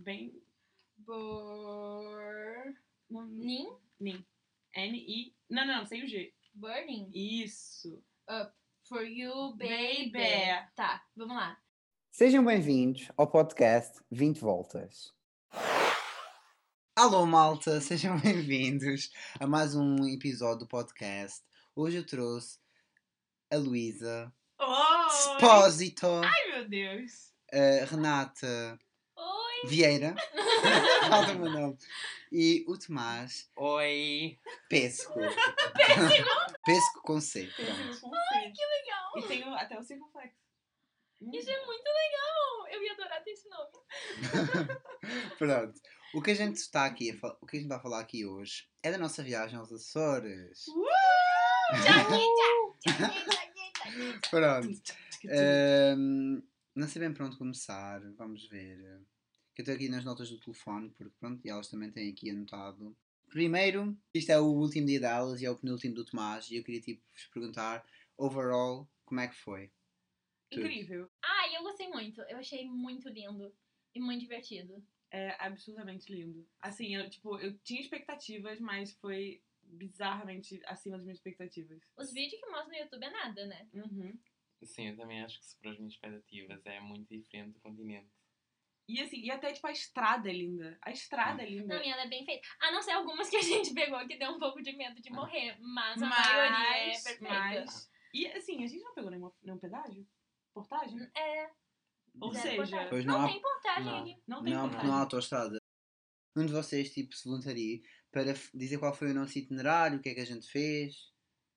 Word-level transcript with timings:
bem. 0.00 0.32
Não, 3.10 3.26
Nin? 3.26 3.68
Nin. 3.98 4.24
N-I. 4.74 5.34
Não, 5.48 5.66
não, 5.66 5.84
sem 5.84 6.04
o 6.04 6.08
G. 6.08 6.32
Burning. 6.54 7.10
Isso. 7.12 8.02
For 8.88 9.02
you, 9.02 9.54
baby. 9.56 10.10
Baby. 10.12 10.68
Tá, 10.74 11.04
vamos 11.14 11.36
lá. 11.36 11.58
Sejam 12.10 12.44
bem-vindos 12.44 13.08
ao 13.16 13.30
podcast 13.30 14.00
20 14.10 14.38
Voltas. 14.40 15.12
Alô, 16.96 17.26
malta, 17.26 17.78
sejam 17.80 18.18
bem-vindos 18.20 19.10
a 19.38 19.46
mais 19.46 19.74
um 19.74 20.08
episódio 20.08 20.60
do 20.60 20.66
podcast. 20.66 21.42
Hoje 21.76 21.98
eu 21.98 22.06
trouxe 22.06 22.58
a 23.50 23.56
Luísa, 23.56 24.32
Oi! 24.58 25.10
Spósito, 25.10 26.06
Ai, 26.24 26.52
meu 26.52 26.68
Deus. 26.68 27.32
a 27.52 27.84
Renata! 27.84 28.78
Vieira, 29.64 30.14
falta 31.08 31.32
o 31.32 31.38
meu 31.38 31.50
nome, 31.50 31.78
e 32.32 32.64
o 32.68 32.78
Tomás 32.78 33.50
Oi! 33.56 34.38
Pesco. 34.68 35.18
Pesco 36.64 37.02
com 37.02 37.20
C. 37.20 37.46
Pronto. 37.56 38.14
Ai, 38.32 38.52
Que 38.52 38.64
legal! 38.66 39.12
E 39.18 39.22
tem 39.28 39.48
o- 39.48 39.54
até 39.54 39.78
o 39.78 39.82
circunflexo. 39.82 40.36
Isso 41.32 41.50
é 41.50 41.66
muito 41.66 41.84
legal! 41.84 42.68
Eu 42.72 42.82
ia 42.82 42.92
adorar 42.92 43.22
ter 43.22 43.30
esse 43.32 43.48
nome. 43.48 43.70
Pronto. 45.38 45.80
O 46.14 46.22
que 46.22 46.30
a 46.30 46.34
gente 46.34 46.56
está 46.56 46.86
aqui 46.86 47.10
a 47.10 47.16
fal- 47.18 47.38
o 47.40 47.46
que 47.46 47.56
a 47.56 47.60
gente 47.60 47.68
vai 47.68 47.80
falar 47.80 48.00
aqui 48.00 48.24
hoje 48.26 48.68
é 48.82 48.90
da 48.90 48.98
nossa 48.98 49.22
viagem 49.22 49.58
aos 49.58 49.72
Açores. 49.72 50.64
Pronto. 54.30 54.82
Ahm, 55.30 56.42
não 56.74 56.88
sei 56.88 57.00
bem 57.00 57.12
para 57.12 57.26
onde 57.26 57.36
começar, 57.36 58.00
vamos 58.16 58.48
ver. 58.48 59.00
Que 59.60 59.70
eu 59.70 59.74
estou 59.74 59.74
aqui 59.74 59.90
nas 59.90 60.06
notas 60.06 60.30
do 60.30 60.38
telefone, 60.38 60.88
porque 60.88 61.12
pronto, 61.20 61.44
e 61.44 61.50
elas 61.50 61.68
também 61.68 61.90
têm 61.90 62.10
aqui 62.10 62.30
anotado. 62.30 62.96
Primeiro, 63.28 63.94
isto 64.14 64.30
é 64.30 64.40
o 64.40 64.46
último 64.46 64.86
dia 64.86 65.00
delas 65.00 65.42
e 65.42 65.44
é 65.44 65.50
o 65.50 65.58
penúltimo 65.58 65.94
do 65.94 66.04
Tomás, 66.04 66.50
e 66.50 66.56
eu 66.56 66.64
queria 66.64 66.80
tipo 66.80 67.02
vos 67.12 67.26
perguntar, 67.26 67.86
overall, 68.16 68.88
como 69.04 69.20
é 69.20 69.28
que 69.28 69.34
foi? 69.34 69.70
Tudo. 70.50 70.64
Incrível. 70.64 71.10
Ai, 71.22 71.56
eu 71.56 71.62
gostei 71.62 71.88
muito. 71.88 72.22
Eu 72.22 72.38
achei 72.38 72.66
muito 72.66 73.10
lindo 73.10 73.54
e 73.94 74.00
muito 74.00 74.20
divertido. 74.20 74.82
É 75.10 75.36
absurdamente 75.44 76.10
lindo. 76.10 76.48
Assim, 76.58 76.96
eu, 76.96 77.10
tipo, 77.10 77.38
eu 77.38 77.58
tinha 77.58 77.82
expectativas, 77.82 78.58
mas 78.60 78.94
foi 78.94 79.42
bizarramente 79.62 80.58
acima 80.64 80.96
das 80.96 81.04
minhas 81.04 81.18
expectativas. 81.18 81.82
Os 81.98 82.10
vídeos 82.14 82.40
que 82.40 82.50
mostram 82.50 82.70
no 82.70 82.82
YouTube 82.82 83.04
é 83.04 83.10
nada, 83.10 83.46
né? 83.46 83.68
Uhum. 83.74 84.18
Sim, 84.62 84.88
eu 84.88 84.96
também 84.96 85.22
acho 85.22 85.38
que 85.38 85.46
superou 85.46 85.72
as 85.72 85.78
minhas 85.78 85.92
expectativas. 85.92 86.64
É 86.64 86.80
muito 86.80 87.14
diferente 87.14 87.52
do 87.52 87.60
continente. 87.60 88.08
E 88.92 89.00
assim, 89.02 89.20
e 89.20 89.30
até 89.30 89.52
tipo 89.52 89.66
a 89.66 89.72
estrada 89.72 90.28
é 90.28 90.32
linda. 90.32 90.78
A 90.82 90.90
estrada 90.90 91.42
é 91.42 91.48
linda. 91.48 91.76
Não, 91.76 91.84
e 91.84 91.88
ela 91.88 92.02
é 92.02 92.08
bem 92.08 92.24
feita. 92.24 92.46
A 92.60 92.72
não 92.72 92.82
ser 92.82 92.92
algumas 92.92 93.28
que 93.28 93.36
a 93.36 93.40
gente 93.42 93.72
pegou 93.74 94.04
que 94.06 94.16
deu 94.18 94.30
um 94.30 94.38
pouco 94.38 94.62
de 94.62 94.72
medo 94.76 95.00
de 95.00 95.10
morrer. 95.10 95.56
Mas 95.60 96.02
a 96.02 96.06
Mas- 96.06 96.26
maioria 96.26 96.76
é 96.76 96.90
perfeita. 97.02 97.28
mas- 97.28 97.90
E 98.12 98.26
assim, 98.28 98.64
a 98.64 98.66
gente 98.66 98.82
não 98.82 98.94
pegou 98.94 99.10
nenhuma, 99.10 99.32
nenhum 99.42 99.58
pedágio? 99.58 100.06
Portagem? 100.52 100.98
É. 101.16 101.50
Ou 102.20 102.32
zero 102.32 102.48
seja, 102.66 102.76
portagem. 102.78 103.06
Não, 103.06 103.18
não 103.18 103.24
há- 103.24 103.28
tem 103.30 103.40
portagem 103.40 103.84
não. 103.84 103.98
aqui. 104.00 104.22
não 104.26 104.42
tem 104.42 104.52
Não, 104.52 104.60
porque 104.62 104.74
portagem. 104.74 104.90
não 104.90 104.96
há 104.96 105.00
autoestrada. 105.00 105.58
Um 106.36 106.46
de 106.46 106.52
vocês 106.52 106.92
tipo 106.92 107.14
se 107.14 107.28
voluntaria 107.28 107.80
para 108.10 108.24
dizer 108.54 108.78
qual 108.78 108.92
foi 108.94 109.10
o 109.10 109.14
nosso 109.14 109.38
itinerário, 109.38 109.98
o 109.98 110.02
que 110.02 110.08
é 110.08 110.14
que 110.14 110.20
a 110.20 110.26
gente 110.26 110.48
fez, 110.48 111.12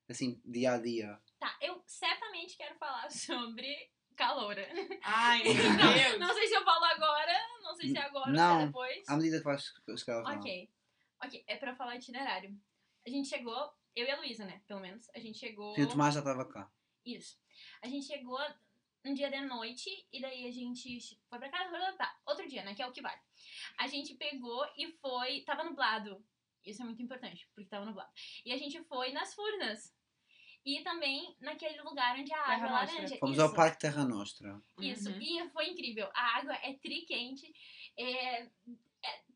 assim, 0.09 0.39
dia 0.45 0.73
a 0.73 0.77
dia. 0.77 1.19
Tá, 1.39 1.57
eu 1.61 1.81
certamente 1.87 2.55
quero 2.55 2.75
falar 2.77 3.09
sobre 3.09 3.89
caloura. 4.27 4.67
Ai, 5.03 5.43
meu 5.43 5.53
Não, 5.73 5.93
Deus. 5.93 6.19
não 6.19 6.33
sei 6.33 6.47
se 6.47 6.53
eu 6.53 6.63
falo 6.63 6.85
agora, 6.85 7.33
não 7.61 7.75
sei 7.75 7.89
se 7.89 7.97
é 7.97 8.01
agora 8.01 8.29
ou 8.29 8.35
se 8.35 8.41
Não. 8.41 8.61
é 8.61 8.65
depois. 8.67 9.09
À 9.09 9.15
medida 9.17 9.37
que 9.43 9.97
chegar 9.97 10.17
ao 10.19 10.23
final. 10.25 10.39
Ok. 10.39 10.71
Ok, 11.23 11.43
é 11.47 11.55
pra 11.57 11.75
falar 11.75 11.95
itinerário. 11.95 12.57
A 13.05 13.09
gente 13.09 13.27
chegou, 13.29 13.71
eu 13.95 14.05
e 14.05 14.11
a 14.11 14.17
Luísa, 14.17 14.45
né? 14.45 14.61
Pelo 14.67 14.79
menos. 14.79 15.07
A 15.15 15.19
gente 15.19 15.37
chegou. 15.37 15.77
E 15.77 15.83
o 15.83 15.89
Tomás 15.89 16.13
já 16.13 16.19
estava 16.19 16.45
cá. 16.47 16.69
Isso. 17.05 17.37
A 17.81 17.87
gente 17.87 18.05
chegou 18.05 18.39
um 19.05 19.13
dia 19.13 19.29
de 19.29 19.41
noite 19.41 19.89
e 20.11 20.21
daí 20.21 20.47
a 20.47 20.51
gente 20.51 20.99
foi 21.29 21.39
pra 21.39 21.49
casa. 21.49 21.69
blá, 21.69 21.91
blá. 21.91 22.15
Outro 22.25 22.47
dia, 22.47 22.63
né? 22.63 22.73
Que 22.75 22.81
é 22.81 22.87
o 22.87 22.91
que 22.91 23.01
vale. 23.01 23.19
A 23.77 23.87
gente 23.87 24.15
pegou 24.15 24.65
e 24.77 24.91
foi. 25.01 25.41
Tava 25.41 25.63
nublado. 25.63 26.25
Isso 26.65 26.81
é 26.81 26.85
muito 26.85 27.01
importante, 27.01 27.45
porque 27.53 27.69
tava 27.69 27.85
nublado. 27.85 28.09
E 28.45 28.53
a 28.53 28.57
gente 28.57 28.81
foi 28.85 29.11
nas 29.11 29.33
Furnas. 29.33 29.93
E 30.65 30.81
também 30.81 31.35
naquele 31.41 31.81
lugar 31.81 32.17
onde 32.17 32.33
a 32.33 32.37
água 32.39 32.55
Terra 32.55 32.67
é 32.67 32.69
Nostra. 32.71 32.95
laranja. 32.95 33.17
Fomos 33.17 33.35
Isso. 33.37 33.45
ao 33.45 33.53
Parque 33.53 33.79
Terra 33.79 34.05
Nostra. 34.05 34.61
Isso, 34.79 35.09
Uhum. 35.09 35.19
e 35.21 35.49
foi 35.49 35.67
incrível. 35.69 36.09
A 36.13 36.37
água 36.37 36.53
é 36.55 36.73
tri-quente. 36.73 37.53
É... 37.97 38.43
é- 38.43 38.49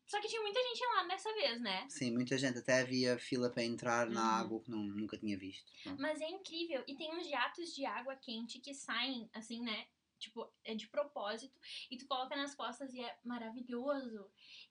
Só 0.06 0.18
que 0.22 0.28
tinha 0.28 0.40
muita 0.40 0.58
gente 0.62 0.80
lá 0.94 1.04
dessa 1.06 1.30
vez, 1.34 1.60
né? 1.60 1.86
Sim, 1.90 2.12
muita 2.12 2.38
gente 2.38 2.58
até 2.58 2.80
havia 2.80 3.18
fila 3.18 3.50
para 3.50 3.62
entrar 3.62 4.06
na 4.08 4.22
Uhum. 4.22 4.40
água 4.40 4.62
que 4.62 4.70
não, 4.70 4.78
nunca 4.78 5.18
tinha 5.18 5.36
visto. 5.36 5.70
Mas 5.98 6.18
é 6.22 6.28
incrível. 6.30 6.82
E 6.88 6.96
tem 6.96 7.14
uns 7.14 7.28
jatos 7.28 7.74
de 7.74 7.84
água 7.84 8.16
quente 8.16 8.58
que 8.58 8.72
saem, 8.72 9.28
assim, 9.34 9.60
né? 9.60 9.86
Tipo, 10.18 10.50
é 10.64 10.74
de 10.74 10.86
propósito. 10.88 11.58
E 11.90 11.96
tu 11.96 12.06
coloca 12.06 12.34
nas 12.36 12.54
costas 12.54 12.92
e 12.92 13.00
é 13.00 13.16
maravilhoso. 13.24 14.26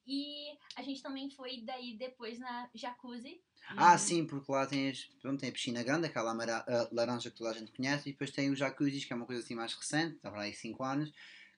E 0.05 0.57
a 0.75 0.81
gente 0.81 1.01
também 1.01 1.29
foi 1.29 1.61
daí 1.61 1.95
depois 1.97 2.37
na 2.39 2.69
jacuzzi. 2.73 3.41
Ah, 3.75 3.93
Uhum. 3.93 3.97
sim, 3.97 4.25
porque 4.27 4.51
lá 4.51 4.65
tem, 4.65 4.93
pronto, 5.21 5.39
tem 5.39 5.49
a 5.49 5.51
piscina 5.51 5.83
grande, 5.83 6.07
aquela 6.07 6.31
amara- 6.31 6.63
a 6.67 6.87
laranja 6.93 7.29
que 7.29 7.35
toda 7.37 7.49
a 7.49 7.53
gente 7.53 7.71
conhece, 7.71 8.09
e 8.09 8.11
depois 8.13 8.31
tem 8.31 8.49
os 8.49 8.57
jacuzzis, 8.59 9.03
que 9.03 9.11
é 9.11 9.15
uma 9.15 9.25
coisa 9.25 9.41
assim 9.43 9.55
mais 9.55 9.73
recente, 9.73 10.15
está 10.15 10.31
para 10.31 10.41
aí 10.43 10.53
5 10.53 10.83
anos, 10.83 11.11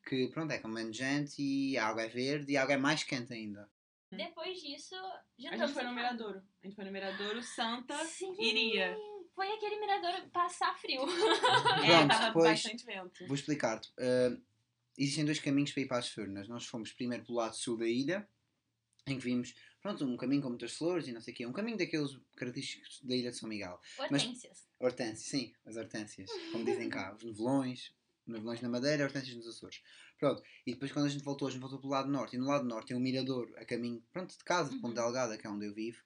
que 0.07 0.27
pronto, 0.29 0.51
é 0.51 0.57
com 0.57 0.67
menos 0.67 0.95
gente 0.97 1.39
e 1.41 1.77
a 1.77 1.85
água 1.87 2.01
é 2.03 2.07
verde 2.07 2.53
e 2.53 2.57
a 2.57 2.63
água 2.63 2.73
é 2.73 2.77
mais 2.77 3.03
quente 3.03 3.31
ainda. 3.33 3.69
Depois 4.11 4.59
disso, 4.59 4.95
A 4.95 5.21
jantamos 5.37 5.67
gente 5.67 5.73
foi 5.75 5.83
no. 5.83 5.93
Miradouro. 5.93 6.41
A 6.63 6.65
gente 6.65 6.75
foi 6.75 6.85
no 6.85 6.91
Miradouro 6.91 7.43
Santa 7.43 7.95
Sim, 8.05 8.35
Iria. 8.39 8.97
Foi 9.39 9.53
aquele 9.53 9.79
mirador 9.79 10.21
passar 10.33 10.77
frio. 10.77 11.01
É, 11.01 11.05
Pronto, 11.95 12.07
tava 12.09 12.25
depois- 12.25 12.61
bastante 12.61 12.85
vento. 12.85 13.25
Vou 13.25 13.35
explicar-te. 13.35 13.87
Uh, 13.91 14.41
existem 14.97 15.23
dois 15.23 15.39
caminhos 15.39 15.71
para 15.71 15.81
ir 15.81 15.87
para 15.87 15.97
as 15.99 16.09
Furnas. 16.09 16.49
Nós 16.49 16.65
fomos 16.65 16.91
primeiro 16.91 17.23
pelo 17.23 17.37
lado 17.37 17.55
sul 17.55 17.77
da 17.77 17.87
ilha, 17.87 18.27
em 19.07 19.17
que 19.17 19.23
vimos, 19.23 19.55
pronto, 19.81 20.03
um 20.03 20.17
caminho 20.17 20.41
com 20.41 20.49
muitas 20.49 20.73
flores 20.73 21.07
e 21.07 21.13
não 21.13 21.21
sei 21.21 21.33
o 21.33 21.37
quê, 21.37 21.45
um 21.45 21.53
caminho 21.53 21.77
daqueles 21.77 22.19
característicos 22.35 22.99
da 23.01 23.15
ilha 23.15 23.31
de 23.31 23.37
São 23.37 23.47
Miguel. 23.47 23.79
Hortênsias. 23.97 24.67
Hortênsias, 24.77 25.21
sim, 25.29 25.53
as 25.65 25.77
hortênsias, 25.77 26.29
como 26.51 26.65
dizem 26.65 26.89
cá, 26.89 27.15
os 27.15 27.23
nevelões, 27.23 27.93
nevelões 28.27 28.59
na 28.59 28.67
Madeira, 28.67 29.05
hortênsias 29.05 29.37
nos 29.37 29.47
Açores. 29.47 29.81
Pronto, 30.19 30.43
e 30.67 30.73
depois 30.73 30.91
quando 30.91 31.05
a 31.05 31.09
gente 31.09 31.23
voltou, 31.23 31.47
a 31.47 31.51
gente 31.51 31.61
voltou 31.61 31.79
pelo 31.79 31.93
lado 31.93 32.09
norte, 32.11 32.35
e 32.35 32.39
no 32.39 32.45
lado 32.47 32.65
norte 32.65 32.89
tem 32.89 32.97
um 32.97 32.99
mirador 32.99 33.49
a 33.55 33.63
caminho, 33.63 34.03
pronto, 34.11 34.37
de 34.37 34.43
casa, 34.43 34.69
de 34.69 34.75
Uhum. 34.75 34.81
Ponta 34.81 35.01
Delgada, 35.01 35.37
que 35.37 35.47
é 35.47 35.49
onde 35.49 35.65
eu 35.65 35.73
vivo, 35.73 36.03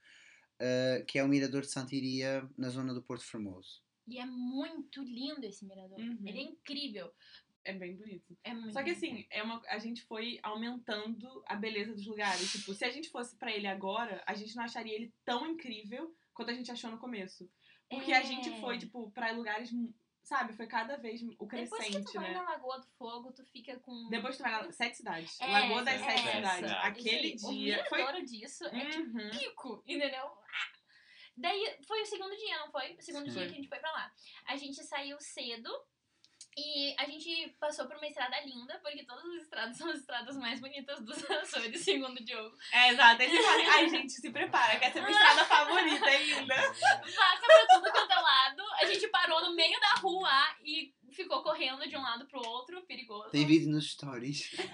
uh, 0.64 1.06
que 1.06 1.20
é 1.20 1.24
o 1.24 1.28
mirador 1.28 1.62
de 1.62 1.68
Santiria, 1.72 2.48
na 2.58 2.70
zona 2.70 2.94
do 2.94 3.02
Porto 3.04 3.26
Formoso. 3.26 3.82
E 4.08 4.18
é 4.20 4.26
muito 4.26 5.02
lindo 5.04 5.46
esse 5.46 5.66
mirador. 5.66 6.00
Uhum. 6.00 6.18
Ele 6.26 6.40
é 6.40 6.44
incrível. 6.44 7.14
É 7.66 7.72
bem 7.74 7.96
bonito. 7.96 8.38
É 8.44 8.54
muito 8.54 8.74
Só 8.74 8.84
que 8.84 8.90
assim, 8.90 9.26
é 9.30 9.42
uma, 9.42 9.62
a 9.70 9.78
gente 9.80 10.02
foi 10.04 10.38
aumentando 10.44 11.42
a 11.46 11.56
beleza 11.56 11.94
dos 11.94 12.06
lugares. 12.06 12.52
Tipo, 12.52 12.74
se 12.74 12.84
a 12.84 12.92
gente 12.92 13.10
fosse 13.10 13.38
pra 13.38 13.52
ele 13.52 13.68
agora, 13.68 14.22
a 14.28 14.34
gente 14.34 14.54
não 14.56 14.64
acharia 14.66 14.94
ele 14.94 15.14
tão 15.24 15.48
incrível 15.48 16.14
quanto 16.34 16.52
a 16.52 16.54
gente 16.54 16.70
achou 16.72 16.92
no 16.92 16.98
começo. 16.98 17.50
Porque 17.90 18.12
a 18.12 18.20
É. 18.20 18.26
gente 18.26 18.60
foi, 18.60 18.78
tipo, 18.78 19.10
pra 19.12 19.32
lugares, 19.32 19.72
sabe? 20.24 20.52
Foi 20.54 20.68
cada 20.68 20.98
vez 20.98 21.22
o 21.22 21.28
Depois 21.46 21.70
que 21.70 21.70
tu 21.70 21.76
crescente, 21.78 22.14
vai 22.16 22.32
né? 22.34 22.34
na 22.34 22.44
Lagoa 22.44 22.80
do 22.80 22.88
Fogo, 22.98 23.32
tu 23.32 23.46
fica 23.46 23.80
com. 23.80 24.10
Depois 24.10 24.36
tu 24.36 24.44
vai 24.44 24.52
na 24.52 24.72
Sete 24.72 24.98
Cidades. 24.98 25.40
É, 25.40 25.48
Lagoa 25.48 25.84
das 25.84 26.02
é 26.02 26.06
Sete 26.06 26.28
essa. 26.28 26.56
Cidades. 26.56 26.72
Aquele 26.82 27.28
aí, 27.28 27.36
dia. 27.36 27.84
O 27.84 27.88
Foi. 27.88 28.26
disso 28.26 28.66
é 28.66 28.90
tipo 28.90 29.18
Uhum. 29.18 29.30
pico, 29.30 29.84
entendeu? 29.88 30.28
Daí 31.36 31.78
foi 31.88 32.02
o 32.02 32.06
segundo 32.06 32.36
dia, 32.36 32.60
não 32.60 32.72
foi? 32.72 32.96
O 32.96 33.02
segundo 33.02 33.26
Sim. 33.26 33.40
dia 33.40 33.48
que 33.48 33.54
a 33.54 33.56
gente 33.56 33.70
foi 33.70 33.80
pra 33.80 33.92
lá. 33.92 34.12
A 34.46 34.56
gente 34.56 34.84
saiu 34.84 35.18
cedo 35.20 35.70
e 36.56 36.96
a 37.00 37.06
gente 37.06 37.56
passou 37.60 37.88
por 37.88 37.98
uma 37.98 38.06
estrada 38.06 38.40
linda, 38.42 38.80
porque 38.84 39.04
todas 39.06 39.26
as 39.26 39.42
estradas 39.44 39.78
são 39.78 39.90
as 39.90 40.00
estradas 40.00 40.38
mais 40.38 40.60
bonitas 40.60 41.04
dos 41.04 41.18
Açores, 41.30 41.82
segundo 41.82 42.20
o 42.20 42.24
Diogo. 42.24 42.56
É, 42.72 42.90
exato. 42.90 43.22
Aí 43.22 43.30
você 43.30 43.42
fala, 43.44 43.74
ai, 43.74 43.90
gente, 43.90 44.12
se 44.12 44.32
prepara, 44.32 44.78
que 44.78 44.86
essa 44.86 45.00
é 45.00 45.02
a 45.02 45.06
minha 45.06 45.18
estrada 45.18 45.46
favorita 45.46 46.06
ainda. 46.06 46.56
Vaca 46.56 47.46
pra 47.48 47.68
tudo 47.74 47.92
quanto 47.92 48.12
é 48.12 48.16
lado. 48.16 48.64
A 48.82 48.86
gente 48.86 49.08
parou 49.08 49.42
no 49.42 49.56
meio 49.56 49.80
da 49.80 50.00
rua 50.00 50.56
e 50.64 50.94
ficou 51.12 51.42
correndo 51.42 51.88
de 51.88 51.96
um 51.98 52.02
lado 52.02 52.28
pro 52.28 52.46
outro, 52.48 52.84
perigoso. 52.86 53.30
Tem 53.32 53.46
vídeo 53.46 53.72
nos 53.72 53.92
stories. 53.92 54.52
É. 54.60 54.66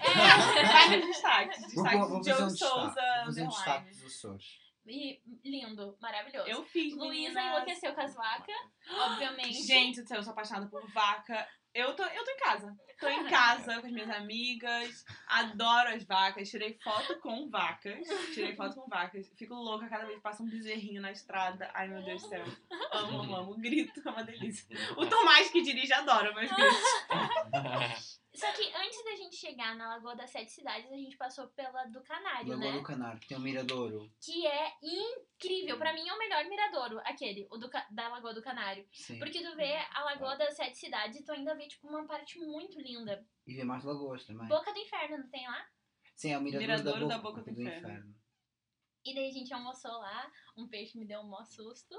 Vai 0.66 0.96
nos 0.96 1.06
destaques. 1.06 1.58
Vou, 1.74 1.84
Destaques 1.84 2.08
vou 2.08 2.20
de 2.20 2.32
um 2.32 2.46
destaque. 2.48 2.58
Souza. 2.58 3.00
Vou 3.16 3.24
fazer 3.26 3.42
um 3.42 3.48
destaque 3.48 3.70
underline. 3.70 4.02
dos 4.02 4.04
Açores. 4.14 4.69
E 4.86 5.20
lindo, 5.44 5.96
maravilhoso. 6.00 6.48
Eu 6.48 6.64
fiz, 6.64 6.94
Luísa 6.94 7.40
enlouqueceu 7.40 7.94
com 7.94 8.00
as 8.00 8.14
vacas, 8.14 8.56
obviamente. 8.88 9.62
Gente 9.62 10.02
do 10.02 10.08
céu, 10.08 10.18
eu 10.18 10.22
sou 10.22 10.32
apaixonada 10.32 10.66
por 10.68 10.86
vaca. 10.90 11.46
Eu 11.72 11.94
tô, 11.94 12.02
eu 12.02 12.24
tô 12.24 12.30
em 12.32 12.36
casa. 12.36 12.76
Tô 12.98 13.08
em 13.08 13.24
casa 13.30 13.80
com 13.80 13.86
as 13.86 13.92
minhas 13.92 14.10
amigas. 14.10 15.04
Adoro 15.28 15.90
as 15.90 16.02
vacas. 16.04 16.50
Tirei 16.50 16.76
foto 16.82 17.20
com 17.20 17.48
vacas. 17.48 18.08
Tirei 18.34 18.56
foto 18.56 18.74
com 18.74 18.88
vacas. 18.88 19.32
Fico 19.36 19.54
louca 19.54 19.88
cada 19.88 20.04
vez 20.04 20.16
que 20.16 20.22
passa 20.22 20.42
um 20.42 20.48
bezerrinho 20.48 21.00
na 21.00 21.12
estrada. 21.12 21.70
Ai, 21.72 21.86
meu 21.86 22.02
Deus 22.02 22.22
do 22.22 22.28
céu. 22.28 22.44
Amo, 22.92 23.22
amo, 23.22 23.36
amo. 23.36 23.54
Grito 23.56 24.02
é 24.04 24.10
uma 24.10 24.24
delícia. 24.24 24.66
O 24.96 25.06
Tomás 25.06 25.48
que 25.50 25.62
dirige 25.62 25.92
adora 25.92 26.34
meus 26.34 26.50
gritos. 26.50 28.19
Só 28.32 28.50
que 28.52 28.62
antes 28.74 29.04
da 29.04 29.16
gente 29.16 29.36
chegar 29.36 29.74
na 29.74 29.88
Lagoa 29.88 30.14
das 30.14 30.30
Sete 30.30 30.52
Cidades, 30.52 30.90
a 30.90 30.96
gente 30.96 31.16
passou 31.16 31.48
pela 31.48 31.84
do 31.86 32.00
Canário, 32.02 32.50
Lagoa 32.50 32.72
né? 32.72 32.78
do 32.78 32.82
Canário, 32.84 33.20
que 33.20 33.26
tem 33.26 33.36
um 33.36 33.40
miradouro. 33.40 34.08
Que 34.20 34.46
é 34.46 34.72
incrível. 34.82 35.76
Pra 35.76 35.92
mim 35.92 36.08
é 36.08 36.14
o 36.14 36.18
melhor 36.18 36.44
miradouro, 36.44 37.00
aquele, 37.00 37.48
o 37.50 37.58
do, 37.58 37.68
da 37.90 38.08
Lagoa 38.08 38.32
do 38.32 38.42
Canário. 38.42 38.86
Sim. 38.92 39.18
Porque 39.18 39.42
tu 39.42 39.56
vê 39.56 39.74
a 39.92 40.04
Lagoa 40.04 40.36
das 40.36 40.54
Sete 40.54 40.78
Cidades 40.78 41.18
e 41.18 41.24
tu 41.24 41.32
ainda 41.32 41.54
vê, 41.56 41.66
tipo, 41.66 41.88
uma 41.88 42.06
parte 42.06 42.38
muito 42.38 42.80
linda. 42.80 43.26
E 43.46 43.54
vê 43.54 43.64
mais 43.64 43.84
lagoas 43.84 44.24
também. 44.24 44.46
Boca 44.46 44.72
do 44.72 44.78
Inferno, 44.78 45.18
não 45.18 45.28
tem 45.28 45.46
lá? 45.48 45.66
Sim, 46.14 46.32
é 46.32 46.38
o 46.38 46.40
miradouro, 46.40 46.72
Miradouro 46.72 47.08
da, 47.08 47.16
da 47.16 47.22
boca, 47.22 47.40
Boca 47.40 47.52
do 47.52 47.62
Inferno. 47.62 48.14
E 49.04 49.14
daí 49.14 49.28
a 49.28 49.32
gente 49.32 49.52
almoçou 49.52 49.92
lá, 49.92 50.30
um 50.56 50.68
peixe 50.68 50.98
me 50.98 51.06
deu 51.06 51.20
um 51.20 51.28
maior 51.28 51.46
susto. 51.46 51.96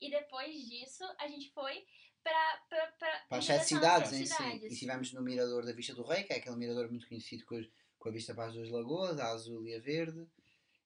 E 0.00 0.10
depois 0.10 0.54
disso, 0.66 1.04
a 1.18 1.28
gente 1.28 1.52
foi 1.52 1.84
pra, 2.22 2.62
pra, 2.68 2.86
Para 3.28 3.36
em 3.36 3.38
as 3.38 3.44
sete 3.44 3.64
cidades 3.66 4.12
em 4.12 4.26
si. 4.26 4.42
E 4.62 4.66
estivemos 4.66 5.12
no 5.12 5.22
mirador 5.22 5.64
da 5.64 5.72
Vista 5.72 5.94
do 5.94 6.02
Rei, 6.04 6.22
que 6.24 6.32
é 6.32 6.36
aquele 6.36 6.56
mirador 6.56 6.88
muito 6.90 7.08
conhecido 7.08 7.44
com, 7.46 7.60
com 7.98 8.08
a 8.08 8.12
vista 8.12 8.34
para 8.34 8.46
as 8.46 8.54
duas 8.54 8.70
lagoas, 8.70 9.18
a 9.18 9.28
azul 9.32 9.66
e 9.66 9.74
a 9.74 9.80
verde. 9.80 10.26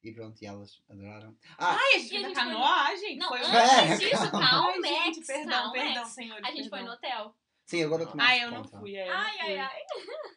E 0.03 0.13
pronto, 0.13 0.41
e 0.43 0.47
elas 0.47 0.83
adoraram. 0.89 1.35
Ah, 1.57 1.79
Ai, 1.81 1.95
a 1.95 1.99
gente 1.99 2.09
fez 2.11 2.25
a 2.25 2.29
gente 2.29 2.35
foi 2.35 2.45
no- 2.45 2.51
canoagem. 2.53 3.17
Não, 3.17 3.29
foi 3.29 3.41
antes 3.41 3.55
É, 3.55 3.97
disso, 3.97 4.31
calma. 4.31 4.51
calma, 4.51 4.73
Ai, 4.73 4.83
gente, 5.15 5.27
perdão, 5.27 5.51
calma, 5.51 5.73
perdão, 5.73 6.05
senhores. 6.07 6.45
A 6.47 6.51
gente 6.53 6.69
foi 6.69 6.83
no 6.83 6.91
hotel. 6.93 7.35
sim, 7.65 7.83
agora 7.83 8.05
mais 8.15 8.31
Ai, 8.31 8.45
eu 8.45 8.51
não 8.51 8.65
fui. 8.65 8.97
É, 8.97 9.09
eu 9.09 9.13
não 9.15 9.19
Ai, 9.21 9.37
ai, 9.41 9.59
ai. 9.61 9.83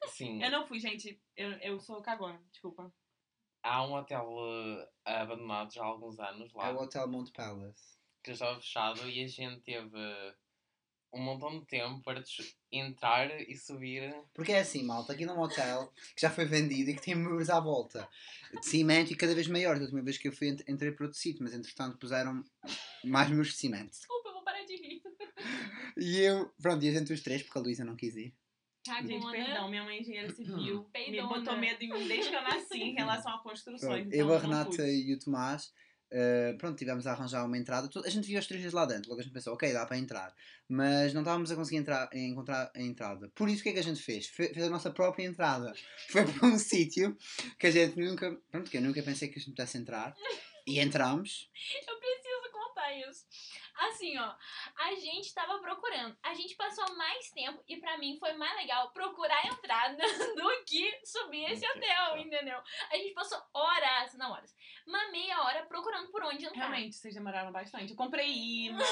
Sim. 0.08 0.42
Eu 0.42 0.52
não 0.52 0.66
fui, 0.66 0.80
gente. 0.80 1.22
Eu, 1.36 1.52
eu 1.60 1.80
sou 1.82 2.02
cagona, 2.02 2.42
desculpa. 2.50 2.90
Há 3.62 3.86
um 3.86 3.94
hotel 3.96 4.26
eh, 5.06 5.20
abandonado 5.20 5.74
já 5.74 5.84
há 5.84 5.88
alguns 5.88 6.18
anos 6.18 6.54
lá, 6.54 6.70
É 6.70 6.72
o 6.72 6.78
Hotel 6.82 7.06
Mount 7.10 7.32
Palace. 7.34 7.98
que 8.24 8.32
estava 8.32 8.56
fechado 8.62 9.10
e 9.10 9.22
a 9.22 9.28
gente 9.28 9.60
teve 9.64 9.90
um 11.14 11.22
montão 11.22 11.60
de 11.60 11.66
tempo 11.66 12.02
para 12.04 12.22
entrar 12.72 13.30
e 13.50 13.56
subir. 13.56 14.14
Porque 14.34 14.52
é 14.52 14.60
assim, 14.60 14.84
malta, 14.84 15.14
aqui 15.14 15.26
num 15.26 15.40
hotel 15.40 15.92
que 16.16 16.22
já 16.22 16.30
foi 16.30 16.46
vendido 16.46 16.90
e 16.92 16.96
que 16.96 17.02
tem 17.02 17.16
muros 17.16 17.50
à 17.50 17.60
volta 17.60 18.08
de 18.60 18.66
cimento 18.66 19.12
e 19.12 19.16
cada 19.16 19.34
vez 19.34 19.48
maiores. 19.48 19.80
A 19.82 19.86
última 19.86 20.02
vez 20.04 20.18
que 20.18 20.28
eu 20.28 20.32
fui, 20.32 20.50
ent- 20.50 20.64
entrei 20.68 20.92
para 20.92 21.06
outro 21.06 21.18
sítio, 21.20 21.44
mas 21.44 21.54
entretanto 21.54 21.98
puseram 21.98 22.44
mais 23.04 23.30
muros 23.30 23.48
de 23.50 23.54
cimento. 23.58 23.92
Desculpa, 23.92 24.30
eu 24.30 24.34
vou 24.34 24.44
parar 24.44 24.64
de 24.66 24.76
rir. 24.76 25.02
E 25.98 26.20
eu, 26.20 26.52
pronto, 26.62 26.84
e 26.86 26.90
a 26.90 26.92
gente 26.92 27.12
os 27.14 27.22
três, 27.22 27.42
porque 27.42 27.58
a 27.58 27.62
Luísa 27.62 27.84
não 27.86 27.96
quis 27.96 28.16
ir. 28.16 28.34
Gente, 28.86 29.08
Cagona. 29.20 29.32
perdão, 29.32 29.70
minha 29.70 29.84
mãe 29.84 29.98
é 29.98 30.02
engenheira 30.02 30.34
civil. 30.34 30.84
me 30.84 30.90
Peidona. 30.92 31.28
botou 31.28 31.58
medo 31.58 31.82
em 31.84 31.92
mim 31.92 32.08
desde 32.08 32.30
que 32.30 32.36
eu 32.36 32.42
nasci 32.42 32.78
em 32.82 32.94
relação 32.94 33.34
a 33.36 33.40
construções. 33.44 34.08
Então 34.08 34.20
eu, 34.20 34.34
a 34.34 34.38
Renata 34.40 34.88
e 34.88 35.14
o 35.14 35.20
Tomás, 35.20 35.74
eh, 36.12 36.56
pronto, 36.58 36.78
tivemos 36.78 37.06
a 37.08 37.12
arranjar 37.12 37.46
uma 37.46 37.58
entrada. 37.58 37.90
A 38.06 38.10
gente 38.10 38.28
viu 38.28 38.40
os 38.40 38.48
três 38.48 38.72
lá 38.74 38.86
dentro, 38.86 39.10
logo 39.10 39.22
a 39.22 39.24
gente 39.24 39.34
pensou, 39.34 39.54
ok, 39.54 39.72
dá 39.74 39.86
para 39.86 39.98
entrar. 39.98 40.34
Mas 40.70 41.14
não 41.14 41.22
estávamos 41.22 41.52
a 41.52 41.56
conseguir 41.56 41.78
entrar, 41.78 42.10
encontrar 42.14 42.72
a 42.76 42.82
entrada. 42.82 43.30
Por 43.36 43.48
isso, 43.50 43.62
o 43.62 43.64
que 43.64 43.70
é 43.70 43.74
que 43.74 43.80
a 43.80 43.84
gente 43.84 44.02
fez? 44.02 44.28
Fe- 44.28 44.54
Fez 44.54 44.66
a 44.66 44.70
nossa 44.70 44.92
própria 44.92 45.24
entrada. 45.26 45.74
Foi 46.10 46.26
para 46.26 46.48
um 46.48 46.58
sítio 46.60 47.16
que 47.60 47.68
a 47.68 47.72
gente 47.72 47.98
nunca, 48.00 48.36
pronto, 48.52 48.70
que 48.70 48.78
eu 48.78 48.82
nunca 48.82 49.02
pensei 49.04 49.28
que 49.28 49.36
a 49.36 49.40
gente 49.40 49.52
pudesse 49.52 49.78
entrar. 49.78 50.16
E 50.66 50.80
entramos. 50.82 51.50
Eu 51.88 51.98
preciso 51.98 52.52
contar 52.52 52.94
isso. 53.10 53.26
Assim, 53.78 54.18
ó, 54.18 54.36
a 54.76 54.96
gente 54.96 55.34
tava 55.34 55.60
procurando. 55.60 56.18
A 56.24 56.34
gente 56.34 56.56
passou 56.56 56.96
mais 56.96 57.30
tempo 57.32 57.64
e 57.68 57.78
pra 57.78 57.98
mim 57.98 58.18
foi 58.20 58.34
mais 58.34 58.56
legal 58.58 58.92
procurar 58.92 59.38
a 59.44 59.48
entrada 59.48 59.98
do 60.36 60.66
que 60.66 61.00
subir 61.06 61.52
esse 61.52 61.66
hotel, 61.66 62.18
entendeu? 62.18 62.60
A 62.92 62.98
gente 62.98 63.14
passou 63.14 63.42
horas, 63.54 64.14
não 64.16 64.32
horas, 64.32 64.56
uma 64.86 65.12
meia 65.12 65.42
hora 65.44 65.66
procurando 65.66 66.10
por 66.10 66.24
onde 66.24 66.46
entrar. 66.46 66.70
Realmente, 66.70 66.96
vocês 66.96 67.14
demoraram 67.14 67.52
bastante. 67.52 67.92
Eu 67.92 67.98
comprei 67.98 68.28
imã, 68.28 68.84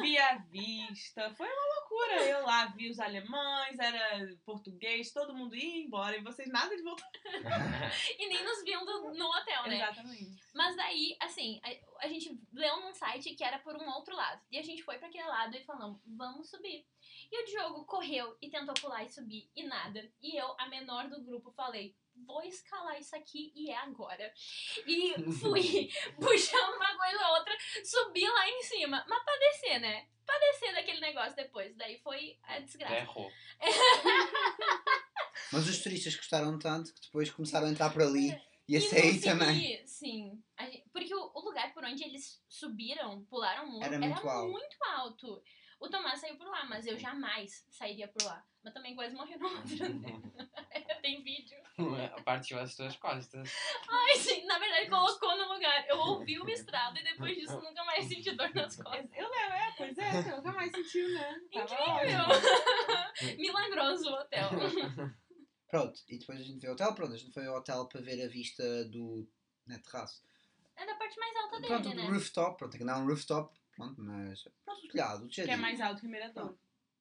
vi 0.00 0.18
a 0.18 0.36
vista. 0.36 1.30
Foi 1.34 1.46
uma 1.46 1.77
loucura. 1.98 2.22
Eu 2.24 2.44
lá 2.44 2.66
vi 2.66 2.90
os 2.90 2.98
alemães, 2.98 3.78
era 3.78 4.34
português, 4.44 5.12
todo 5.12 5.34
mundo 5.34 5.54
ia 5.54 5.84
embora 5.84 6.16
e 6.16 6.22
vocês 6.22 6.48
nada 6.48 6.74
de 6.74 6.82
voltar. 6.82 7.08
E 8.18 8.28
nem 8.28 8.42
nos 8.44 8.62
vindo 8.62 9.14
no 9.14 9.26
hotel, 9.26 9.62
né? 9.64 9.76
Exatamente. 9.76 10.36
Mas 10.54 10.76
daí, 10.76 11.16
assim, 11.20 11.60
a, 11.62 12.06
a 12.06 12.08
gente 12.08 12.38
leu 12.52 12.80
num 12.80 12.94
site 12.94 13.34
que 13.34 13.44
era 13.44 13.58
por 13.58 13.76
um 13.76 13.88
outro 13.90 14.14
lado. 14.14 14.40
E 14.50 14.58
a 14.58 14.62
gente 14.62 14.82
foi 14.82 14.98
pra 14.98 15.08
aquele 15.08 15.26
lado 15.26 15.56
e 15.56 15.64
falamos, 15.64 16.00
vamos 16.06 16.50
subir. 16.50 16.86
E 17.30 17.42
o 17.42 17.46
Diogo 17.46 17.84
correu 17.84 18.36
e 18.40 18.50
tentou 18.50 18.74
pular 18.74 19.04
e 19.04 19.08
subir 19.08 19.50
e 19.54 19.64
nada. 19.64 20.10
E 20.20 20.36
eu, 20.36 20.54
a 20.58 20.68
menor 20.68 21.08
do 21.08 21.22
grupo, 21.22 21.52
falei, 21.52 21.96
vou 22.26 22.42
escalar 22.42 22.98
isso 22.98 23.14
aqui 23.16 23.52
e 23.54 23.70
é 23.70 23.76
agora. 23.76 24.32
E 24.86 25.14
fui 25.40 25.90
puxando 26.20 26.74
uma 26.76 26.96
coisa 26.96 27.26
ou 27.28 27.34
outra, 27.36 27.56
subi 27.84 28.28
lá 28.28 28.48
em 28.48 28.62
cima. 28.62 29.04
Mas 29.08 29.22
pra 29.24 29.36
descer, 29.38 29.80
né? 29.80 30.06
Pra 30.26 30.38
descer 30.38 30.74
daquele 30.74 31.00
negócio 31.00 31.34
depois. 31.36 31.74
Daí 31.76 31.98
foi 31.98 32.38
a 32.44 32.58
desgraça. 32.58 32.94
Errou. 32.96 33.30
Mas 35.52 35.66
os 35.68 35.78
turistas 35.82 36.14
gostaram 36.16 36.58
tanto 36.58 36.92
que 36.92 37.00
depois 37.00 37.30
começaram 37.30 37.66
a 37.66 37.70
entrar 37.70 37.90
por 37.90 38.02
ali 38.02 38.38
e 38.68 38.76
a 38.76 38.80
sair 38.80 39.20
também. 39.20 39.86
Sim. 39.86 40.42
Gente- 40.60 40.84
porque 40.92 41.14
o, 41.14 41.30
o 41.34 41.40
lugar 41.40 41.72
por 41.72 41.84
onde 41.84 42.04
eles 42.04 42.42
subiram, 42.48 43.24
pularam 43.24 43.64
o 43.64 43.72
muro, 43.72 43.84
Era 43.84 43.94
era, 43.96 44.06
muito 44.06 44.28
alto. 44.28 44.52
muito 44.52 44.76
alto. 44.84 45.42
O 45.80 45.88
Tomás 45.88 46.20
saiu 46.20 46.36
por 46.36 46.46
lá, 46.48 46.64
mas 46.64 46.86
eu 46.86 46.98
jamais 46.98 47.64
sairia 47.70 48.08
por 48.08 48.22
lá. 48.24 48.44
Mas 48.62 48.74
também 48.74 48.94
quase 48.94 49.14
morri 49.14 49.36
no 49.36 49.46
outro, 49.48 49.88
né? 50.00 50.20
Tem 51.00 51.22
vídeo. 51.22 51.56
Partiu 52.24 52.58
as 52.58 52.74
tuas 52.74 52.96
costas. 52.96 53.50
Ai, 53.88 54.16
sim, 54.16 54.44
na 54.46 54.58
verdade 54.58 54.88
colocou 54.88 55.36
no 55.36 55.52
lugar. 55.52 55.86
Eu 55.88 55.98
ouvi 55.98 56.38
o 56.40 56.48
estrado 56.48 56.98
e 56.98 57.04
depois 57.04 57.36
disso 57.36 57.60
nunca 57.60 57.84
mais 57.84 58.04
senti 58.04 58.32
dor 58.32 58.52
nas 58.54 58.76
costas. 58.76 59.10
Eu 59.14 59.28
lembro, 59.28 59.54
é, 59.54 59.74
pois 59.76 59.98
é, 59.98 60.22
você 60.22 60.36
nunca 60.36 60.52
mais 60.52 60.72
sentiu, 60.72 61.08
né? 61.14 61.40
Incrível! 61.52 63.36
Milagroso 63.38 64.10
o 64.10 64.14
hotel. 64.14 64.50
Pronto, 65.68 66.00
e 66.08 66.18
depois 66.18 66.40
a 66.40 66.42
gente 66.42 66.60
veio 66.60 66.70
ao 66.70 66.74
hotel, 66.74 66.94
pronto, 66.94 67.12
a 67.12 67.16
gente 67.16 67.32
foi 67.32 67.46
ao 67.46 67.56
hotel 67.56 67.86
para 67.86 68.00
ver 68.00 68.24
a 68.24 68.28
vista 68.28 68.84
do 68.86 69.28
né, 69.66 69.78
terraço. 69.84 70.22
É 70.74 70.86
da 70.86 70.94
parte 70.94 71.18
mais 71.18 71.36
alta 71.36 71.56
dele, 71.60 71.66
Pronto, 71.66 71.88
né? 71.90 72.06
do 72.06 72.12
rooftop, 72.12 72.56
pronto, 72.56 72.74
aqui 72.74 72.84
não 72.84 72.94
é 72.94 72.96
um 72.96 73.06
rooftop, 73.06 73.54
pronto, 73.76 74.00
mas 74.00 74.42
pronto, 74.64 74.86
o 74.86 74.88
telhado, 74.88 75.26
o 75.26 75.28
Que 75.28 75.42
é 75.42 75.56
mais 75.56 75.78
alto 75.78 76.00
que 76.00 76.06
o 76.06 76.10
Mirador. 76.10 76.58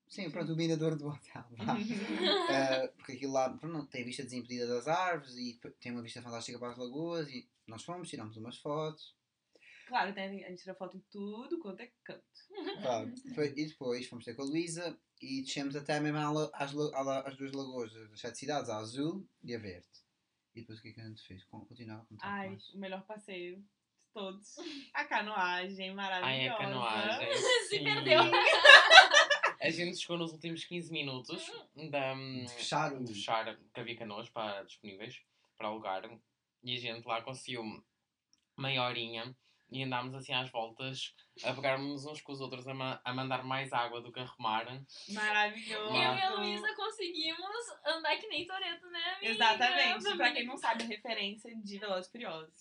Sim, 0.07 0.30
pronto, 0.31 0.54
o 0.54 0.56
mirador 0.56 0.95
do 0.95 1.07
hotel. 1.09 1.44
Eh, 2.50 2.88
porque 2.95 3.12
aquilo 3.13 3.33
lá 3.33 3.50
pronto, 3.50 3.88
tem 3.88 4.06
vista 4.06 4.24
desimpedida 4.24 4.65
das 4.68 4.88
árvores 4.88 5.36
e 5.36 5.59
tem 5.81 5.92
uma 5.92 6.01
vista 6.01 6.21
fantástica 6.21 6.57
para 6.57 6.69
as 6.71 6.77
lagoas 6.77 7.30
e 7.30 7.48
nós 7.68 7.83
fomos, 7.83 8.09
tiramos 8.09 8.38
umas 8.38 8.57
fotos. 8.57 9.15
Claro, 9.88 10.13
tem, 10.13 10.44
a 10.45 10.50
gente 10.50 10.62
tira 10.62 10.74
foto 10.75 10.98
em 10.98 11.04
tudo 11.12 11.59
quanto 11.59 11.81
é 11.81 11.92
canto. 12.04 12.24
Pronto, 12.81 13.21
depois- 13.24 13.51
e 13.57 13.65
depois 13.68 14.07
fomos 14.07 14.25
ter 14.25 14.33
com 14.36 14.42
a 14.44 14.45
Luísa 14.45 14.98
e 15.21 15.42
descemos 15.42 15.75
até 15.75 16.00
mesmo 16.00 16.18
às, 16.54 16.54
às 16.54 16.71
duas 17.38 17.51
lagoas 17.54 17.92
das 17.94 18.19
sete 18.19 18.38
cidades, 18.38 18.69
a 18.69 18.77
azul 18.77 19.27
e 19.44 19.54
a 19.56 19.59
verde. 19.59 19.88
E 20.56 20.62
depois 20.62 20.80
o 20.80 20.81
que 20.81 20.89
é 20.89 20.92
que 20.94 21.01
a 21.01 21.06
gente 21.07 21.21
fez? 21.27 21.44
Con- 21.45 21.65
Continuava 21.65 22.04
a 22.04 22.06
contar 22.06 22.27
Ai, 22.27 22.50
mais. 22.50 22.69
o 22.74 22.80
melhor 22.80 23.04
passeio 23.06 23.57
de 23.57 23.66
todos. 24.14 24.56
A 24.94 25.06
canoagem 25.06 25.94
maravilhosa. 25.94 26.31
Ai, 26.33 26.47
a 26.49 26.57
canoagem. 26.57 27.30
Se 27.69 27.80
perdeu. 27.83 28.21
A 29.59 29.69
gente 29.69 29.97
chegou 29.97 30.18
nos 30.18 30.31
últimos 30.31 30.64
15 30.64 30.92
minutos 30.92 31.52
da, 31.90 32.14
De 32.14 32.47
fechar 32.49 32.94
o. 32.94 33.04
de 33.04 33.14
fechar, 33.14 33.57
que 33.73 33.80
havia 33.80 33.97
canoas 33.97 34.30
para, 34.30 34.64
disponíveis 34.64 35.21
para 35.57 35.68
alugar. 35.68 36.04
E 36.64 36.76
a 36.76 36.80
gente 36.80 37.06
lá 37.06 37.21
conseguiu 37.21 37.64
meia 38.57 38.83
horinha 38.83 39.35
e 39.69 39.83
andámos 39.83 40.16
assim 40.16 40.33
às 40.33 40.50
voltas 40.50 41.14
a 41.44 41.54
pegarmos 41.54 42.06
uns 42.06 42.21
com 42.21 42.31
os 42.31 42.40
outros 42.42 42.68
a, 42.68 42.74
ma- 42.74 43.02
a 43.04 43.14
mandar 43.14 43.44
mais 43.44 43.71
água 43.74 44.02
do 44.02 44.12
que 44.12 44.19
a 44.19 44.26
remar. 44.26 44.66
Maravilhoso. 45.09 45.94
Eu 45.94 45.95
e 46.16 46.21
a 46.21 46.30
Luísa 46.36 46.74
conseguimos 46.76 47.52
andar 47.86 48.18
que 48.18 48.28
nem 48.28 48.45
Toreto, 48.45 48.88
né, 48.90 49.04
amiga? 49.18 49.31
Exatamente. 49.33 50.16
Pra 50.18 50.31
quem 50.31 50.45
não 50.45 50.57
sabe, 50.57 50.83
a 50.83 50.88
referência 50.88 51.54
de 51.56 51.78
Velozes 51.80 52.07
e 52.07 52.12
Furiosos. 52.12 52.54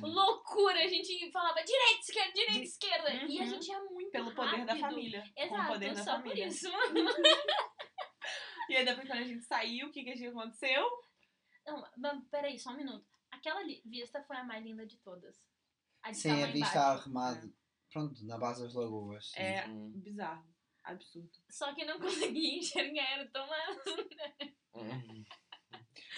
Loucura! 0.00 0.82
A 0.82 0.88
gente 0.88 1.30
falava 1.30 1.62
direita, 1.62 2.00
esquerda, 2.00 2.32
direita, 2.32 2.52
De- 2.60 2.64
esquerda. 2.64 3.10
E 3.12 3.38
a 3.38 3.42
Uhum. 3.42 3.50
gente 3.50 3.70
é 3.72 3.80
muito 3.84 4.10
Pelo 4.10 4.34
poder 4.34 4.64
da 4.64 4.72
rápido. 4.72 4.80
família. 4.80 5.22
Com 5.34 5.40
o 5.40 5.44
Exato, 5.44 5.72
poder 5.72 5.94
da 5.94 6.02
só 6.04 6.14
por 6.16 6.22
família. 6.22 6.46
isso. 6.46 6.68
E 8.68 8.76
aí 8.76 8.84
depois 8.84 9.06
quando 9.06 9.20
a 9.20 9.24
gente 9.24 9.44
saiu, 9.44 9.86
o 9.86 9.92
que, 9.92 10.02
que 10.02 10.26
aconteceu? 10.26 10.84
Não, 11.64 11.84
mas 11.96 12.24
peraí, 12.28 12.58
só 12.58 12.70
um 12.70 12.76
minuto. 12.76 13.06
Aquela 13.30 13.60
vista 13.84 14.20
foi 14.24 14.36
a 14.36 14.42
mais 14.44 14.64
linda 14.64 14.84
de 14.84 14.96
todas. 14.98 15.36
Estar 16.10 16.32
a 16.32 16.46
vista 16.46 16.58
embaixo. 16.58 16.78
arrumada. 16.78 17.52
Pronto, 17.90 18.24
na 18.26 18.38
base 18.38 18.62
das 18.62 18.74
lagoas. 18.74 19.30
sim. 19.30 19.40
É 19.40 19.66
Hum. 19.68 19.92
bizarro. 19.96 20.46
Absurdo. 20.84 21.30
Só 21.50 21.74
que 21.74 21.84
não 21.84 21.98
consegui 21.98 22.58
enxergar, 22.58 23.10
era 23.12 23.28
tão 23.30 23.46
Hum. 24.74 25.24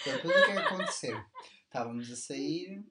Então, 0.01 0.13
depois 0.17 0.37
o 0.37 0.45
que 0.45 0.51
é 0.51 0.59
aconteceu? 0.59 1.25
Estávamos 1.65 2.11
a 2.11 2.17
sair. 2.17 2.85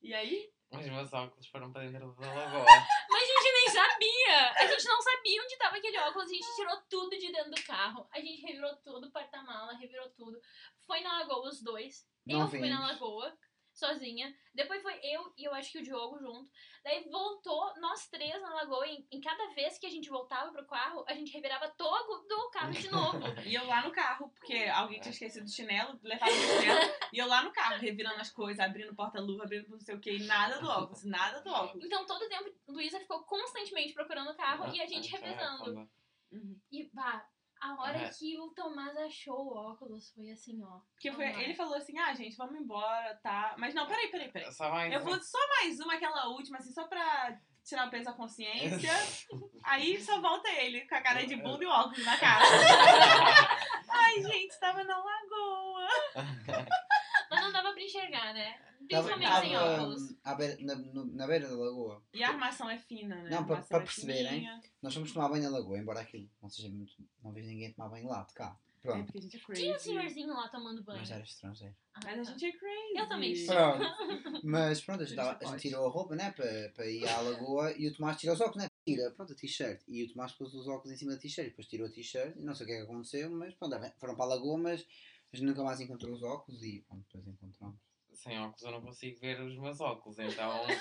E 0.00 0.12
aí? 0.14 0.52
Os 0.70 0.86
meus 0.86 1.12
óculos 1.12 1.46
foram 1.48 1.70
para 1.72 1.82
dentro 1.88 2.14
da 2.14 2.32
lagoa. 2.32 2.64
Mas 2.64 3.22
a 3.22 3.26
gente 3.26 3.52
nem 3.52 3.68
sabia! 3.68 4.50
A 4.56 4.66
gente 4.66 4.84
não 4.88 5.02
sabia 5.02 5.42
onde 5.42 5.58
tava 5.58 5.76
aquele 5.76 5.98
óculos, 5.98 6.26
a 6.30 6.32
gente 6.32 6.56
tirou 6.56 6.80
tudo 6.88 7.10
de 7.18 7.30
dentro 7.30 7.50
do 7.50 7.62
carro. 7.64 8.08
A 8.10 8.18
gente 8.20 8.40
revirou 8.46 8.74
tudo, 8.76 9.10
porta-mala, 9.12 9.74
revirou 9.74 10.08
tudo. 10.10 10.40
Foi 10.86 11.00
na 11.02 11.18
lagoa 11.18 11.48
os 11.48 11.62
dois. 11.62 12.06
Não 12.26 12.40
eu 12.42 12.48
fui 12.48 12.60
na 12.60 12.76
vimos. 12.86 12.92
lagoa, 12.92 13.38
sozinha. 13.74 14.34
Depois 14.54 14.82
foi 14.82 14.94
eu 15.02 15.32
e 15.36 15.44
eu 15.44 15.54
acho 15.54 15.72
que 15.72 15.78
o 15.78 15.82
Diogo 15.82 16.18
junto. 16.18 16.50
Daí 16.84 17.08
voltou, 17.08 17.72
nós 17.80 18.06
três 18.08 18.40
na 18.40 18.54
lagoa. 18.54 18.86
E 18.86 19.06
em 19.10 19.20
cada 19.20 19.48
vez 19.54 19.78
que 19.78 19.86
a 19.86 19.90
gente 19.90 20.10
voltava 20.10 20.52
pro 20.52 20.66
carro, 20.66 21.04
a 21.08 21.14
gente 21.14 21.32
revirava 21.32 21.68
todo 21.70 22.30
o 22.30 22.50
carro 22.50 22.72
de 22.72 22.88
novo. 22.88 23.18
E 23.46 23.54
eu 23.54 23.66
lá 23.66 23.82
no 23.82 23.90
carro, 23.90 24.30
porque 24.30 24.64
alguém 24.72 25.00
tinha 25.00 25.10
esquecido 25.10 25.44
o 25.44 25.48
chinelo, 25.48 25.98
levava 26.02 26.30
o 26.30 26.34
chinelo, 26.34 26.80
e 27.12 27.18
eu 27.18 27.26
lá 27.26 27.42
no 27.42 27.52
carro, 27.52 27.80
revirando 27.80 28.20
as 28.20 28.30
coisas, 28.30 28.60
abrindo 28.60 28.94
porta-luva, 28.94 29.44
abrindo 29.44 29.68
não 29.68 29.80
sei 29.80 29.94
o 29.94 30.00
que, 30.00 30.12
e 30.12 30.26
nada 30.26 30.60
do 30.60 30.68
óculos, 30.68 31.04
nada 31.04 31.40
do 31.40 31.50
óculos. 31.50 31.84
Então 31.84 32.06
todo 32.06 32.22
o 32.22 32.28
tempo, 32.28 32.54
Luísa 32.68 33.00
ficou 33.00 33.24
constantemente 33.24 33.92
procurando 33.92 34.30
o 34.30 34.36
carro 34.36 34.72
e 34.74 34.80
a 34.80 34.86
gente 34.86 35.14
é 35.14 35.18
revezando. 35.18 35.88
Uhum. 36.30 36.58
E, 36.70 36.84
pá, 36.84 37.28
a 37.62 37.74
hora 37.80 37.98
É. 37.98 38.10
que 38.10 38.36
o 38.38 38.48
Tomás 38.50 38.96
achou 38.96 39.46
o 39.46 39.56
óculos 39.56 40.10
foi 40.12 40.30
assim, 40.30 40.62
ó. 40.64 40.80
Porque 40.94 41.12
foi, 41.12 41.26
ele 41.42 41.54
falou 41.54 41.74
assim, 41.76 41.96
ah, 41.98 42.12
gente, 42.12 42.36
vamos 42.36 42.60
embora, 42.60 43.14
tá? 43.22 43.54
Mas 43.56 43.72
não, 43.74 43.86
peraí, 43.86 44.08
peraí, 44.08 44.30
peraí. 44.32 44.52
Só 44.52 44.68
mais 44.70 44.92
Eu 44.92 45.00
um. 45.00 45.04
vou 45.04 45.20
só 45.22 45.38
mais 45.48 45.78
uma, 45.80 45.94
aquela 45.94 46.26
última, 46.28 46.58
assim, 46.58 46.72
só 46.72 46.84
pra 46.88 47.38
tirar 47.64 47.86
o 47.86 47.90
peso 47.90 48.06
da 48.06 48.12
consciência. 48.12 48.90
Aí 49.62 50.00
só 50.02 50.20
volta 50.20 50.48
ele, 50.50 50.80
com 50.88 50.94
a 50.96 51.00
cara 51.00 51.24
de 51.24 51.36
bunda 51.36 51.62
e 51.62 51.66
o 51.66 51.70
óculos 51.70 52.04
na 52.04 52.18
cara. 52.18 52.44
Ai, 53.88 54.20
gente, 54.22 54.58
tava 54.58 54.82
na 54.82 54.96
lagoa. 54.96 55.88
Mas 57.30 57.40
não 57.40 57.52
dava 57.52 57.72
pra 57.72 57.82
enxergar, 57.82 58.34
né? 58.34 58.58
Tava, 58.90 59.08
Principalmente 59.08 59.40
sem 59.46 59.52
tava, 59.52 59.82
óculos. 59.82 60.14
à 60.24 60.34
beira- 60.34 60.56
na, 60.60 60.74
na 60.76 61.26
beira 61.26 61.48
da 61.48 61.56
lagoa. 61.56 62.02
E 62.12 62.22
a 62.22 62.28
armação 62.30 62.68
é 62.70 62.78
fina, 62.78 63.22
né? 63.22 63.30
Não, 63.30 63.38
A 63.38 63.44
pra- 63.44 63.54
armação 63.56 63.68
pra 63.68 63.78
é 63.78 63.80
perceberem. 63.82 64.28
fininha. 64.32 64.60
Nós 64.82 64.94
fomos 64.94 65.12
tomar 65.12 65.28
banho 65.28 65.44
na 65.44 65.50
lagoa, 65.50 65.78
embora 65.78 66.00
aquilo 66.00 66.28
não 66.42 66.48
seja 66.48 66.68
muito. 66.68 66.92
Não 67.22 67.32
vejo 67.32 67.48
ninguém 67.48 67.72
tomar 67.72 67.88
banho 67.88 68.08
lá, 68.08 68.22
de 68.24 68.34
cá. 68.34 68.56
É 68.84 68.88
Pronto. 68.88 69.04
porque 69.04 69.18
a 69.18 69.22
gente 69.22 69.36
é 69.36 69.40
crazy. 69.40 69.62
Tinha 69.62 69.76
um 69.76 69.78
senhorzinho 69.78 70.34
lá 70.34 70.48
tomando 70.48 70.82
banho. 70.82 70.98
Mas 70.98 71.10
era 71.12 71.22
estrangeiro. 71.22 71.74
Ah, 71.94 72.00
Mas 72.02 72.18
a 72.18 72.24
tá. 72.24 72.30
gente 72.38 72.46
é 72.46 72.52
crazy. 72.58 72.96
Eu 72.98 73.08
também 73.08 73.36
sou. 73.36 73.54
Pronto. 73.54 73.84
Mas 74.44 74.80
pronto, 74.80 75.02
a 75.02 75.06
gente, 75.06 75.20
A 75.20 75.24
tava- 75.34 75.38
a 75.40 75.52
gente 75.52 75.60
tirou 75.68 75.86
a 75.86 75.90
roupa, 75.90 76.16
né? 76.16 76.32
Para, 76.32 76.68
para 76.74 76.86
ir 76.86 77.06
à 77.08 77.20
lagoa 77.20 77.72
e 77.78 77.86
o 77.88 77.94
Tomás 77.94 78.16
tirou 78.16 78.34
os 78.34 78.40
óculos, 78.40 78.64
né? 78.64 78.68
Tira, 78.84 79.12
pronto, 79.12 79.32
a 79.32 79.36
t-shirt. 79.36 79.80
E 79.86 80.02
o 80.02 80.12
Tomás 80.12 80.32
pôs 80.32 80.52
os 80.52 80.66
óculos 80.66 80.90
em 80.92 80.96
cima 80.96 81.12
da 81.12 81.18
t-shirt. 81.18 81.50
Depois 81.50 81.68
tirou 81.68 81.86
a 81.86 81.90
t-shirt 81.90 82.36
e 82.36 82.42
não 82.44 82.54
sei 82.56 82.64
o 82.64 82.66
que 82.66 82.72
é 82.72 82.76
que 82.78 82.82
aconteceu, 82.82 83.30
mas 83.30 83.54
pronto, 83.54 83.76
foram 84.00 84.16
para 84.16 84.24
a 84.24 84.28
lagoa, 84.28 84.58
mas 84.58 84.84
a 85.32 85.36
gente 85.36 85.46
nunca 85.46 85.62
mais 85.62 85.80
encontrou 85.80 86.12
os 86.12 86.22
óculos 86.24 86.60
e 86.64 86.84
pronto, 86.88 87.04
depois 87.04 87.24
encontramos. 87.28 87.78
Sem 88.14 88.38
óculos 88.38 88.62
eu 88.62 88.70
não 88.70 88.80
consigo 88.80 89.18
ver 89.20 89.40
os 89.40 89.58
meus 89.58 89.80
óculos, 89.80 90.18
então. 90.18 90.64
eu 90.68 90.74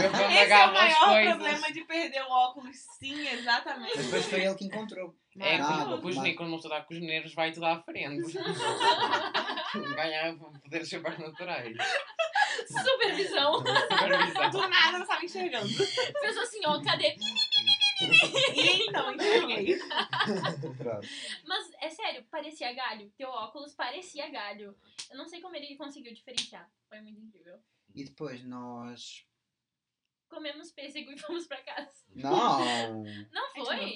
Esse 0.00 0.10
quando 0.10 0.52
é 0.52 0.66
o 0.66 0.72
maior 0.72 1.04
coisas. 1.06 1.34
problema 1.34 1.72
de 1.72 1.84
perder 1.84 2.22
o 2.22 2.30
óculos. 2.30 2.76
Sim, 2.98 3.28
exatamente. 3.28 3.96
Mas 3.96 4.04
depois 4.06 4.24
foi 4.26 4.44
ele 4.44 4.54
que 4.54 4.64
encontrou. 4.64 5.14
É, 5.38 5.58
Nada, 5.58 5.98
porque 5.98 6.34
com 6.34 6.44
os 6.44 6.50
não 6.50 6.56
estou 6.56 6.72
a 6.72 6.78
dar 6.78 6.84
com 6.84 6.94
os 6.94 7.00
nervos, 7.00 7.34
vai 7.34 7.52
tudo 7.52 7.66
à 7.66 7.80
frente. 7.82 8.32
Ganhar 9.94 10.36
poderes 10.62 10.88
supernaturais. 10.88 11.76
Supervisão. 12.66 13.58
Supervisão. 13.58 14.50
Do 14.50 14.68
nada 14.68 14.92
não 14.92 15.02
estava 15.02 15.24
enxergando. 15.24 15.68
Fez 15.68 16.36
assim, 16.38 16.60
ó, 16.66 16.82
cadê? 16.82 17.16
Então, 18.00 19.14
enxerguei. 19.14 19.78
Mas 21.46 21.72
é 21.80 21.90
sério, 21.90 22.24
parecia 22.30 22.72
galho. 22.72 23.10
Teu 23.16 23.28
óculos 23.28 23.74
parecia 23.74 24.28
galho. 24.30 24.76
Eu 25.10 25.16
não 25.16 25.26
sei 25.26 25.40
como 25.40 25.56
ele 25.56 25.76
conseguiu 25.76 26.12
diferenciar. 26.14 26.70
Foi 26.88 27.00
muito 27.00 27.20
incrível. 27.20 27.60
E 27.94 28.04
depois 28.04 28.44
nós. 28.44 29.26
Comemos 30.28 30.70
pêssego 30.70 31.10
e 31.10 31.18
fomos 31.18 31.46
pra 31.46 31.62
casa. 31.62 31.90
Não! 32.14 33.02
Não 33.32 33.46
A 33.46 33.64
foi? 33.64 33.94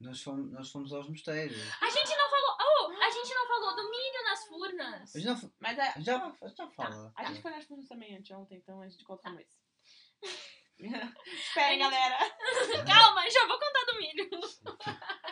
Nós 0.00 0.20
fomos, 0.22 0.50
nós 0.50 0.70
fomos 0.70 0.92
aos 0.92 1.08
mosteiros. 1.08 1.56
A 1.80 1.88
gente 1.88 2.16
não 2.16 2.28
falou. 2.28 2.56
Oh, 2.60 3.02
a 3.02 3.10
gente 3.10 3.32
não 3.32 3.46
falou 3.46 3.76
do 3.76 3.90
milho 3.90 4.24
nas 4.24 4.46
furnas. 4.46 5.14
A 5.16 5.18
gente 5.20 5.42
não, 5.42 5.52
Mas 5.60 5.78
é, 5.78 5.94
já, 6.00 6.36
já 6.56 6.68
fala. 6.70 7.12
a 7.14 7.24
gente 7.24 7.40
foi 7.40 7.50
nas 7.52 7.64
furnas 7.64 7.88
também 7.88 8.16
anteontem, 8.16 8.58
então 8.58 8.80
a 8.80 8.88
gente 8.88 9.04
conta 9.04 9.22
como 9.22 9.40
esse. 9.40 9.56
Esperem, 11.26 11.78
galera. 11.78 12.18
Calma, 12.86 13.28
já 13.28 13.46
vou 13.46 13.58
contar 13.58 13.84
do 13.86 13.98
milho. 13.98 14.28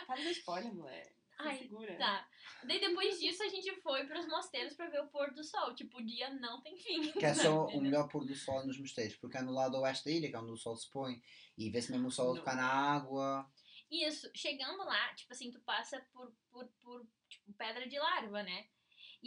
Faz 0.05 0.25
o 0.25 0.29
spoiler, 0.29 0.73
moleque. 0.73 1.09
Se 1.09 1.47
Ai, 1.47 1.57
segura. 1.59 1.95
Tá. 1.97 2.27
Daí 2.63 2.79
depois 2.79 3.19
disso 3.19 3.43
a 3.43 3.47
gente 3.47 3.71
foi 3.81 4.05
pros 4.05 4.27
mosteiros 4.27 4.73
pra 4.73 4.89
ver 4.89 5.01
o 5.01 5.07
pôr 5.07 5.33
do 5.33 5.43
sol. 5.43 5.73
Tipo, 5.75 5.99
o 5.99 6.05
dia 6.05 6.29
não 6.31 6.61
tem 6.61 6.75
fim. 6.77 7.11
Que 7.11 7.25
é 7.25 7.33
só 7.33 7.67
o 7.77 7.79
melhor 7.79 8.09
pôr 8.09 8.25
do 8.25 8.35
sol 8.35 8.65
nos 8.65 8.79
mosteiros, 8.79 9.15
porque 9.17 9.37
é 9.37 9.41
no 9.41 9.53
lado 9.53 9.79
oeste 9.79 10.05
da 10.05 10.11
ilha, 10.11 10.29
que 10.29 10.35
é 10.35 10.39
onde 10.39 10.51
o 10.51 10.57
sol 10.57 10.75
se 10.75 10.89
põe, 10.91 11.21
e 11.57 11.69
vê-se 11.69 11.91
mesmo 11.91 12.07
o 12.07 12.11
sol 12.11 12.33
a 12.33 12.35
tocar 12.37 12.55
na 12.55 12.67
água. 12.67 13.49
Isso, 13.89 14.29
chegando 14.35 14.83
lá, 14.83 15.13
tipo 15.13 15.31
assim, 15.31 15.51
tu 15.51 15.61
passa 15.61 16.05
por, 16.11 16.33
por, 16.51 16.67
por 16.81 17.07
tipo, 17.29 17.53
pedra 17.53 17.87
de 17.87 17.97
larva, 17.97 18.43
né? 18.43 18.67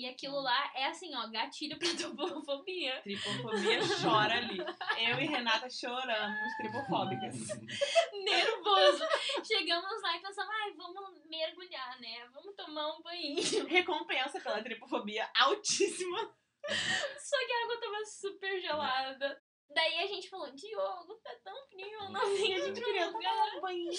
E 0.00 0.08
aquilo 0.08 0.40
lá 0.40 0.72
é 0.74 0.86
assim, 0.86 1.14
ó, 1.14 1.28
gatilho 1.28 1.78
pra 1.78 1.88
topofobia. 1.94 3.02
Tripofobia 3.02 3.80
chora 4.00 4.34
ali. 4.34 4.58
Eu 4.58 5.20
e 5.20 5.26
Renata 5.26 5.68
choramos, 5.68 6.56
tripofóbicas. 6.56 7.36
Nervoso. 8.24 9.04
Chegamos 9.44 10.00
lá 10.00 10.16
e 10.16 10.22
pensamos, 10.22 10.54
ai, 10.62 10.72
vamos 10.72 11.22
mergulhar, 11.26 12.00
né? 12.00 12.26
Vamos 12.32 12.56
tomar 12.56 12.96
um 12.96 13.02
banho. 13.02 13.36
Recompensa 13.68 14.40
pela 14.40 14.62
tripofobia 14.62 15.28
altíssima. 15.36 16.18
Só 16.18 17.36
que 17.46 17.52
a 17.52 17.64
água 17.64 17.80
tava 17.82 18.06
super 18.06 18.58
gelada. 18.58 19.42
Daí 19.68 19.98
a 19.98 20.06
gente 20.06 20.30
falou, 20.30 20.50
Diogo, 20.50 21.14
tá 21.22 21.34
tão 21.44 21.66
frio, 21.68 22.08
não 22.08 22.36
tem 22.36 22.54
a 22.54 22.64
gente 22.64 22.80
queria 22.80 23.12
tomar 23.12 23.54
um 23.54 23.60
banho. 23.60 23.90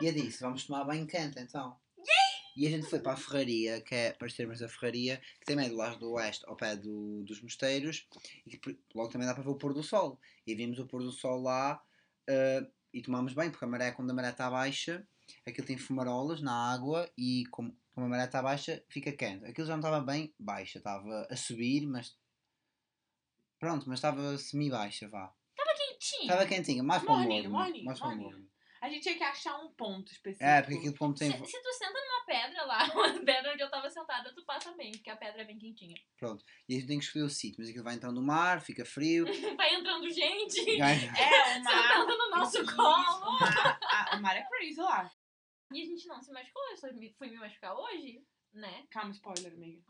E 0.00 0.06
eu 0.06 0.14
disse, 0.14 0.42
vamos 0.42 0.64
tomar 0.64 0.84
banho 0.84 1.06
quente 1.06 1.38
então. 1.38 1.78
E 2.56 2.66
a 2.66 2.70
gente 2.70 2.86
foi 2.86 3.00
para 3.00 3.12
a 3.12 3.16
ferraria, 3.16 3.80
que 3.80 3.94
é 3.94 4.12
para 4.12 4.28
termos 4.28 4.62
a 4.62 4.68
ferraria, 4.68 5.20
que 5.40 5.46
também 5.46 5.66
é 5.66 5.68
do 5.70 5.76
lado 5.76 5.98
do 5.98 6.12
oeste, 6.12 6.44
ao 6.46 6.56
pé 6.56 6.76
do- 6.76 7.22
dos 7.24 7.40
mosteiros, 7.42 8.06
e 8.46 8.56
que 8.58 8.78
logo 8.94 9.10
também 9.10 9.26
dá 9.26 9.34
para 9.34 9.42
ver 9.42 9.50
o 9.50 9.56
pôr 9.56 9.72
do 9.72 9.82
sol. 9.82 10.18
E 10.46 10.54
vimos 10.54 10.78
o 10.78 10.86
pôr 10.86 11.02
do 11.02 11.12
sol 11.12 11.40
lá 11.42 11.82
eh, 12.28 12.66
e 12.92 13.00
tomámos 13.02 13.32
bem, 13.34 13.50
porque 13.50 13.64
a 13.64 13.68
maré, 13.68 13.90
quando 13.92 14.10
a 14.10 14.14
maré 14.14 14.30
está 14.30 14.50
baixa, 14.50 15.06
aquilo 15.46 15.66
tem 15.66 15.76
fumarolas 15.78 16.40
na 16.42 16.52
água 16.72 17.10
e 17.16 17.44
como, 17.50 17.76
como 17.94 18.06
a 18.06 18.08
maré 18.10 18.24
está 18.24 18.42
baixa, 18.42 18.84
fica 18.88 19.10
quente. 19.12 19.44
Aquilo 19.46 19.66
já 19.66 19.72
não 19.72 19.80
estava 19.80 20.00
bem 20.04 20.32
baixa, 20.38 20.78
estava 20.78 21.26
a 21.30 21.36
subir, 21.36 21.86
mas 21.86 22.16
pronto, 23.58 23.88
mas 23.88 23.98
estava 23.98 24.36
semi-baixa, 24.38 25.08
vá. 25.08 25.32
Quentinho. 25.56 26.22
Estava 26.22 26.46
quentinha, 26.46 26.82
mais 26.82 27.02
para 27.02 27.12
o 27.14 27.18
morno. 27.20 27.50
Mais 27.84 27.98
para 27.98 28.08
o 28.08 28.16
morno. 28.16 28.48
A 28.82 28.88
gente 28.90 29.04
tinha 29.04 29.16
que 29.16 29.22
achar 29.22 29.56
um 29.60 29.72
ponto 29.72 30.10
específico. 30.10 30.44
É, 30.44 30.60
porque 30.60 30.76
aquilo 30.76 30.96
como 30.98 31.14
tem. 31.14 31.30
Se, 31.30 31.38
se 31.46 31.62
tu 31.62 31.72
senta 31.72 31.98
numa 32.00 32.24
pedra 32.26 32.64
lá, 32.64 32.84
uma 32.92 33.24
pedra 33.24 33.52
onde 33.52 33.62
eu 33.62 33.70
tava 33.70 33.88
sentada, 33.88 34.34
tu 34.34 34.44
passa 34.44 34.72
bem, 34.72 34.90
porque 34.90 35.08
a 35.08 35.16
pedra 35.16 35.42
é 35.42 35.44
bem 35.44 35.56
quentinha. 35.56 35.94
E 36.68 36.74
a 36.74 36.78
gente 36.78 36.86
tem 36.88 36.98
que 36.98 37.04
escolher 37.04 37.24
o 37.24 37.30
sítio, 37.30 37.56
mas 37.60 37.68
aquilo 37.68 37.84
vai 37.84 37.94
entrando 37.94 38.16
no 38.20 38.26
mar, 38.26 38.60
fica 38.60 38.84
frio. 38.84 39.24
Vai 39.56 39.74
entrando 39.76 40.10
gente, 40.10 40.60
Ai, 40.82 40.96
É, 41.16 41.58
o 41.58 41.62
mar. 41.62 41.82
sentando 41.82 42.18
no 42.18 42.30
nosso 42.30 42.60
Isso, 42.60 42.76
colo. 42.76 43.28
O 43.28 43.40
mar, 43.40 43.78
a- 43.82 44.16
o 44.16 44.20
mar 44.20 44.36
é 44.36 44.42
crazy 44.48 44.80
lá. 44.80 45.08
E 45.72 45.80
a 45.80 45.84
gente 45.86 46.06
não 46.08 46.20
se 46.20 46.32
machucou, 46.32 46.62
eu 46.70 46.76
só 46.76 46.92
me- 46.92 47.14
fui 47.16 47.30
me 47.30 47.36
machucar 47.36 47.74
hoje, 47.76 48.20
né? 48.52 48.84
Calma, 48.90 49.12
spoiler, 49.12 49.52
amiga. 49.52 49.80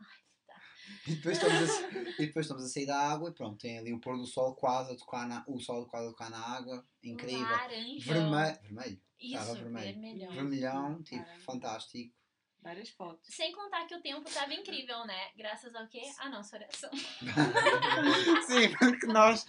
E, 1.07 1.15
depois 1.15 1.37
estamos 1.37 1.69
a, 1.69 1.99
e 2.21 2.25
depois 2.27 2.45
estamos 2.45 2.63
a 2.63 2.67
sair 2.67 2.85
da 2.85 2.97
água 2.97 3.29
e 3.29 3.33
pronto, 3.33 3.57
tem 3.57 3.77
ali 3.77 3.93
o 3.93 3.99
pôr 3.99 4.17
do 4.17 4.25
sol 4.25 4.55
quase 4.55 4.93
a 4.93 4.95
tocar 4.95 5.27
na. 5.27 5.43
O 5.47 5.59
sol 5.59 5.85
quase 5.87 6.07
a 6.07 6.09
tocar 6.11 6.29
na 6.29 6.39
água. 6.39 6.85
Incrível. 7.03 7.41
Laranjão. 7.41 7.99
Vermelho. 7.99 8.57
Vermelho. 8.61 9.01
Isso, 9.19 9.37
Estava 9.37 9.53
vermelho. 9.55 9.85
vermelhão. 9.85 10.33
Vermelhão, 10.33 11.03
tipo, 11.03 11.23
Caramba. 11.23 11.43
fantástico. 11.43 12.13
Várias 12.61 12.89
fotos. 12.91 13.35
Sem 13.35 13.51
contar 13.51 13.85
que 13.87 13.95
o 13.95 14.01
tempo 14.01 14.23
tava 14.31 14.53
incrível, 14.53 15.05
né? 15.05 15.31
Graças 15.35 15.75
ao 15.75 15.85
quê? 15.89 16.01
A 16.19 16.29
nossa 16.29 16.55
oração. 16.55 16.89
Sim, 18.47 18.73
porque 18.79 19.05
nós, 19.07 19.45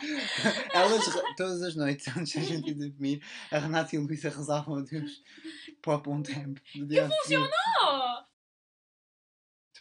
elas, 0.72 1.04
todas 1.36 1.62
as 1.62 1.76
noites, 1.76 2.08
antes 2.08 2.34
da 2.34 2.40
gente 2.42 2.70
ir 2.70 2.74
dormir, 2.74 3.22
a 3.52 3.58
Renata 3.58 3.94
e 3.94 3.98
a 3.98 4.02
Luísa 4.02 4.30
rezavam 4.30 4.78
a 4.78 4.80
Deus 4.80 5.22
para 5.80 5.94
o 5.94 6.00
bom 6.00 6.22
tempo. 6.22 6.60
Do 6.74 6.86
dia 6.88 7.08
funcionou! 7.08 8.33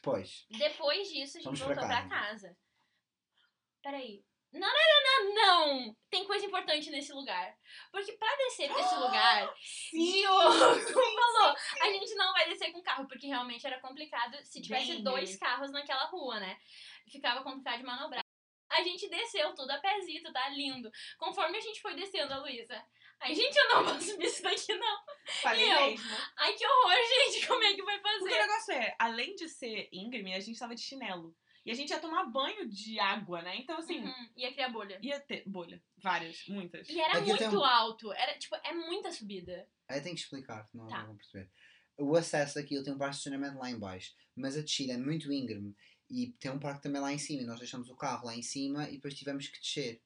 Depois, 0.04 0.46
Depois 0.50 1.08
disso, 1.08 1.38
a 1.38 1.42
gente 1.42 1.46
Vamos 1.46 1.60
pra 1.62 1.68
voltou 1.76 1.88
pra 1.88 2.10
casa. 2.10 2.10
casa. 2.10 2.58
Peraí. 3.82 4.22
Não, 4.52 4.60
não, 4.60 4.68
não, 4.68 5.34
não, 5.34 5.36
não! 5.88 5.98
Tem 6.12 6.26
coisa 6.26 6.46
importante 6.46 6.92
nesse 6.92 7.14
lugar. 7.14 7.58
Porque 7.90 8.12
pra 8.18 8.36
descer 8.36 8.72
desse 8.72 8.96
lugar, 8.96 9.52
Diogo 9.92 10.52
falou, 10.94 11.56
a 11.82 11.86
gente 11.90 12.14
não 12.16 12.34
vai 12.34 12.50
descer 12.50 12.72
com 12.74 12.84
carro, 12.84 13.08
porque 13.08 13.28
realmente 13.28 13.66
era 13.66 13.80
complicado 13.80 14.38
se 14.44 14.62
tivesse 14.62 14.96
Bem, 14.96 15.04
dois 15.04 15.32
né? 15.32 15.38
carros 15.40 15.72
naquela 15.72 16.04
rua, 16.06 16.38
né? 16.40 16.60
Ficava 17.10 17.42
complicado 17.42 17.78
de 17.78 17.86
manobrar. 17.86 18.24
A 18.70 18.84
gente 18.84 19.08
desceu 19.08 19.56
tudo 19.56 19.72
a 19.72 19.80
pezito, 19.80 20.34
tá 20.34 20.50
lindo. 20.50 20.92
Conforme 21.18 21.58
a 21.58 21.62
gente 21.62 21.82
foi 21.82 21.96
descendo, 21.96 22.34
a 22.34 22.38
Luísa. 22.40 22.86
Ai, 23.24 23.34
gente, 23.34 23.56
eu 23.56 23.70
não 23.70 23.84
vou 23.86 24.02
subir 24.02 24.26
isso 24.26 24.44
daqui, 24.44 24.74
não. 24.76 24.98
Falei 25.42 25.66
E 25.66 25.72
eu? 25.72 25.82
mesmo. 25.92 26.10
Ai, 26.38 26.54
que 26.54 26.66
horror, 26.66 26.96
gente. 27.32 27.48
Como 27.48 27.64
é 27.64 27.74
que 27.74 27.84
vai 27.84 28.00
Porque 28.00 28.16
o 28.18 28.20
fazer? 28.30 28.42
negócio 28.42 28.74
é, 28.74 28.96
além 29.00 29.36
de 29.36 29.48
ser 29.50 29.90
íngreme, 29.92 30.34
a 30.34 30.40
gente 30.40 30.60
tava 30.60 30.76
de 30.76 30.82
chinelo. 30.82 31.36
E 31.66 31.72
a 31.72 31.74
gente 31.74 31.92
ia 31.92 32.00
tomar 32.00 32.26
banho 32.26 32.68
de 32.70 33.00
água, 33.00 33.42
né? 33.42 33.56
Então, 33.56 33.78
assim, 33.78 34.00
Uhum, 34.04 34.30
Ia 34.36 34.52
criar 34.52 34.68
bolha. 34.68 35.00
ia 35.02 35.18
ter 35.22 35.44
bolha. 35.48 35.82
Várias, 35.98 36.44
muitas. 36.50 36.90
E 36.90 37.00
era 37.00 37.20
Aqui 37.20 37.30
eu 37.30 37.38
muito 37.38 37.64
alto. 37.64 38.12
Era, 38.12 38.38
tipo, 38.38 38.54
é 38.66 38.74
muita 38.74 39.10
subida. 39.14 39.66
Aí 39.88 40.02
tenho 40.02 40.14
que 40.16 40.22
explicar, 40.22 40.68
não, 40.74 40.88
Tá. 40.90 41.00
não 41.00 41.08
vão 41.08 41.16
perceber. 41.18 41.50
O 41.98 42.16
acesso 42.18 42.60
aqui, 42.60 42.76
eu 42.76 42.84
tenho 42.84 42.98
um 42.98 43.00
parque 43.00 43.14
de 43.14 43.18
estacionamento 43.20 43.58
lá 43.58 43.70
em 43.70 43.80
baixo, 43.80 44.12
mas 44.36 44.58
a 44.58 44.62
descida 44.62 44.94
é 44.94 44.98
muito 44.98 45.32
íngreme 45.32 45.74
e 46.10 46.34
tem 46.40 46.52
um 46.52 46.60
parque 46.60 46.82
também 46.82 47.00
lá 47.02 47.14
em 47.14 47.18
cima. 47.18 47.44
E 47.44 47.46
nós 47.46 47.60
deixamos 47.60 47.88
o 47.90 47.96
carro 47.96 48.26
lá 48.26 48.36
em 48.36 48.42
cima 48.42 48.90
e 48.90 48.94
depois 48.96 49.14
tivemos 49.14 49.48
que 49.48 49.60
descer. 49.62 50.02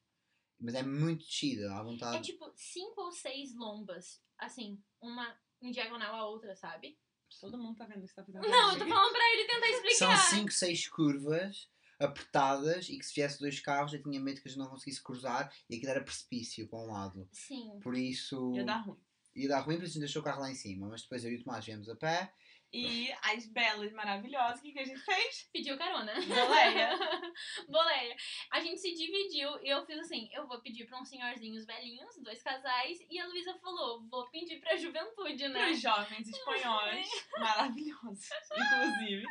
Mas 0.60 0.74
é 0.74 0.82
muito 0.82 1.24
descida, 1.24 1.72
à 1.72 1.80
É 1.80 1.82
vontade. 1.84 2.22
tipo 2.24 2.50
cinco 2.56 3.00
ou 3.02 3.12
seis 3.12 3.54
lombas. 3.54 4.20
Assim, 4.38 4.82
uma 5.00 5.36
em 5.62 5.70
diagonal 5.70 6.14
à 6.14 6.26
outra, 6.26 6.54
sabe? 6.56 6.98
Todo 7.40 7.58
mundo 7.58 7.76
tá 7.76 7.84
vendo 7.84 8.04
isso 8.04 8.14
que 8.14 8.20
tá 8.20 8.24
fazendo. 8.24 8.48
Não, 8.48 8.72
eu 8.72 8.78
tô 8.78 8.86
falando 8.86 9.12
pra 9.12 9.32
ele 9.34 9.44
tentar 9.44 9.66
São 9.66 10.12
explicar. 10.12 10.16
5, 10.30 10.50
6 10.52 10.88
curvas 10.88 11.68
apertadas 12.00 12.88
e 12.88 12.96
que 12.98 13.04
se 13.04 13.14
viesse 13.14 13.38
dois 13.38 13.60
carros 13.60 13.92
eu 13.92 14.02
tinha 14.02 14.20
medo 14.20 14.40
que 14.40 14.48
a 14.48 14.50
gente 14.50 14.58
não 14.60 14.68
conseguisse 14.70 15.02
cruzar 15.02 15.52
e 15.68 15.76
aquilo 15.76 15.90
era 15.90 16.02
precipício 16.02 16.66
para 16.68 16.78
um 16.78 16.86
lado. 16.92 17.28
Sim. 17.32 17.78
Por 17.82 17.96
isso 17.96 18.54
Ia 18.54 18.64
dar 18.64 18.78
ruim. 18.78 18.96
ia 19.34 19.48
dar 19.48 19.60
ruim, 19.60 19.76
por 19.76 19.82
isso 19.84 19.92
a 19.92 19.94
gente 19.94 20.00
deixou 20.00 20.22
o 20.22 20.24
carro 20.24 20.40
lá 20.40 20.50
em 20.50 20.54
cima. 20.54 20.88
Mas 20.88 21.02
depois 21.02 21.24
eu 21.24 21.32
e 21.32 21.36
o 21.36 21.42
Tomás 21.44 21.64
viemos 21.64 21.88
a 21.88 21.96
pé. 21.96 22.32
E 22.72 23.10
as 23.22 23.46
belas 23.46 23.92
maravilhosas, 23.92 24.58
o 24.58 24.62
que, 24.62 24.72
que 24.72 24.80
a 24.80 24.84
gente 24.84 25.00
fez? 25.00 25.48
Pediu 25.52 25.78
carona. 25.78 26.12
Boleia. 26.14 26.90
Boleia. 27.68 28.16
A 28.52 28.60
gente 28.60 28.80
se 28.80 28.94
dividiu 28.94 29.58
e 29.62 29.68
eu 29.68 29.84
fiz 29.86 29.98
assim: 29.98 30.28
eu 30.32 30.46
vou 30.46 30.60
pedir 30.60 30.86
pra 30.86 31.00
uns 31.00 31.08
senhorzinhos 31.08 31.64
velhinhos, 31.64 32.16
dois 32.22 32.42
casais, 32.42 32.98
e 33.08 33.18
a 33.18 33.26
Luísa 33.26 33.58
falou: 33.58 34.06
vou 34.08 34.28
pedir 34.30 34.60
pra 34.60 34.76
juventude, 34.76 35.48
né? 35.48 35.60
Para 35.60 35.70
os 35.70 35.80
jovens 35.80 36.28
espanhóis, 36.28 37.08
maravilhosos, 37.38 38.28
inclusive, 38.52 39.26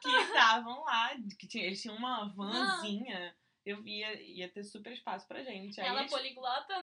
que 0.00 0.08
estavam 0.08 0.82
lá, 0.82 1.14
que 1.38 1.46
tinha, 1.46 1.66
eles 1.66 1.82
tinham 1.82 1.96
uma 1.96 2.28
vanzinha. 2.34 3.36
Eu 3.64 3.82
via, 3.82 4.12
ia 4.22 4.48
ter 4.48 4.64
super 4.64 4.92
espaço 4.92 5.26
pra 5.28 5.42
gente. 5.42 5.80
Aí 5.80 5.86
Ela 5.86 6.06
poliglota. 6.06 6.80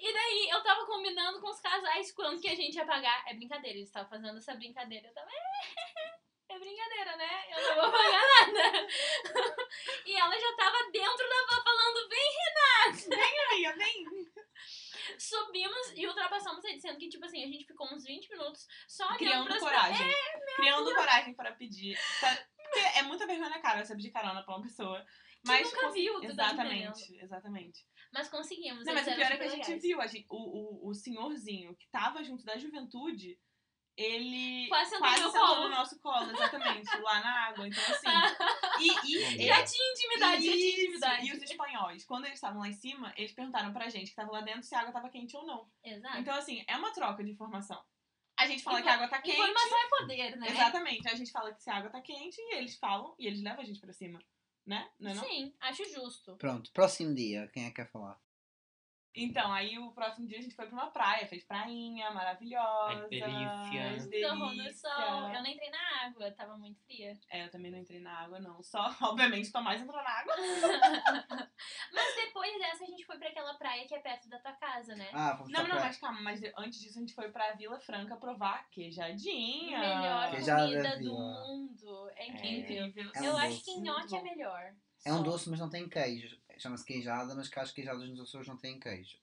E 0.00 0.12
daí 0.12 0.48
eu 0.50 0.62
tava 0.62 0.84
combinando 0.86 1.40
com 1.40 1.48
os 1.48 1.60
casais 1.60 2.12
quanto 2.12 2.40
que 2.40 2.48
a 2.48 2.54
gente 2.54 2.74
ia 2.74 2.84
pagar. 2.84 3.24
É 3.28 3.34
brincadeira, 3.34 3.76
eles 3.78 3.88
estavam 3.88 4.08
fazendo 4.08 4.36
essa 4.38 4.54
brincadeira 4.54 5.10
também. 5.12 5.36
É 6.48 6.58
brincadeira, 6.58 7.16
né? 7.16 7.44
Eu 7.50 7.62
não 7.68 7.82
vou 7.82 7.90
pagar 7.92 8.22
nada. 8.52 8.86
E 10.04 10.14
ela 10.16 10.38
já 10.38 10.56
tava 10.56 10.90
dentro 10.90 11.28
da 11.28 11.46
van 11.56 11.62
falando: 11.64 12.08
vem, 12.08 12.34
Amiga, 13.52 13.76
vem! 13.76 14.04
subimos 15.18 15.92
e 15.94 16.06
ultrapassamos 16.06 16.64
aí, 16.64 16.76
dizendo 16.76 16.98
que, 16.98 17.08
tipo 17.08 17.24
assim, 17.24 17.42
a 17.44 17.46
gente 17.46 17.66
ficou 17.66 17.86
uns 17.92 18.04
20 18.04 18.28
minutos 18.30 18.66
só 18.88 19.16
Criando 19.16 19.46
pras 19.46 19.60
coragem. 19.60 20.14
Criando 20.56 20.94
coragem 20.94 21.34
para 21.34 21.52
pedir. 21.52 21.98
Pra- 22.20 22.46
Porque 22.56 22.98
é 22.98 23.02
muita 23.02 23.26
vergonha 23.26 23.50
na 23.50 23.60
cara 23.60 23.84
você 23.84 23.94
pedir 23.94 24.10
carona 24.10 24.42
pra 24.42 24.54
uma 24.56 24.62
pessoa. 24.62 25.04
Mas 25.46 25.66
nunca 25.70 25.80
cons- 25.86 25.94
viu, 25.94 26.14
tu 26.14 26.20
tá 26.20 26.26
Exatamente, 26.26 27.16
exatamente. 27.22 27.86
Mas 28.12 28.28
conseguimos. 28.28 28.84
Não, 28.84 28.94
mas 28.94 29.06
o 29.06 29.14
pior 29.14 29.32
é 29.32 29.36
que 29.36 29.42
a 29.42 29.48
gente 29.48 29.64
legais. 29.66 29.82
viu, 29.82 30.00
a 30.00 30.06
gente- 30.06 30.26
o, 30.30 30.36
o, 30.86 30.88
o 30.90 30.94
senhorzinho 30.94 31.74
que 31.76 31.88
tava 31.90 32.22
junto 32.22 32.44
da 32.44 32.56
juventude, 32.56 33.38
ele 33.96 34.66
Quase 34.68 34.90
sentou 34.90 35.06
no 35.08 35.12
meu 35.18 35.30
sentou 35.30 35.46
colo. 35.46 35.60
no 35.62 35.68
nosso 35.70 36.00
colo, 36.00 36.30
exatamente, 36.30 36.96
lá 37.00 37.20
na 37.20 37.46
água. 37.48 37.66
Então, 37.68 37.82
assim. 37.84 38.06
E, 38.80 38.88
e, 38.88 39.46
Já 39.46 39.64
tinha 39.64 39.92
intimidade, 39.92 40.44
já 40.46 40.52
tinha 40.52 40.56
Isso, 40.68 40.80
intimidade. 40.80 41.26
E 41.28 41.32
os 41.32 41.42
espanhóis, 41.42 42.04
quando 42.04 42.24
eles 42.24 42.34
estavam 42.38 42.58
lá 42.60 42.68
em 42.68 42.72
cima, 42.72 43.14
eles 43.16 43.32
perguntaram 43.32 43.72
pra 43.72 43.88
gente 43.88 44.10
que 44.10 44.16
tava 44.16 44.32
lá 44.32 44.40
dentro 44.40 44.64
se 44.64 44.74
a 44.74 44.80
água 44.80 44.92
tava 44.92 45.08
quente 45.08 45.36
ou 45.36 45.46
não. 45.46 45.70
Exato. 45.84 46.18
Então, 46.18 46.34
assim, 46.34 46.64
é 46.66 46.76
uma 46.76 46.92
troca 46.92 47.22
de 47.22 47.30
informação. 47.30 47.80
A 48.36 48.48
gente 48.48 48.64
fala 48.64 48.78
Info- 48.80 48.84
que 48.84 48.90
a 48.90 48.94
água 48.94 49.08
tá 49.08 49.22
quente. 49.22 49.38
Informação 49.38 49.78
é 49.78 49.88
poder, 50.00 50.36
né? 50.38 50.48
Exatamente. 50.50 51.08
A 51.08 51.14
gente 51.14 51.30
fala 51.30 51.54
que 51.54 51.62
se 51.62 51.70
a 51.70 51.76
água 51.76 51.88
tá 51.90 52.00
quente 52.00 52.36
e 52.40 52.56
eles 52.56 52.76
falam 52.76 53.14
e 53.16 53.28
eles 53.28 53.40
levam 53.40 53.60
a 53.60 53.64
gente 53.64 53.78
pra 53.80 53.92
cima. 53.92 54.18
Né? 54.66 54.88
Não 54.98 55.10
é 55.10 55.14
não? 55.14 55.24
Sim, 55.24 55.52
acho 55.60 55.84
justo. 55.92 56.36
Pronto, 56.36 56.70
próximo 56.72 57.14
dia, 57.14 57.48
quem 57.52 57.64
é 57.66 57.68
que 57.68 57.76
quer 57.76 57.90
falar? 57.90 58.18
Então, 59.16 59.52
aí 59.52 59.78
o 59.78 59.92
próximo 59.92 60.26
dia 60.26 60.38
a 60.38 60.42
gente 60.42 60.56
foi 60.56 60.66
pra 60.66 60.74
uma 60.74 60.90
praia, 60.90 61.24
fez 61.28 61.44
prainha 61.44 62.10
maravilhosa. 62.10 63.02
Ai, 63.02 63.08
que 63.08 63.20
delícia. 63.20 64.28
Torrou 64.28 64.46
no 64.50 64.56
delícia. 64.56 64.90
sol. 64.90 65.28
Eu 65.32 65.42
não 65.42 65.46
entrei 65.46 65.70
na 65.70 66.04
água, 66.06 66.30
tava 66.32 66.56
muito 66.56 66.80
fria. 66.84 67.12
É, 67.30 67.44
eu 67.44 67.50
também 67.50 67.70
não 67.70 67.78
entrei 67.78 68.00
na 68.00 68.12
água, 68.18 68.40
não. 68.40 68.60
Só, 68.62 68.80
obviamente, 69.02 69.52
Tomás 69.52 69.80
entrou 69.80 70.02
na 70.02 70.10
água. 70.10 70.34
Mas 71.92 72.14
depois 72.16 72.58
dessa 72.58 72.82
a 72.84 72.86
gente 72.86 73.04
foi 73.06 73.16
pra 73.18 73.28
aquela 73.28 73.54
praia 73.54 73.86
que 73.86 73.94
é 73.94 74.00
perto 74.00 74.28
da 74.28 74.38
tua 74.40 74.52
casa, 74.52 74.94
né? 74.96 75.08
Ah, 75.12 75.34
vamos 75.34 75.52
Não, 75.52 75.60
não, 75.62 75.70
pra- 75.70 75.80
mas 75.84 75.96
calma, 75.98 76.20
mas 76.20 76.40
antes 76.58 76.80
disso 76.80 76.98
a 76.98 77.00
gente 77.00 77.14
foi 77.14 77.30
pra 77.30 77.52
Vila 77.52 77.78
Franca 77.80 78.16
provar 78.16 78.68
queijadinha. 78.70 79.78
Melhor 79.78 80.30
Queijada 80.32 80.62
comida 80.66 80.98
do 80.98 81.12
mundo. 81.14 82.10
É 82.16 82.24
É 82.24 82.28
incrível. 82.28 82.86
incrível. 82.86 83.12
É 83.14 83.20
um 83.20 83.24
Eu 83.24 83.36
acho 83.38 83.48
doce. 83.50 83.64
que 83.64 83.80
nhote 83.80 84.16
é 84.16 84.22
melhor. 84.22 84.74
É 85.06 85.12
um 85.12 85.22
doce, 85.22 85.50
mas 85.50 85.60
não 85.60 85.68
tem 85.70 85.88
queijo. 85.88 86.36
Chama-se 86.58 86.84
queijada, 86.84 87.34
mas 87.34 87.48
que 87.48 87.58
as 87.58 87.72
queijadas 87.72 88.08
nos 88.08 88.20
Açores 88.20 88.48
não 88.48 88.56
têm 88.56 88.78
queijo. 88.78 89.18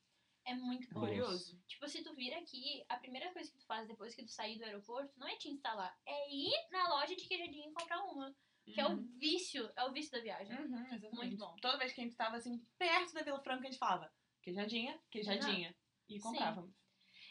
É 0.46 0.56
muito 0.56 0.92
bom. 0.94 1.02
Curioso. 1.02 1.62
Tipo, 1.68 1.88
se 1.88 2.04
tu 2.04 2.16
vir 2.16 2.34
aqui, 2.34 2.84
a 2.90 2.98
primeira 2.98 3.32
coisa 3.32 3.52
que 3.52 3.58
tu 3.58 3.66
faz 3.66 3.88
depois 3.88 4.16
que 4.16 4.24
tu 4.24 4.32
sair 4.32 4.58
do 4.58 4.66
aeroporto 4.66 5.14
não 5.20 5.28
é 5.28 5.36
te 5.36 5.50
instalar, 5.50 5.96
é 6.06 6.34
ir 6.34 6.52
na 6.72 6.90
loja 6.90 7.16
de 7.16 7.28
queijadinha 7.28 7.68
e 7.70 7.74
comprar 7.74 8.02
uma. 8.06 8.36
Que 8.66 8.80
é 8.80 8.86
o 8.86 8.92
Uhum. 8.92 9.18
vício, 9.18 9.72
é 9.76 9.84
o 9.86 9.92
vício 9.92 10.12
da 10.12 10.20
viagem. 10.20 10.56
Uhum. 10.56 11.10
Muito 11.14 11.36
bom. 11.38 11.56
Toda 11.62 11.78
vez 11.78 11.94
que 11.94 12.02
a 12.02 12.04
gente 12.04 12.16
tava 12.16 12.38
assim, 12.38 12.64
perto 12.78 13.14
da 13.14 13.24
Vila 13.24 13.40
Franca, 13.42 13.68
a 13.68 13.72
gente 13.72 13.78
falava 13.80 14.12
queijadinha, 14.42 15.00
queijadinha. 15.10 15.76
E 16.08 16.14
Sim. 16.14 16.22
comprávamos. 16.22 16.72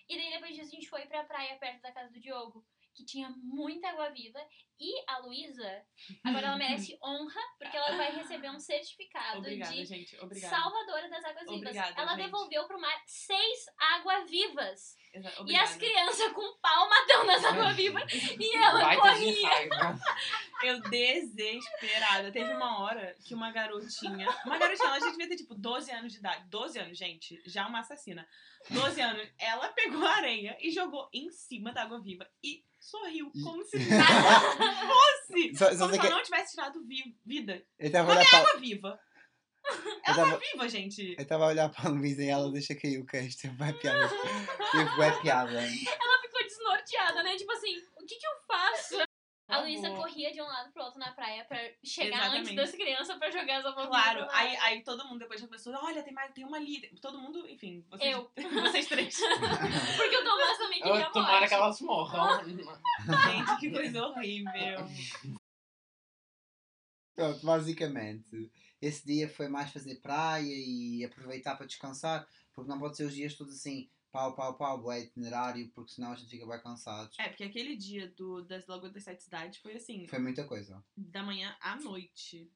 E 0.09 0.17
daí 0.17 0.31
depois 0.33 0.55
disso 0.57 0.73
a 0.73 0.75
gente 0.75 0.89
foi 0.89 1.07
pra 1.07 1.25
praia 1.25 1.57
perto 1.59 1.83
da 1.83 1.93
casa 1.93 2.13
do 2.13 2.19
Diogo, 2.21 2.67
que 2.95 3.05
tinha 3.05 3.31
muita 3.37 3.89
água 3.89 4.11
viva. 4.11 4.39
E 4.79 5.05
a 5.07 5.19
Luísa, 5.19 5.87
agora 6.25 6.47
ela 6.49 6.57
merece 6.57 6.99
honra, 7.05 7.41
porque 7.59 7.77
ela 7.77 7.97
vai 7.97 8.17
receber 8.17 8.51
um 8.51 8.59
certificado 8.59 9.39
Obrigada, 9.39 9.73
de 9.73 9.85
gente. 9.85 10.17
Obrigada. 10.21 10.57
salvadora 10.57 11.09
das 11.09 11.25
águas 11.25 11.45
vivas. 11.45 11.59
Obrigada, 11.59 12.01
ela 12.01 12.17
gente. 12.17 12.25
devolveu 12.25 12.67
pro 12.67 12.81
mar 12.81 13.03
seis 13.07 13.67
águas-vivas. 13.79 14.97
E 15.47 15.57
as 15.57 15.77
crianças 15.77 16.33
com 16.33 16.57
pau 16.61 16.89
matando 16.89 17.31
as 17.33 17.45
águas-vivas. 17.45 18.05
e 18.39 18.57
ela 18.57 18.81
Vai 18.81 18.97
corria. 18.97 19.51
Eu 20.63 20.81
desesperada. 20.83 22.31
Teve 22.31 22.53
uma 22.53 22.81
hora 22.83 23.15
que 23.25 23.35
uma 23.35 23.51
garotinha. 23.51 24.29
Uma 24.47 24.59
garotinha, 24.59 24.89
ela 24.89 25.01
já 25.01 25.11
devia 25.11 25.29
ter 25.29 25.37
tipo 25.37 25.55
12 25.55 25.91
anos 25.91 26.13
de 26.13 26.19
idade. 26.19 26.45
12 26.49 26.79
anos, 26.79 26.99
gente. 26.99 27.43
Já 27.47 27.67
uma 27.67 27.81
assassina. 27.81 28.27
12 28.71 29.01
anos. 29.01 29.29
Ela 29.39 29.69
pegou 29.71 30.05
a 30.07 30.17
areia 30.17 30.57
e 30.61 30.71
jogou 30.71 31.09
em 31.13 31.31
cima 31.31 31.73
da 31.73 31.83
água 31.83 32.01
viva. 32.01 32.27
E 32.45 32.63
sorriu. 32.79 33.31
Como 33.43 33.65
se 33.65 33.79
nada 33.79 34.07
fosse. 34.87 35.55
Só, 35.57 35.71
só 35.73 35.79
Como 35.79 35.93
se 35.95 35.99
que 36.01 36.07
ela 36.07 36.17
não 36.17 36.23
tivesse 36.23 36.51
tirado 36.55 36.85
vi- 36.87 37.17
vida. 37.25 37.63
eu 37.79 37.87
estava 37.87 38.13
a 38.13 38.17
olhar 38.17 38.29
para, 38.29 38.39
Água 38.39 38.61
viva. 38.61 38.89
eu 38.89 39.10
Ela 40.05 40.17
tava, 40.17 40.33
tá 40.33 40.39
viva, 40.39 40.69
gente. 40.69 41.15
eu 41.19 41.27
tava 41.27 41.45
a 41.45 41.49
olhar 41.49 41.69
para 41.69 41.89
a 41.89 41.93
Luísa 41.93 42.23
e 42.25 42.29
ela 42.29 42.51
deixa 42.51 42.75
cair 42.75 42.99
o. 42.99 43.07
Teve 43.07 43.55
bué 43.57 43.73
piada. 43.75 44.09
Teve 44.73 44.91
bué 44.97 45.21
piada. 45.21 45.53
Ela 45.61 46.21
ficou 46.23 46.43
desnorteada, 46.43 47.23
né? 47.23 47.37
Tipo 47.37 47.53
assim, 47.53 47.77
o 48.01 48.07
que 48.07 48.17
que 48.17 48.27
eu 48.27 48.33
faço? 48.47 48.97
A 49.49 49.57
Por 49.57 49.63
Luísa 49.63 49.91
corria 49.91 50.33
de 50.33 50.41
um 50.41 50.47
lado 50.47 50.73
pro 50.73 50.85
outro 50.85 51.01
na 51.01 51.11
praia 51.11 51.45
pra 51.45 51.59
chegar 51.85 52.19
Exatamente. 52.19 52.39
antes 52.39 52.55
das 52.55 52.71
crianças 52.71 53.19
pra 53.19 53.31
jogar 53.33 53.59
as 53.59 53.67
águas 53.67 53.89
Claro, 53.89 54.27
aí, 54.31 54.57
aí 54.59 54.83
todo 54.85 55.05
mundo 55.09 55.19
depois 55.19 55.41
já 55.41 55.47
começou, 55.49 55.75
olha, 55.75 56.05
tem, 56.05 56.13
mais, 56.15 56.33
tem 56.33 56.45
uma 56.45 56.57
ali. 56.57 56.89
Todo 57.03 57.19
mundo, 57.19 57.45
enfim, 57.49 57.85
vocês, 57.91 58.13
Eu. 58.13 58.31
vocês 58.63 58.87
três. 58.87 59.19
Porque 59.97 60.17
o 60.17 60.25
Tomás 60.25 60.57
também 60.57 60.81
queria 60.81 61.05
Eu, 61.05 61.13
tomara 61.13 61.33
morte. 61.33 61.49
que 61.49 61.55
elas 61.55 61.81
morram. 61.81 62.45
Gente, 62.45 63.57
que 63.59 63.71
coisa 63.73 64.07
horrível. 64.07 64.87
Pronto, 67.17 67.45
basicamente, 67.45 68.51
esse 68.81 69.05
dia 69.05 69.29
foi 69.29 69.49
mais 69.49 69.71
fazer 69.73 69.97
praia 69.97 70.45
e 70.55 71.05
aproveitar 71.05 71.57
para 71.57 71.67
descansar, 71.67 72.27
porque 72.55 72.71
não 72.71 72.79
pode 72.79 72.97
ser 72.97 73.05
os 73.05 73.15
dias 73.15 73.35
todos 73.35 73.55
assim, 73.55 73.91
pau, 74.11 74.35
pau, 74.35 74.57
pau, 74.57 74.81
bué 74.81 75.01
itinerário, 75.01 75.71
porque 75.75 75.93
senão 75.93 76.13
a 76.13 76.17
gente 76.17 76.31
fica 76.31 76.47
bem 76.47 76.61
cansados. 76.63 77.17
É, 77.19 77.29
porque 77.29 77.45
aquele 77.45 77.77
dia 77.77 78.09
do, 78.17 78.43
das 78.43 78.67
Lagoas 78.67 78.93
das 78.93 79.05
Sete 79.05 79.23
Cidades 79.23 79.59
foi 79.61 79.75
assim, 79.77 80.07
Foi 80.09 80.19
muita 80.19 80.45
coisa. 80.45 80.83
da 80.97 81.23
manhã 81.23 81.55
à 81.61 81.77
noite. 81.77 82.51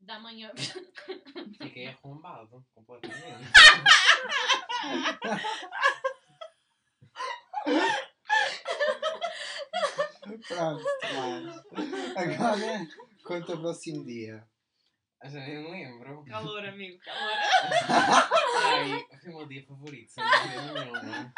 Da 0.00 0.18
manhã. 0.18 0.50
Fiquei 1.60 1.88
arrombado 1.88 2.64
completamente. 2.74 3.20
Pronto, 10.48 10.84
mas 11.14 12.16
agora 12.16 12.86
conta 13.24 13.54
o 13.54 13.60
próximo 13.60 14.04
dia. 14.04 14.46
Eu 15.24 15.30
já 15.30 15.40
nem 15.40 15.62
me 15.62 15.70
lembro. 15.70 16.24
Calor, 16.24 16.64
amigo, 16.64 16.98
calor. 17.00 17.32
Ai, 18.64 19.06
foi 19.20 19.32
o 19.32 19.36
meu 19.36 19.46
dia 19.46 19.64
favorito, 19.66 20.10
sem 20.10 20.24
dúvida 20.24 20.72
nenhuma. 20.84 21.34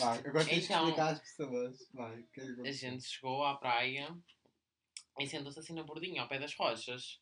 Agora 0.00 0.44
tens 0.44 0.66
que 0.66 0.72
Então- 0.72 0.84
explicar 0.84 1.12
às 1.12 1.20
pessoas. 1.20 1.88
Vai, 1.92 2.18
o 2.20 2.26
que 2.28 2.40
é 2.40 2.44
que 2.46 2.68
A 2.68 2.72
gente 2.72 3.04
chegou 3.04 3.44
à 3.44 3.56
praia 3.56 4.14
e 5.18 5.26
sentou-se 5.26 5.58
assim 5.58 5.72
na 5.74 5.82
bordinha, 5.82 6.22
ao 6.22 6.28
pé 6.28 6.38
das 6.38 6.54
rochas. 6.56 7.20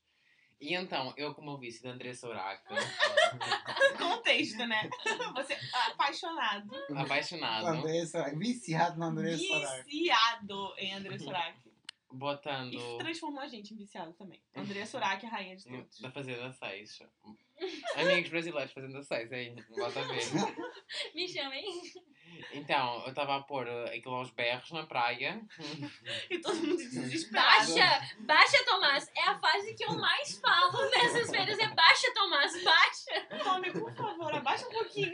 E 0.58 0.74
então, 0.74 1.12
eu 1.18 1.34
como 1.34 1.50
eu 1.50 1.58
vice 1.58 1.82
da 1.82 1.90
Andressa 1.90 2.26
Uraca, 2.28 2.74
Contexto, 3.98 4.66
né? 4.66 4.88
Você 5.34 5.54
apaixonado, 5.90 6.74
apaixonado, 6.96 7.66
André 7.66 8.06
Sorac, 8.06 8.36
viciado 8.38 8.98
na 8.98 9.06
André 9.08 9.36
Sorac. 9.36 9.84
viciado 9.84 10.74
em 10.78 10.94
André 10.94 11.18
Sorac. 11.18 11.58
Botando. 12.16 12.74
E 12.74 12.98
transformou 12.98 13.40
a 13.40 13.48
gente 13.48 13.72
em 13.74 13.76
viciado 13.76 14.12
também. 14.14 14.42
Andrea 14.54 14.86
Surak, 14.86 15.24
a 15.24 15.28
rainha 15.28 15.56
de 15.56 15.64
todos. 15.64 16.00
Da 16.00 16.10
Fazenda 16.10 16.52
6. 16.52 16.98
Amigos 17.96 18.30
brasileiros, 18.30 18.72
Fazenda 18.72 19.02
6, 19.02 19.32
aí, 19.32 19.54
bota 19.76 20.00
a 20.00 20.02
ver. 20.08 20.24
Me 21.14 21.28
chamem. 21.28 21.64
Então, 22.52 23.02
eu 23.04 23.10
estava 23.10 23.36
a 23.36 23.42
pôr 23.42 23.66
uh, 23.66 23.84
aquilo 23.86 24.14
aos 24.14 24.30
berros 24.30 24.70
na 24.72 24.86
praia. 24.86 25.40
E 26.28 26.38
todo 26.40 26.56
mundo 26.56 26.76
desesperado. 26.76 27.74
Baixa! 27.74 28.16
Baixa, 28.20 28.64
Tomás! 28.64 29.10
É 29.16 29.22
a 29.22 29.38
fase 29.38 29.74
que 29.74 29.84
eu 29.84 29.92
mais 29.96 30.38
falo 30.38 30.90
nessas 30.90 31.30
férias. 31.30 31.58
É 31.58 31.68
baixa, 31.68 32.12
Tomás! 32.14 32.64
Baixa! 32.64 33.26
Tome, 33.44 33.70
por 33.72 33.92
favor, 33.94 34.34
abaixa 34.34 34.66
um 34.66 34.70
pouquinho. 34.70 35.12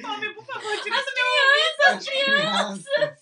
Tome, 0.00 0.34
por 0.34 0.44
favor, 0.44 0.82
tira 0.82 0.96
essa 0.96 1.90
As 1.90 2.08
crianças. 2.08 3.21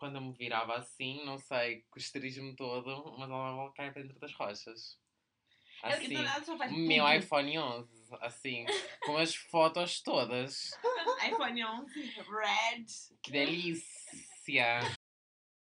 Quando 0.00 0.16
eu 0.16 0.22
me 0.22 0.32
virava 0.32 0.76
assim, 0.76 1.22
não 1.26 1.38
sei, 1.38 1.82
com 1.90 1.98
o 1.98 2.02
esterismo 2.02 2.56
todo, 2.56 3.14
mas 3.18 3.28
ela 3.28 3.54
vai 3.54 3.72
cair 3.74 3.92
para 3.92 4.02
dentro 4.02 4.18
das 4.18 4.32
rochas. 4.32 4.98
Assim, 5.82 6.16
meu 6.86 7.06
iPhone 7.10 7.58
11, 7.58 8.08
assim, 8.20 8.64
com 9.04 9.18
as 9.18 9.34
fotos 9.34 10.02
todas. 10.02 10.70
iPhone 11.28 11.64
11, 11.64 12.00
Red. 12.00 12.86
Que 13.22 13.30
delícia! 13.30 14.80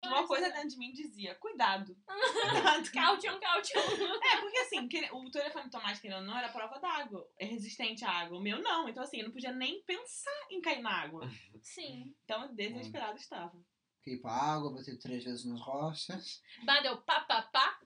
Uma 0.04 0.28
coisa 0.28 0.50
dentro 0.52 0.70
de 0.70 0.78
mim 0.78 0.92
dizia, 0.92 1.36
cuidado. 1.36 1.96
Caution, 2.94 3.40
caution. 3.40 3.80
É, 3.80 4.38
porque 4.42 4.58
assim, 4.58 4.88
o 5.12 5.32
telefone 5.32 5.66
do 5.66 5.72
Tomás, 5.72 6.00
querendo 6.00 6.20
ou 6.20 6.24
não, 6.24 6.38
era 6.38 6.50
prova 6.50 6.80
d'água. 6.80 7.28
É 7.40 7.46
resistente 7.46 8.06
à 8.06 8.10
água. 8.10 8.38
O 8.38 8.42
meu 8.42 8.60
não. 8.62 8.88
Então 8.90 9.04
assim, 9.04 9.18
eu 9.20 9.26
não 9.26 9.32
podia 9.32 9.52
nem 9.52 9.82
pensar 9.84 10.48
em 10.52 10.62
cair 10.62 10.82
na 10.82 10.92
água. 10.92 11.28
Sim. 11.62 12.16
Então 12.24 12.54
desesperado 12.54 13.18
estava. 13.18 13.56
Para 14.22 14.32
a 14.32 14.54
água, 14.54 14.72
bati 14.72 14.96
três 14.98 15.24
vezes 15.24 15.46
nas 15.46 15.60
rochas. 15.60 16.44
Badeu 16.64 16.98
pá, 17.02 17.22
pá, 17.22 17.42
pá. 17.42 17.80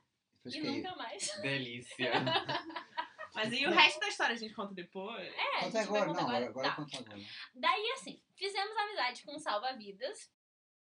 Depois 0.43 0.55
E 0.55 0.61
nunca 0.61 0.95
mais. 0.95 1.41
Delícia! 1.41 2.11
Mas 3.33 3.53
aí 3.53 3.65
o 3.65 3.71
resto 3.71 3.99
da 3.99 4.07
história 4.07 4.35
a 4.35 4.37
gente 4.37 4.53
conta 4.53 4.73
depois. 4.73 5.33
É, 5.33 5.57
a 5.57 5.63
Conta 5.63 5.63
gente 5.63 5.73
vai 5.73 6.01
agora, 6.01 6.13
não, 6.13 6.27
agora, 6.27 6.45
agora. 6.47 6.69
Tá. 6.69 6.75
conta 6.75 6.99
agora. 6.99 7.21
Daí, 7.55 7.91
assim, 7.91 8.21
fizemos 8.35 8.75
amizade 8.75 9.23
com 9.23 9.35
o 9.35 9.39
salva-vidas. 9.39 10.29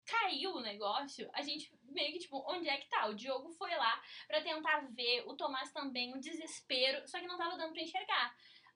Caiu 0.05 0.51
o 0.51 0.61
negócio, 0.61 1.27
a 1.33 1.41
gente 1.41 1.73
meio 1.83 2.13
que, 2.13 2.19
tipo, 2.19 2.37
onde 2.47 2.69
é 2.69 2.77
que 2.77 2.87
tá? 2.87 3.07
O 3.07 3.15
Diogo 3.15 3.49
foi 3.49 3.71
lá 3.75 3.99
pra 4.27 4.39
tentar 4.39 4.81
ver, 4.91 5.23
o 5.25 5.35
Tomás 5.35 5.71
também, 5.71 6.13
o 6.13 6.19
desespero, 6.19 7.07
só 7.07 7.19
que 7.19 7.25
não 7.25 7.39
tava 7.39 7.57
dando 7.57 7.73
pra 7.73 7.81
enxergar. 7.81 8.35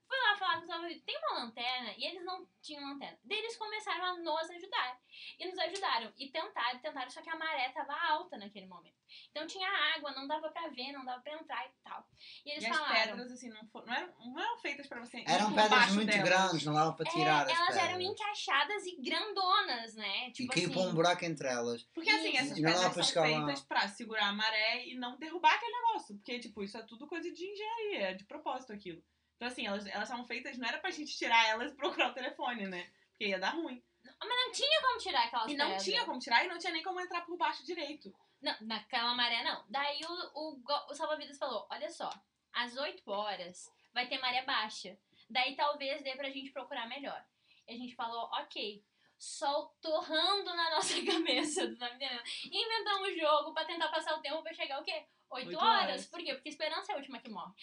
Foi 0.09 0.17
lá 0.17 0.35
falar 0.37 0.55
com 0.55 0.61
os 0.61 0.65
salva-vidas, 0.67 1.03
tem 1.03 1.15
uma 1.19 1.43
lanterna? 1.43 1.93
E 1.95 2.03
eles 2.03 2.25
não 2.25 2.43
tinham 2.63 2.83
lanterna. 2.83 3.19
Daí 3.23 3.37
eles 3.37 3.55
começaram 3.55 4.05
a 4.05 4.17
nos 4.17 4.49
ajudar. 4.49 4.99
E 5.37 5.45
nos 5.47 5.59
ajudaram. 5.59 6.11
E 6.17 6.31
tentaram, 6.31 6.79
tentaram, 6.79 7.09
só 7.11 7.21
que 7.21 7.29
a 7.29 7.35
maré 7.37 7.69
tava 7.69 7.93
alta 7.93 8.35
naquele 8.37 8.65
momento. 8.65 8.97
Então 9.29 9.45
tinha 9.45 9.69
água, 9.95 10.11
não 10.13 10.27
dava 10.27 10.49
pra 10.49 10.67
ver, 10.69 10.91
não 10.93 11.05
dava 11.05 11.21
pra 11.21 11.33
entrar 11.33 11.63
e 11.67 11.71
tal. 11.83 12.03
E 12.43 12.49
eles 12.51 12.63
E 12.63 12.67
as 12.67 12.75
falaram. 12.75 12.95
pedras, 13.17 13.31
assim, 13.31 13.49
não, 13.49 13.63
for- 13.67 13.85
não, 13.85 13.93
eram, 13.93 14.13
não 14.19 14.39
eram 14.39 14.57
feitas 14.59 14.87
pra 14.87 14.99
você. 14.99 15.23
Eram 15.27 15.53
pedras 15.53 15.91
muito 15.93 16.07
delas. 16.09 16.23
grandes, 16.27 16.65
não 16.65 16.73
dava 16.73 16.93
para 16.93 17.11
tirar 17.11 17.47
é, 17.47 17.51
as 17.51 17.57
elas 17.59 17.67
pedras. 17.75 17.89
eram 17.89 18.01
encaixadas 18.01 18.85
e 18.87 18.95
grandonas, 19.01 19.95
né? 19.95 20.27
E 20.29 20.31
Tipo 20.31 20.53
caiu 20.53 20.65
assim, 20.65 20.73
para 20.73 20.81
um 20.89 20.93
buraco 20.95 21.25
entre 21.25 21.47
elas. 21.47 21.83
Porque 21.93 22.09
assim, 22.09 22.35
essas 22.35 22.57
E 22.57 22.61
pedras 22.63 22.93
pra 22.93 23.03
são 23.03 23.21
lá. 23.21 23.27
feitas 23.45 23.61
pra 23.63 23.87
segurar 23.87 24.29
a 24.29 24.33
maré 24.33 24.87
e 24.87 24.95
não 24.95 25.17
derrubar 25.19 25.53
aquele 25.53 25.71
negócio. 25.71 26.15
Porque, 26.15 26.39
tipo, 26.39 26.63
isso 26.63 26.77
é 26.77 26.83
tudo 26.83 27.05
coisa 27.07 27.31
de 27.31 27.45
engenharia, 27.45 28.09
é 28.09 28.13
de 28.15 28.25
propósito 28.25 28.73
aquilo. 28.73 29.03
Então, 29.39 29.47
assim, 29.47 29.65
elas 29.65 29.85
elas 29.85 30.03
estavam 30.03 30.25
feitas, 30.25 30.57
não 30.57 30.67
era 30.67 30.79
pra 30.79 30.91
gente 30.91 31.15
tirar 31.17 31.47
elas 31.47 31.71
e 31.71 31.75
procurar 31.75 32.09
o 32.09 32.13
telefone, 32.13 32.67
né? 32.67 32.91
Porque 33.11 33.27
ia 33.27 33.39
dar 33.39 33.51
ruim. 33.51 33.81
Não 34.21 34.51
tinha 34.51 34.81
como 34.81 34.99
tirar 34.99 35.23
aquelas 35.27 35.49
E 35.49 35.55
não 35.55 35.65
pedras. 35.67 35.83
tinha 35.85 36.03
como 36.05 36.19
tirar 36.19 36.43
e 36.43 36.49
não 36.49 36.57
tinha 36.57 36.73
nem 36.73 36.83
como 36.83 36.99
entrar 36.99 37.21
por 37.21 37.37
baixo 37.37 37.65
direito. 37.65 38.13
Não, 38.41 38.53
naquela 38.59 39.13
maré 39.13 39.41
não. 39.43 39.63
Daí 39.69 40.01
o, 40.03 40.57
o, 40.57 40.61
o 40.89 40.93
salva-vidas 40.93 41.37
falou: 41.37 41.65
olha 41.71 41.89
só, 41.89 42.09
às 42.51 42.75
8 42.75 43.09
horas 43.09 43.71
vai 43.93 44.07
ter 44.09 44.17
maré 44.19 44.43
baixa. 44.43 44.97
Daí 45.29 45.55
talvez 45.55 46.01
dê 46.03 46.15
pra 46.17 46.29
gente 46.29 46.51
procurar 46.51 46.87
melhor. 46.89 47.23
E 47.65 47.73
a 47.73 47.77
gente 47.77 47.95
falou: 47.95 48.29
ok. 48.33 48.83
Sol 49.17 49.73
torrando 49.81 50.45
na 50.55 50.69
nossa 50.71 50.95
cabeça, 51.05 51.65
tu 51.67 51.77
tá 51.77 51.89
me 51.89 51.95
entendendo? 51.95 52.23
Inventamos 52.45 53.17
jogo 53.17 53.53
pra 53.53 53.65
tentar 53.65 53.87
passar 53.89 54.15
o 54.17 54.21
tempo 54.21 54.41
pra 54.41 54.53
chegar 54.53 54.81
o 54.81 54.83
quê? 54.83 55.05
8 55.29 55.47
Oito 55.47 55.57
horas. 55.59 55.83
horas. 55.83 56.05
Por 56.07 56.19
quê? 56.23 56.33
Porque 56.33 56.49
esperança 56.49 56.91
é 56.91 56.95
a 56.95 56.97
última 56.97 57.19
que 57.19 57.29
morre. 57.29 57.53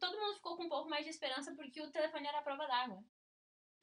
Todo 0.00 0.18
mundo 0.18 0.34
ficou 0.34 0.56
com 0.56 0.64
um 0.64 0.68
pouco 0.68 0.88
mais 0.88 1.04
de 1.04 1.10
esperança 1.10 1.54
porque 1.54 1.80
o 1.80 1.90
telefone 1.90 2.26
era 2.26 2.38
a 2.38 2.42
prova 2.42 2.66
d'água. 2.66 3.04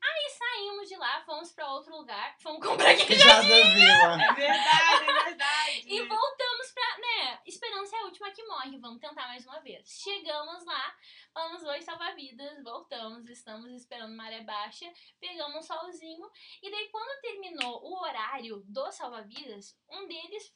Aí 0.01 0.29
saímos 0.29 0.87
de 0.87 0.95
lá, 0.95 1.21
fomos 1.25 1.51
pra 1.51 1.71
outro 1.71 1.95
lugar, 1.95 2.35
fomos 2.39 2.61
comprar 2.65 2.95
Que 2.95 3.15
já 3.15 3.35
da 3.35 3.41
vila. 3.41 4.23
É 4.23 4.33
verdade, 4.33 5.09
é 5.09 5.23
verdade. 5.23 5.83
E 5.85 6.01
voltamos 6.07 6.71
pra, 6.71 6.97
né? 6.97 7.39
Esperança 7.45 7.95
é 7.95 7.99
a 7.99 8.05
última 8.05 8.31
que 8.31 8.43
morre. 8.43 8.77
Vamos 8.79 8.99
tentar 8.99 9.27
mais 9.27 9.45
uma 9.45 9.59
vez. 9.59 9.87
Chegamos 9.87 10.65
lá, 10.65 10.95
falamos 11.33 11.63
oi, 11.63 11.81
salva-vidas, 11.81 12.63
voltamos, 12.63 13.27
estamos 13.29 13.71
esperando 13.71 14.15
maré 14.15 14.41
baixa, 14.41 14.91
pegamos 15.19 15.57
um 15.57 15.61
solzinho. 15.61 16.29
E 16.61 16.71
daí, 16.71 16.89
quando 16.89 17.21
terminou 17.21 17.83
o 17.83 18.01
horário 18.01 18.63
do 18.67 18.91
salva-vidas, 18.91 19.77
um 19.89 20.07
deles 20.07 20.53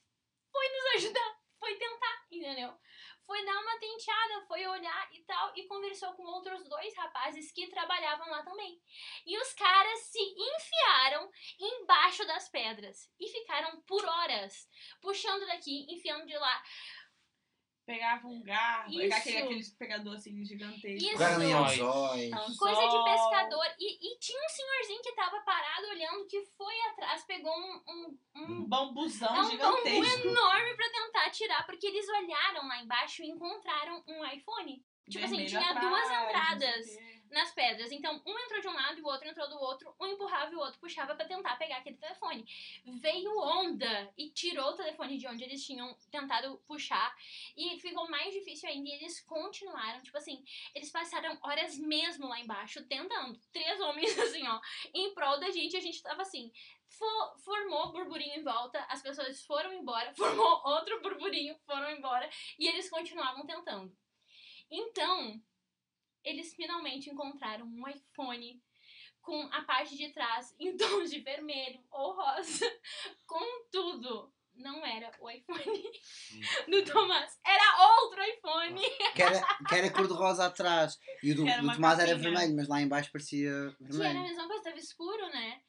foi 0.51 0.67
nos 0.69 0.95
ajudar, 0.95 1.39
foi 1.59 1.75
tentar, 1.75 2.25
entendeu? 2.31 2.77
Foi 3.25 3.45
dar 3.45 3.59
uma 3.59 3.79
tenteada, 3.79 4.45
foi 4.47 4.65
olhar 4.67 5.09
e 5.13 5.23
tal, 5.23 5.51
e 5.55 5.67
conversou 5.67 6.13
com 6.13 6.23
outros 6.23 6.67
dois 6.67 6.95
rapazes 6.97 7.51
que 7.51 7.67
trabalhavam 7.67 8.29
lá 8.29 8.43
também. 8.43 8.81
E 9.25 9.37
os 9.37 9.53
caras 9.53 9.99
se 9.99 10.19
enfiaram 10.19 11.29
embaixo 11.59 12.25
das 12.25 12.49
pedras 12.49 13.09
e 13.19 13.27
ficaram 13.27 13.81
por 13.81 14.03
horas 14.03 14.67
puxando 15.01 15.45
daqui, 15.47 15.85
enfiando 15.89 16.25
de 16.25 16.37
lá. 16.37 16.63
Pegava 17.91 18.25
um 18.25 18.41
garfo, 18.41 18.87
aquele, 18.87 19.07
Isso. 19.07 19.17
aquele 19.17 19.65
pegador 19.77 20.15
assim 20.15 20.45
gigantesco. 20.45 21.09
Isso. 21.09 21.21
Anzóis. 21.21 22.57
Coisa 22.57 22.81
de 22.87 23.03
pescador. 23.03 23.65
E, 23.77 24.13
e 24.13 24.17
tinha 24.17 24.39
um 24.41 24.49
senhorzinho 24.49 25.01
que 25.01 25.11
tava 25.11 25.41
parado 25.41 25.87
olhando 25.87 26.25
que 26.25 26.41
foi 26.57 26.73
atrás, 26.91 27.25
pegou 27.25 27.51
um, 27.53 27.81
um, 27.89 28.17
um 28.37 28.43
Um 28.43 28.63
bambuzão 28.65 29.35
É 29.35 29.41
um 29.41 29.49
gigantesco. 29.49 30.23
bambu 30.23 30.29
enorme 30.29 30.73
pra 30.75 30.89
tentar 30.89 31.29
tirar, 31.31 31.65
porque 31.65 31.85
eles 31.85 32.07
olharam 32.07 32.65
lá 32.65 32.81
embaixo 32.81 33.23
e 33.23 33.29
encontraram 33.29 34.01
um 34.07 34.25
iPhone. 34.25 34.81
Tipo 35.09 35.25
assim, 35.25 35.35
Vermelho 35.45 35.49
tinha 35.49 35.71
atrás, 35.71 35.89
duas 35.89 36.05
entradas. 36.05 36.85
Nas 37.31 37.51
pedras. 37.53 37.91
Então, 37.91 38.21
um 38.25 38.39
entrou 38.39 38.61
de 38.61 38.67
um 38.67 38.73
lado 38.73 38.99
e 38.99 39.01
o 39.01 39.05
outro 39.05 39.27
entrou 39.27 39.49
do 39.49 39.59
outro, 39.59 39.95
um 39.99 40.07
empurrava 40.07 40.51
e 40.51 40.55
o 40.55 40.59
outro 40.59 40.79
puxava 40.79 41.15
pra 41.15 41.25
tentar 41.25 41.55
pegar 41.55 41.77
aquele 41.77 41.97
telefone. 41.97 42.45
Veio 42.85 43.31
onda 43.39 44.13
e 44.17 44.29
tirou 44.31 44.69
o 44.69 44.75
telefone 44.75 45.17
de 45.17 45.27
onde 45.27 45.43
eles 45.43 45.65
tinham 45.65 45.95
tentado 46.11 46.57
puxar 46.67 47.15
e 47.55 47.79
ficou 47.79 48.09
mais 48.09 48.33
difícil 48.33 48.69
ainda 48.69 48.89
e 48.89 48.93
eles 48.93 49.21
continuaram, 49.21 50.01
tipo 50.01 50.17
assim, 50.17 50.43
eles 50.75 50.91
passaram 50.91 51.37
horas 51.41 51.77
mesmo 51.77 52.27
lá 52.27 52.39
embaixo 52.39 52.85
tentando. 52.87 53.39
Três 53.51 53.79
homens 53.79 54.17
assim, 54.19 54.47
ó, 54.47 54.59
em 54.93 55.13
prol 55.13 55.39
da 55.39 55.49
gente, 55.51 55.75
a 55.77 55.81
gente 55.81 56.01
tava 56.01 56.21
assim, 56.21 56.51
fo- 56.89 57.37
formou 57.43 57.91
burburinho 57.91 58.35
em 58.35 58.43
volta, 58.43 58.79
as 58.89 59.01
pessoas 59.01 59.43
foram 59.45 59.73
embora, 59.73 60.13
formou 60.15 60.61
outro 60.65 61.01
burburinho, 61.01 61.57
foram 61.65 61.91
embora 61.91 62.29
e 62.59 62.67
eles 62.67 62.89
continuavam 62.89 63.45
tentando. 63.45 63.95
Então, 64.69 65.41
eles 66.23 66.53
finalmente 66.53 67.09
encontraram 67.09 67.65
um 67.65 67.87
iPhone 67.87 68.61
com 69.21 69.41
a 69.51 69.61
parte 69.63 69.95
de 69.95 70.09
trás 70.09 70.55
em 70.59 70.75
tons 70.77 71.09
de 71.11 71.19
vermelho 71.19 71.79
ou 71.91 72.15
rosa, 72.15 72.65
com 73.27 73.69
tudo. 73.71 74.33
Não 74.53 74.85
era 74.85 75.09
o 75.21 75.29
iPhone 75.29 75.81
do 76.67 76.83
Tomás, 76.83 77.39
era 77.45 77.95
outro 78.01 78.21
iPhone. 78.21 78.81
Que 79.15 79.21
era, 79.23 79.41
que 79.67 79.75
era 79.75 79.89
cor-de-rosa 79.89 80.45
atrás. 80.45 80.99
E 81.23 81.31
o 81.31 81.35
do, 81.35 81.47
Era 81.47 81.61
do 81.61 81.71
Tomás 81.73 81.97
era 81.99 82.11
capinha. 82.11 82.31
vermelho, 82.31 82.55
mas 82.57 82.67
lá 82.67 82.81
embaixo 82.81 83.09
parecia 83.13 83.49
Que 83.77 83.83
era 83.85 83.95
a 83.95 83.97
vermelho. 83.97 84.21
mesma 84.23 84.47
coisa, 84.47 84.63
tava 84.63 84.77
escuro, 84.77 85.25
né? 85.29 85.61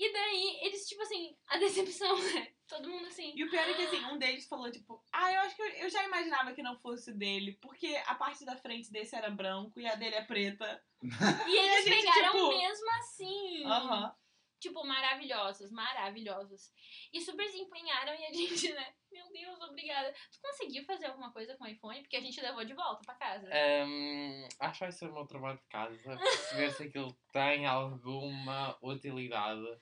E 0.00 0.12
daí, 0.14 0.60
eles, 0.62 0.88
tipo 0.88 1.02
assim, 1.02 1.36
a 1.46 1.58
decepção, 1.58 2.16
né? 2.34 2.54
Todo 2.66 2.88
mundo 2.88 3.06
assim. 3.06 3.34
E 3.36 3.44
o 3.44 3.50
pior 3.50 3.68
é 3.68 3.74
que 3.74 3.82
assim, 3.82 4.02
um 4.06 4.16
deles 4.16 4.48
falou, 4.48 4.70
tipo, 4.70 5.04
ah, 5.12 5.30
eu 5.30 5.40
acho 5.40 5.54
que 5.54 5.60
eu, 5.60 5.68
eu 5.68 5.90
já 5.90 6.02
imaginava 6.04 6.54
que 6.54 6.62
não 6.62 6.78
fosse 6.78 7.10
o 7.10 7.18
dele, 7.18 7.58
porque 7.60 8.00
a 8.06 8.14
parte 8.14 8.46
da 8.46 8.56
frente 8.56 8.90
desse 8.90 9.14
era 9.14 9.28
branco 9.28 9.78
e 9.78 9.86
a 9.86 9.96
dele 9.96 10.14
é 10.14 10.24
preta. 10.24 10.82
E 11.46 11.56
eles 11.56 11.84
gente, 11.84 11.96
pegaram 11.96 12.32
tipo, 12.32 12.48
mesmo 12.48 12.90
assim. 12.98 13.64
Aham. 13.66 14.16
Tipo, 14.58 14.86
maravilhosos, 14.86 15.70
maravilhosos. 15.70 16.70
E 17.12 17.20
super 17.20 17.48
se 17.48 17.58
empenharam 17.58 18.14
e 18.14 18.24
a 18.24 18.32
gente, 18.32 18.72
né? 18.72 18.94
Meu 19.10 19.30
Deus, 19.32 19.60
obrigada. 19.62 20.14
Tu 20.32 20.38
conseguiu 20.40 20.84
fazer 20.84 21.06
alguma 21.06 21.32
coisa 21.32 21.56
com 21.56 21.64
o 21.64 21.66
iPhone? 21.66 22.00
Porque 22.02 22.16
a 22.16 22.20
gente 22.20 22.40
levou 22.40 22.64
de 22.64 22.74
volta 22.74 23.02
pra 23.04 23.14
casa. 23.16 23.48
Hum, 23.86 24.48
acho 24.60 24.78
que 24.78 24.84
vai 24.84 24.92
ser 24.92 25.08
o 25.08 25.12
meu 25.12 25.26
trabalho 25.26 25.58
de 25.58 25.66
casa 25.66 26.16
perceber 26.16 26.70
se 26.72 26.82
aquilo 26.84 27.14
tem 27.32 27.66
alguma 27.66 28.78
utilidade. 28.82 29.80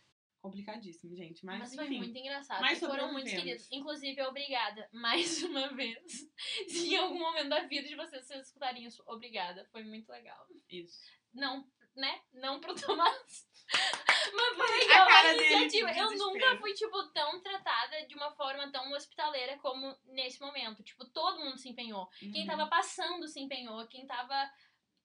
Complicadíssimo, 0.51 1.15
gente. 1.15 1.45
Mas, 1.45 1.59
Mas 1.61 1.75
foi 1.75 1.85
enfim. 1.87 1.99
muito 1.99 2.17
engraçado. 2.19 2.61
mas 2.61 2.79
foram 2.79 3.13
muito 3.13 3.29
queridos. 3.29 3.69
Inclusive, 3.71 4.23
obrigada 4.23 4.89
mais 4.93 5.43
uma 5.45 5.69
vez. 5.75 6.29
Se 6.69 6.95
em 6.95 6.97
algum 6.97 7.19
momento 7.19 7.49
da 7.49 7.61
vida 7.67 7.87
de 7.89 7.95
vocês 7.97 8.27
vocês 8.27 8.47
escutarem 8.47 8.85
isso, 8.85 9.03
obrigada. 9.07 9.65
Foi 9.73 9.83
muito 9.85 10.09
legal. 10.11 10.47
Isso. 10.71 10.99
Não, 11.35 11.67
né? 11.95 12.21
Não 12.33 12.61
pro 12.61 12.75
Tomás. 12.75 13.47
Mas 14.35 14.57
foi 14.57 14.67
A 14.67 14.79
legal 14.79 15.03
a, 15.03 15.07
cara 15.09 15.29
dele 15.35 15.45
de 15.47 15.53
iniciativa. 15.55 15.89
Eu 15.91 16.09
desespero. 16.09 16.33
nunca 16.33 16.57
fui, 16.59 16.73
tipo, 16.75 17.09
tão 17.13 17.41
tratada 17.43 18.07
de 18.07 18.15
uma 18.15 18.31
forma 18.33 18.71
tão 18.73 18.91
hospitaleira 18.93 19.59
como 19.59 19.97
nesse 20.07 20.41
momento. 20.41 20.83
Tipo, 20.83 21.05
todo 21.07 21.45
mundo 21.45 21.59
se 21.59 21.69
empenhou. 21.69 22.07
Quem 22.19 22.43
Uhum. 22.43 22.47
tava 22.47 22.67
passando 22.67 23.27
se 23.29 23.41
empenhou. 23.41 23.87
Quem 23.89 24.07
tava. 24.07 24.51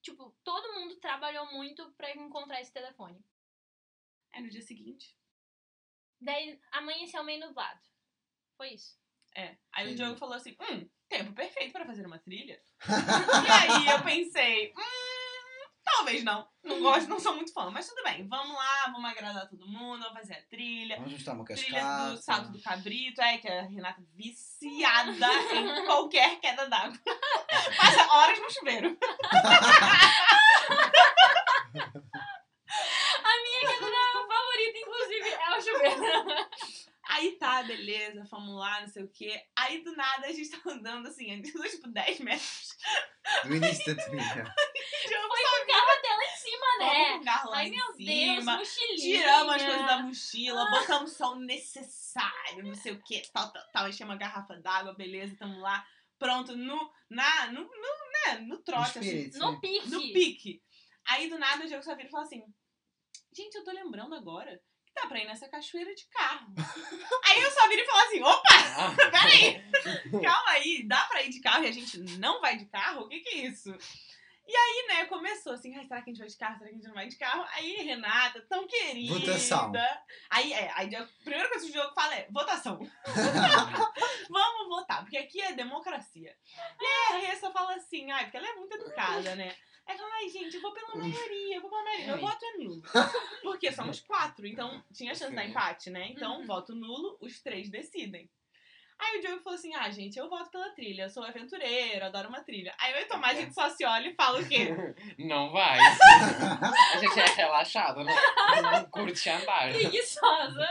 Tipo, 0.01 0.36
todo 0.43 0.73
mundo 0.79 0.95
trabalhou 0.99 1.45
muito 1.53 1.91
pra 1.93 2.12
encontrar 2.12 2.62
esse 2.62 2.71
telefone. 2.73 3.23
Aí 4.34 4.41
no 4.41 4.49
dia 4.49 4.62
seguinte. 4.62 5.15
Daí 6.23 6.59
amanheceu 6.71 7.23
meio 7.23 7.47
nublado. 7.47 7.79
Foi 8.57 8.69
isso. 8.69 8.97
É. 9.36 9.55
Aí 9.71 9.88
Sim. 9.88 9.93
o 9.93 9.95
Diogo 9.95 10.17
falou 10.17 10.36
assim: 10.36 10.55
hum, 10.59 10.88
tempo 11.09 11.33
perfeito 11.33 11.73
pra 11.73 11.86
fazer 11.86 12.05
uma 12.05 12.19
trilha. 12.19 12.62
e 12.88 13.51
aí 13.51 13.88
eu 13.88 14.01
pensei, 14.03 14.73
hum, 14.77 15.69
talvez 15.83 16.23
não. 16.23 16.47
Não 16.63 16.81
gosto, 16.81 17.09
não 17.09 17.19
sou 17.19 17.36
muito 17.36 17.51
fã, 17.51 17.69
mas 17.69 17.88
tudo 17.88 18.03
bem. 18.03 18.27
Vamos 18.27 18.55
lá, 18.55 18.86
vamos 18.91 19.09
agradar 19.09 19.49
todo 19.49 19.67
mundo, 19.67 20.01
vamos 20.03 20.19
fazer 20.19 20.36
a 20.36 20.41
trilha. 20.43 20.95
Vamos 20.97 21.13
mostrar 21.13 21.33
uma 21.33 21.45
Trilha 21.45 21.81
cascata. 21.81 22.12
do 22.12 22.17
salto 22.17 22.51
do 22.51 22.62
cabrito, 22.62 23.21
é 23.21 23.38
que 23.38 23.47
a 23.47 23.63
Renata 23.63 24.01
viciada 24.15 25.27
em 25.53 25.81
qualquer 25.86 26.39
queda 26.39 26.67
d'água. 26.67 26.97
Passa 27.77 28.13
horas 28.13 28.39
no 28.39 28.49
chuveiro. 28.49 28.97
Aí 37.06 37.34
tá, 37.34 37.62
beleza, 37.63 38.26
fomos 38.26 38.56
lá, 38.56 38.82
não 38.82 38.88
sei 38.88 39.04
o 39.04 39.10
quê. 39.10 39.46
Aí 39.56 39.84
do 39.84 39.96
nada 39.96 40.26
a 40.26 40.32
gente 40.32 40.50
tá 40.50 40.58
andando 40.72 41.08
assim, 41.08 41.32
andando 41.36 41.69
tipo 41.69 41.88
10 41.89 42.19
metros. 42.22 42.78
Do 43.43 43.56
início 43.56 43.96
da 43.96 44.04
trilha. 44.04 44.56
O 45.04 45.08
Diogo 45.08 45.28
Foi 45.28 45.43
com 45.43 45.63
o 45.63 45.67
carro 45.67 45.91
até 45.98 46.10
lá 46.10 46.24
em 46.24 46.38
cima, 46.38 46.65
Vamos 46.78 46.93
né? 46.93 47.12
com 47.12 47.17
o 47.17 47.26
carro 47.26 47.50
lá 47.50 47.58
Ai, 47.58 47.67
em 47.67 47.72
meu 47.72 47.93
cima. 47.93 48.06
Deus, 48.06 48.46
mochilinha. 48.46 49.19
Tiramos 49.19 49.54
as 49.56 49.63
coisas 49.63 49.86
da 49.86 49.98
mochila, 49.98 50.69
botamos 50.72 51.12
só 51.12 51.34
o 51.34 51.39
necessário, 51.39 52.63
não 52.63 52.76
sei 52.76 52.93
o 52.93 53.04
que, 53.04 53.22
tal, 53.34 53.52
tal, 53.52 53.63
tal. 53.72 53.89
Enchemos 53.89 54.13
uma 54.13 54.19
garrafa 54.19 54.56
d'água, 54.62 54.93
beleza, 54.93 55.36
tamo 55.38 55.60
lá, 55.60 55.86
pronto, 56.17 56.56
no, 56.56 56.91
na, 57.10 57.48
no, 57.48 57.62
no, 57.62 57.69
né, 57.69 58.39
no 58.39 58.48
No 58.48 58.58
trote, 58.63 59.00
assim. 59.00 59.30
No 59.36 59.52
sim. 59.52 59.60
pique. 59.60 59.89
no 59.89 60.00
pique. 60.00 60.63
Aí 61.06 61.30
do 61.30 61.38
nada 61.38 61.65
o 61.65 61.67
Diogo 61.67 61.84
só 61.84 61.96
vira 61.96 62.08
e 62.08 62.12
fala 62.12 62.24
assim: 62.24 62.43
Gente, 63.36 63.56
eu 63.56 63.63
tô 63.63 63.72
lembrando 63.72 64.15
agora 64.15 64.62
dá 64.93 65.08
pra 65.08 65.19
ir 65.19 65.25
nessa 65.25 65.47
cachoeira 65.47 65.93
de 65.93 66.06
carro. 66.08 66.53
aí 67.25 67.41
eu 67.41 67.51
só 67.51 67.67
viro 67.67 67.82
e 67.82 67.86
falo 67.86 67.99
assim: 67.99 68.23
opa, 68.23 68.95
peraí, 69.12 69.63
calma 70.23 70.51
aí, 70.51 70.84
dá 70.88 71.03
pra 71.06 71.23
ir 71.23 71.29
de 71.29 71.41
carro 71.41 71.63
e 71.63 71.67
a 71.67 71.71
gente 71.71 71.99
não 72.19 72.39
vai 72.41 72.58
de 72.58 72.65
carro? 72.65 73.01
O 73.01 73.10
que 73.10 73.19
que 73.19 73.29
é 73.29 73.38
isso? 73.47 73.75
E 74.45 74.53
aí, 74.53 74.86
né, 74.89 75.06
começou 75.06 75.53
assim, 75.53 75.73
ai, 75.73 75.86
será 75.86 76.01
que 76.01 76.10
a 76.10 76.13
gente 76.13 76.19
vai 76.19 76.27
de 76.27 76.38
carro? 76.38 76.58
Será 76.58 76.69
que 76.69 76.75
a 76.75 76.77
gente 76.77 76.88
não 76.88 76.93
vai 76.93 77.08
de 77.08 77.15
carro? 77.15 77.45
Aí, 77.53 77.75
Renata, 77.77 78.45
tão 78.49 78.67
querida. 78.67 79.13
Votação. 79.13 79.71
Aí, 80.29 80.51
é, 80.51 80.69
aí 80.75 80.93
a 80.93 81.08
primeira 81.23 81.47
coisa 81.47 81.63
que 81.63 81.71
o 81.71 81.73
Diogo 81.73 81.95
fala 81.95 82.13
é, 82.13 82.27
votação. 82.29 82.77
Vamos 84.29 84.67
votar, 84.67 84.99
porque 84.99 85.17
aqui 85.17 85.41
é 85.41 85.53
democracia. 85.53 86.36
E 86.77 86.86
aí 86.86 87.23
a 87.23 87.27
Ressa 87.29 87.51
fala 87.51 87.75
assim, 87.75 88.12
ai, 88.12 88.25
porque 88.25 88.36
ela 88.36 88.49
é 88.49 88.56
muito 88.56 88.75
educada, 88.75 89.34
né? 89.34 89.56
Aí 89.86 89.98
fala, 89.98 90.13
ai, 90.15 90.30
gente, 90.30 90.56
eu 90.56 90.62
vou 90.62 90.74
pela 90.74 90.96
maioria, 90.96 91.56
eu 91.58 91.62
vou 91.62 91.69
pela 91.69 91.84
maioria. 91.84 92.08
Meu 92.08 92.19
voto 92.22 92.46
é 92.46 92.58
nulo. 92.58 92.82
Porque 93.43 93.72
somos 93.72 94.00
quatro, 94.00 94.48
então 94.48 94.84
tinha 94.93 95.13
chance 95.13 95.30
de 95.32 95.36
dar 95.36 95.46
empate, 95.46 95.89
né? 95.89 96.08
Então, 96.10 96.39
Uhum. 96.39 96.46
voto 96.46 96.74
nulo, 96.74 97.17
os 97.19 97.41
três 97.41 97.69
decidem. 97.69 98.30
Aí 98.99 99.17
o 99.17 99.21
Diogo 99.21 99.41
falou 99.43 99.58
assim: 99.58 99.73
ah, 99.75 99.89
gente, 99.89 100.17
eu 100.17 100.29
voto 100.29 100.49
pela 100.49 100.69
trilha, 100.69 101.03
eu 101.03 101.10
sou 101.10 101.23
aventureiro, 101.23 102.06
adoro 102.06 102.29
uma 102.29 102.41
trilha. 102.43 102.73
Aí 102.79 102.93
eu 102.93 102.99
e 103.01 103.06
Tomás, 103.06 103.38
a 103.38 103.41
gente 103.41 103.53
só 103.53 103.69
se 103.69 103.86
olha 103.86 104.08
e 104.10 104.15
fala 104.15 104.39
o 104.39 104.47
quê? 104.47 104.69
Não 105.19 105.51
vai. 105.51 105.79
A 105.79 106.97
gente 106.99 107.19
é 107.19 107.25
relaxado, 107.25 108.03
não, 108.03 108.62
não 108.62 108.86
curte 108.86 109.29
andar. 109.29 109.71
Preguiçosa. 109.71 110.67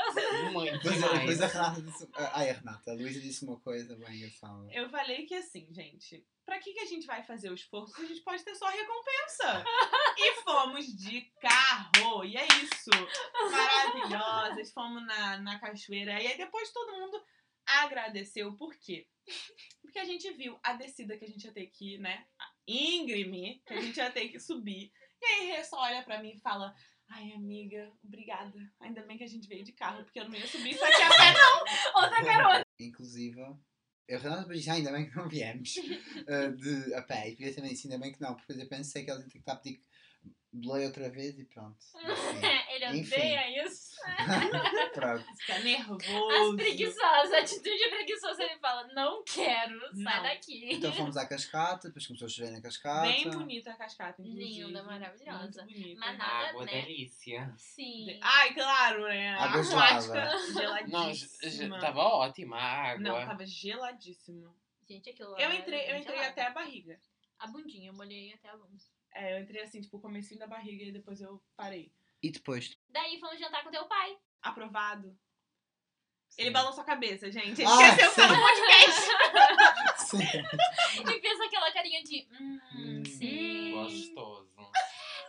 Muito 0.53 0.79
Depois, 0.83 1.03
a- 1.03 1.09
depois 1.13 1.41
a 1.43 1.47
demais. 1.47 1.53
Renata 1.53 1.83
disse. 1.83 2.09
Ai, 2.15 2.51
a 2.51 2.53
Renata, 2.55 2.91
a 2.91 2.95
Luísa 2.95 3.21
disse 3.21 3.45
uma 3.45 3.59
coisa 3.61 3.95
bem 3.97 4.17
engraçada. 4.17 4.69
Eu 4.73 4.89
falei 4.91 5.25
que 5.27 5.35
assim, 5.35 5.67
gente, 5.71 6.25
pra 6.45 6.59
que, 6.59 6.73
que 6.73 6.81
a 6.81 6.87
gente 6.87 7.07
vai 7.07 7.23
fazer 7.23 7.51
o 7.51 7.55
esforço 7.55 7.95
se 7.95 8.03
a 8.03 8.07
gente 8.09 8.21
pode 8.23 8.43
ter 8.45 8.55
só 8.55 8.67
recompensa? 8.69 9.65
e 10.19 10.35
fomos 10.43 10.87
de 10.87 11.23
carro, 11.41 12.25
e 12.25 12.37
é 12.37 12.47
isso. 12.47 12.91
Maravilhosas, 13.51 14.73
fomos 14.73 15.05
na, 15.07 15.39
na 15.39 15.59
cachoeira. 15.59 16.21
E 16.21 16.27
aí 16.27 16.37
depois 16.37 16.71
todo 16.73 16.93
mundo 16.93 17.23
agradeceu, 17.67 18.57
por 18.57 18.75
quê? 18.77 19.07
Porque 19.83 19.99
a 19.99 20.05
gente 20.05 20.31
viu 20.33 20.59
a 20.63 20.73
descida 20.75 21.17
que 21.17 21.25
a 21.25 21.29
gente 21.29 21.45
ia 21.45 21.53
ter 21.53 21.67
que, 21.67 21.99
né, 21.99 22.27
íngreme, 22.67 23.63
que 23.67 23.75
a 23.75 23.81
gente 23.81 23.97
ia 23.97 24.11
ter 24.11 24.29
que 24.29 24.41
subir. 24.41 24.91
E 25.21 25.25
aí 25.27 25.51
Rê 25.53 25.65
só 25.65 25.79
olha 25.81 26.03
pra 26.03 26.23
mim 26.23 26.33
e 26.35 26.41
fala... 26.41 26.75
Ai, 27.15 27.31
amiga, 27.33 27.93
obrigada. 28.03 28.59
Ainda 28.81 29.03
bem 29.03 29.19
que 29.19 29.25
a 29.25 29.29
gente 29.29 29.47
veio 29.47 29.63
de 29.63 29.73
carro, 29.73 30.03
porque 30.03 30.19
eu 30.19 30.27
não 30.27 30.35
ia 30.35 30.47
subir 30.47 30.71
isso 30.71 30.83
aqui 30.83 31.03
a 31.03 31.09
pé, 31.11 31.35
não. 31.35 31.61
Outra 32.03 32.25
carona. 32.25 32.65
Inclusive, 32.81 33.39
eu 34.09 34.19
disse, 34.49 34.71
ah, 34.71 34.75
ainda 34.75 34.93
bem 34.93 35.09
que 35.09 35.17
não 35.17 35.29
viemos 35.29 35.75
eh, 36.27 36.49
de, 36.51 36.95
a 36.95 37.03
pé. 37.03 37.31
E 37.31 37.37
Filipe 37.37 37.57
também 37.57 37.71
disse, 37.73 37.87
ainda 37.87 37.99
bem 37.99 38.13
que 38.13 38.21
não, 38.21 38.35
porque 38.35 38.53
depois 38.53 38.63
eu 38.63 38.69
pensei 38.69 39.05
que 39.05 39.11
eles 39.11 39.23
iam 39.23 39.29
ter 39.29 39.33
que 39.33 39.39
estar 39.39 39.53
a 39.53 39.57
pedir 39.57 39.83
boleia 40.53 40.87
outra 40.87 41.11
vez 41.11 41.39
e 41.39 41.45
pronto. 41.45 41.79
Enfim, 41.95 42.47
Ele 42.75 42.99
Enfim. 42.99 43.15
odeia 43.15 43.67
isso. 43.67 43.92
Pronto. 44.93 45.25
Fica 45.39 45.55
As 45.57 45.65
nervoso. 45.65 46.57
preguiçosas, 46.57 47.33
a 47.33 47.39
atitude 47.39 47.89
preguiçosa, 47.91 48.43
ele 48.45 48.59
fala, 48.59 48.87
não 48.95 49.23
quero, 49.25 49.81
sai 49.81 50.17
Não. 50.17 50.23
daqui. 50.23 50.73
Então 50.75 50.93
fomos 50.93 51.17
à 51.17 51.27
cascata, 51.27 51.89
depois 51.89 52.07
começou 52.07 52.27
a 52.27 52.29
chover 52.29 52.51
na 52.53 52.61
cascata. 52.61 53.03
Bem 53.03 53.31
bonita 53.31 53.71
a 53.73 53.77
cascata, 53.77 54.23
inclusive. 54.23 54.65
Linda, 54.65 54.83
maravilhosa. 54.83 55.63
Muito 55.65 55.75
bonita. 55.75 56.01
Mas 56.01 56.19
nada, 56.19 56.49
Água 56.51 56.65
né? 56.65 56.83
delícia. 56.83 57.55
Sim. 57.57 58.19
Ai, 58.23 58.55
claro, 58.55 59.03
né? 59.05 59.35
Água 59.35 59.61
Aquática, 59.61 60.11
gelada. 60.11 60.33
Não, 60.89 61.13
geladíssima. 61.15 61.79
tava 61.81 62.01
ótima 62.01 62.57
a 62.57 62.91
água. 62.91 63.03
Não, 63.03 63.27
tava 63.27 63.47
geladíssima. 63.47 64.55
Gente, 64.89 65.11
aquilo 65.11 65.31
lá 65.31 65.41
Eu 65.41 65.51
é 65.51 65.57
entrei, 65.57 65.91
eu 65.91 65.97
entrei 65.97 66.17
gelado. 66.17 66.31
até 66.33 66.47
a 66.47 66.51
barriga. 66.51 66.99
A 67.39 67.47
bundinha, 67.47 67.89
eu 67.91 67.95
molhei 67.95 68.33
até 68.35 68.49
a 68.49 68.57
bunda. 68.57 68.77
É, 69.15 69.37
eu 69.37 69.43
entrei 69.43 69.63
assim, 69.63 69.81
tipo, 69.81 69.97
o 69.97 70.01
comecinho 70.01 70.41
da 70.41 70.47
barriga 70.47 70.85
e 70.85 70.93
depois 70.93 71.21
eu 71.21 71.43
parei. 71.57 71.93
E 72.23 72.31
depois? 72.31 72.77
Daí 72.89 73.19
fomos 73.19 73.39
jantar 73.39 73.63
com 73.65 73.71
teu 73.71 73.85
pai. 73.87 74.17
Aprovado. 74.41 75.17
Ele 76.39 76.51
balançou 76.51 76.83
a 76.83 76.87
cabeça, 76.87 77.31
gente. 77.31 77.61
Ele 77.61 77.69
Ah, 77.71 77.89
esqueceu 77.89 78.27
que 78.27 78.33
no 78.33 78.41
podcast. 78.41 79.03
Sim. 80.07 81.13
E 81.15 81.21
fez 81.21 81.41
aquela 81.41 81.73
carinha 81.73 82.03
de, 82.03 82.27
hum, 82.41 82.61
Hum. 82.75 83.05
sim. 83.05 83.73
Gostoso. 83.73 84.53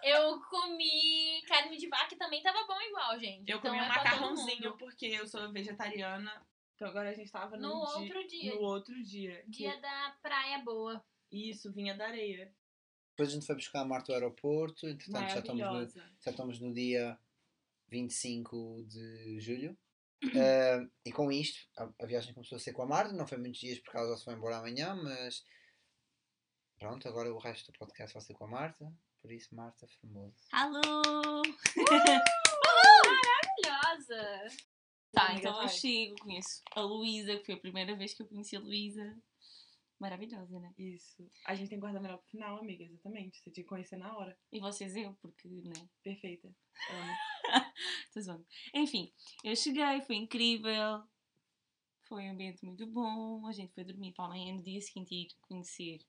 Eu 0.02 0.40
comi 0.50 1.42
carne 1.48 1.78
de 1.78 1.88
vaca 1.88 2.14
e 2.14 2.18
também 2.18 2.42
tava 2.42 2.66
bom 2.66 2.80
igual, 2.82 3.18
gente. 3.20 3.50
Eu 3.50 3.58
Então 3.58 3.72
comi 3.72 3.82
um 3.82 3.86
é 3.86 3.88
macarrãozinho 3.88 4.78
porque 4.78 5.06
eu 5.08 5.26
sou 5.28 5.52
vegetariana. 5.52 6.46
Então 6.76 6.88
agora 6.88 7.10
a 7.10 7.14
gente 7.14 7.32
tava 7.32 7.56
no, 7.58 7.70
No 7.70 7.86
dia, 7.86 7.98
outro 8.00 8.28
dia. 8.28 8.56
No 8.56 8.62
outro 8.62 9.04
dia. 9.04 9.44
Dia 9.48 9.74
Que 9.76 9.82
da 9.82 10.16
praia 10.22 10.60
boa. 10.60 11.04
Isso, 11.32 11.72
vinha 11.72 11.96
da 11.96 12.08
areia. 12.08 12.54
Depois 13.14 13.30
a 13.30 13.32
gente 13.34 13.46
foi 13.46 13.56
buscar 13.56 13.82
a 13.82 13.86
Marta 13.86 14.12
ao 14.12 14.16
aeroporto, 14.16 14.88
entretanto 14.88 15.30
já 15.30 15.40
estamos, 15.40 15.62
no, 15.62 15.90
já 16.20 16.32
estamos 16.32 16.60
no 16.60 16.74
dia 16.74 17.18
25 17.90 18.86
de 18.88 19.40
julho. 19.40 19.78
Eh, 20.36 20.88
e 21.06 21.12
com 21.12 21.32
isto, 21.32 21.60
a, 21.78 21.90
a 22.02 22.06
viagem 22.08 22.34
começou 22.34 22.56
a 22.56 22.60
ser 22.60 22.74
com 22.74 22.82
a 22.82 22.88
Marta, 22.88 23.14
não 23.14 23.28
foi 23.28 23.38
muitos 23.38 23.60
dias 23.60 23.78
porque 23.80 23.98
ela 23.98 24.10
já 24.10 24.18
se 24.18 24.24
foi 24.24 24.34
embora 24.34 24.58
amanhã, 24.58 24.96
mas 24.96 25.44
pronto, 26.80 27.08
agora 27.08 27.32
o 27.32 27.38
resto 27.38 27.72
do 27.72 27.78
podcast 27.78 28.14
vai 28.14 28.22
ser 28.22 28.34
com 28.34 28.46
a 28.46 28.48
Marta, 28.48 28.92
por 29.22 29.32
isso 29.32 29.54
Marta 29.54 29.86
Formoso. 29.88 30.36
Alô! 30.52 31.44
Maravilhosa. 33.06 34.48
Tá, 35.12 35.36
então 35.36 35.62
eu 35.62 35.70
chego, 35.70 36.16
conheço 36.20 36.64
a 36.72 36.82
Luísa, 36.82 37.38
que 37.38 37.46
foi 37.46 37.56
a 37.56 37.60
primeira 37.60 37.96
vez 37.96 38.16
que 38.16 38.24
eu 38.24 38.28
conheci 38.28 38.56
a 38.56 38.60
Luísa. 38.60 39.16
Maravilhosa, 40.04 40.60
né? 40.60 40.74
Isso. 40.78 41.26
A 41.46 41.56
gente 41.56 41.70
tem 41.70 41.78
que 41.78 41.82
guardar 41.82 42.02
melhor 42.02 42.18
pro 42.18 42.28
final, 42.28 42.58
amiga, 42.58 42.84
exatamente. 42.84 43.38
Você 43.38 43.50
tinha 43.52 43.64
que 43.64 43.70
conhecer 43.70 43.96
na 43.96 44.14
hora. 44.18 44.38
E 44.52 44.60
vocês 44.60 44.94
eu, 44.98 45.14
porque, 45.22 45.48
né? 45.48 45.90
Perfeita. 46.04 46.54
Amo. 46.90 47.14
Tô 48.14 48.20
zoando. 48.20 48.46
Enfim, 48.74 49.14
eu 49.46 49.56
cheguei, 49.56 50.02
foi 50.02 50.18
incrível. 50.18 51.02
Foi 52.02 52.24
um 52.24 52.32
ambiente 52.32 52.66
muito 52.66 52.86
bom. 52.86 53.48
A 53.48 53.54
gente 53.54 53.74
foi 53.74 53.86
dormir 53.86 54.12
para 54.12 54.26
amanhã 54.26 54.54
no 54.54 54.62
dia 54.62 54.82
seguinte 54.82 55.16
ir 55.16 55.28
conhecer 55.40 56.00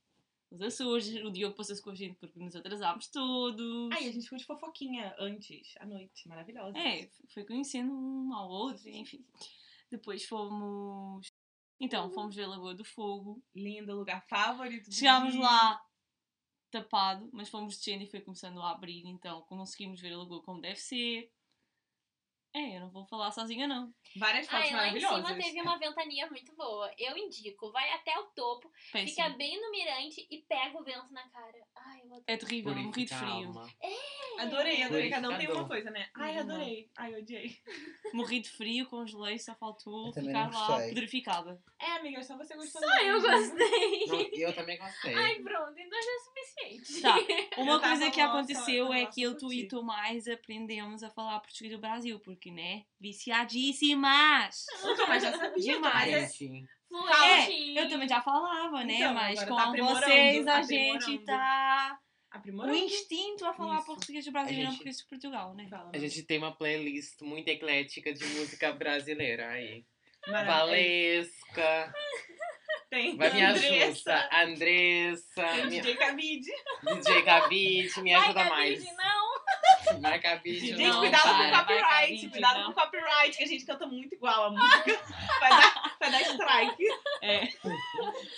os 0.51 0.61
Açores. 0.61 1.15
O 1.23 1.31
Diogo 1.31 1.55
passou-se 1.55 1.81
com 1.81 1.91
a 1.91 1.95
gente 1.95 2.17
porque 2.19 2.41
nos 2.41 2.57
atrasámos 2.57 3.07
todos. 3.07 3.93
Ai, 3.93 4.09
a 4.09 4.13
gente 4.13 4.25
ficou 4.25 4.39
de 4.39 4.45
fofoquinha 4.45 5.15
antes, 5.21 5.73
à 5.79 5.87
noite. 5.87 6.29
Maravilhosa. 6.29 6.77
É, 6.77 7.09
foi 7.29 7.45
conhecendo 7.45 7.93
um 7.93 8.35
ao 8.35 8.51
outro, 8.51 8.89
enfim. 8.89 9.25
Depois 9.89 10.25
fomos. 10.25 11.33
Então, 11.81 12.11
fomos 12.11 12.35
ver 12.35 12.45
a 12.45 12.49
Lagoa 12.49 12.75
do 12.75 12.85
Fogo. 12.85 13.43
Lindo 13.55 13.95
lugar 13.95 14.25
favorito. 14.27 14.93
Chegámos 14.93 15.35
lá 15.35 15.81
tapado, 16.71 17.29
mas 17.33 17.49
fomos 17.49 17.77
descendo 17.77 18.03
e 18.03 18.07
foi 18.07 18.21
começando 18.21 18.61
a 18.61 18.73
abrir, 18.73 19.07
então 19.07 19.43
conseguimos 19.43 20.01
ver 20.01 20.13
a 20.13 20.19
lagoa 20.19 20.43
como 20.43 20.61
deve 20.61 20.81
ser. 20.81 21.33
É, 22.57 22.77
eu 22.77 22.83
não 22.83 22.91
vou 22.91 23.05
falar 23.07 23.33
sozinha, 23.33 23.67
não. 23.67 23.93
Várias 24.17 24.47
fotos 24.47 24.67
Ai, 24.67 24.71
lá 24.71 24.77
em 24.87 25.01
maravilhosas. 25.01 25.27
cima 25.27 25.43
teve 25.43 25.61
uma 25.61 25.77
ventania 25.77 26.29
muito 26.31 26.55
boa. 26.55 26.89
Eu 26.97 27.17
indico, 27.17 27.73
vai 27.73 27.91
até 27.91 28.17
o 28.17 28.27
topo, 28.27 28.71
Péssimo. 28.93 29.11
fica 29.11 29.29
bem 29.37 29.61
no 29.61 29.73
mirante 29.73 30.25
e 30.31 30.39
pega 30.43 30.79
o 30.81 30.85
vento 30.85 31.13
na 31.13 31.29
cara. 31.31 31.59
Ai, 31.75 31.99
eu 32.03 32.07
adoro. 32.07 32.25
É 32.29 32.37
terrível, 32.37 32.73
eu 32.73 32.79
morri 32.79 33.05
de 33.07 33.13
frio. 33.15 33.29
Alma. 33.29 33.69
Adorei, 34.39 34.83
adorei. 34.85 35.11
Cada 35.11 35.31
um 35.31 35.37
tem 35.37 35.51
uma 35.51 35.67
coisa, 35.67 35.91
né? 35.91 36.09
Ai, 36.15 36.35
Não. 36.35 36.41
adorei. 36.55 36.89
Ai, 36.97 37.15
odiei. 37.17 37.57
Morri 38.13 38.39
de 38.39 38.51
frio, 38.51 38.87
congelei, 38.87 39.37
só 39.39 39.55
faltou 39.57 40.13
ficar 40.13 40.49
lá 40.53 40.79
pedrificada. 40.79 41.61
É, 41.81 41.87
amiga, 41.97 42.23
só 42.23 42.37
você 42.37 42.55
gostou. 42.55 42.81
Só 42.81 42.99
eu 43.03 43.21
gostei. 43.21 44.07
Não, 44.07 44.21
eu 44.33 44.55
também 44.55 44.79
gostei. 44.79 45.13
Ai, 45.15 45.41
pronto, 45.41 45.75
então 45.77 45.99
já 46.01 46.11
é 46.11 46.19
suficiente. 46.21 47.03
Tá, 47.03 47.17
uma 47.61 47.73
Eu 47.75 47.81
coisa 47.81 48.11
que 48.13 48.21
só- 48.21 48.27
aconteceu 48.29 48.93
é 48.93 49.07
que 49.07 49.23
eu, 49.23 49.37
tu 49.37 49.53
e 49.53 49.67
tu 49.67 49.83
mais 49.83 50.29
aprendemos 50.29 51.03
a 51.03 51.11
falar 51.11 51.41
português 51.41 51.73
do 51.73 51.81
Brasil, 51.81 52.21
porque, 52.21 52.44
né? 52.51 52.83
Viciadíssimas! 53.01 54.65
Nunca 54.85 55.07
mais 55.07 55.23
já 55.23 55.33
sabia. 55.37 55.75
Demais. 55.75 56.39
mas 56.91 57.49
é-. 57.49 57.81
Eu 57.81 57.89
também 57.89 58.09
já 58.09 58.21
falava, 58.21 58.85
né? 58.85 58.95
Então, 58.95 59.15
Mas 59.15 59.39
agora 59.43 59.67
com 59.67 59.77
tá 59.77 59.85
vocês 60.01 60.47
a 60.47 60.63
gente 60.63 61.03
aprimorando. 61.05 61.25
tá. 61.27 61.99
O 62.37 62.75
instinto 62.75 63.45
a 63.47 63.55
falar 63.55 63.77
Isso. 63.77 63.87
português 63.87 64.25
do 64.25 64.33
Brasil 64.33 64.57
A 64.57 64.61
e 64.61 64.65
não 64.65 64.71
gente- 64.73 64.79
português 64.79 64.97
de 64.99 65.07
Portugal, 65.09 65.55
né? 65.55 65.69
Fala, 65.71 65.91
a 65.95 65.99
gente 65.99 66.23
tem 66.25 66.39
uma 66.39 66.51
playlist 66.57 67.21
muito 67.23 67.49
eclética 67.49 68.13
de 68.13 68.25
música 68.27 68.73
brasileira 68.73 69.51
aí. 69.51 69.85
Maravilha. 70.27 70.57
Valesca, 70.57 71.95
Tem 72.91 73.17
vai 73.17 73.33
me 73.33 73.43
Andressa, 73.43 74.15
ajuda. 74.15 74.31
Andressa, 74.43 75.45
Tem 75.45 75.67
minha- 75.67 75.83
DJ 75.83 75.97
Cabide. 75.97 76.51
DJ 76.83 77.23
Gabit, 77.23 78.01
me 78.03 78.15
ajuda 78.15 78.41
Ai, 78.43 78.49
mais. 78.51 78.79
Gabide, 78.85 78.97
não. 78.97 79.24
Gabit, 80.01 80.59
Gente, 80.61 80.77
Gente, 80.77 80.89
Não, 80.89 81.01
cuidado 81.01 81.23
para, 81.23 81.35
com 81.51 81.57
o 81.57 81.59
copyright. 81.61 81.91
Cabide, 82.07 82.29
cuidado 82.31 82.59
não. 82.61 82.65
com 82.67 82.71
o 82.73 82.75
copyright, 82.85 83.37
que 83.37 83.45
a 83.45 83.47
gente 83.47 83.65
canta 83.65 83.87
muito 83.87 84.15
igual 84.15 84.45
a 84.45 84.51
música. 84.51 85.01
Vai 85.41 85.51
dar, 85.51 85.97
vai 86.01 86.11
dar 86.11 86.21
strike. 86.23 86.85
É. 87.23 87.41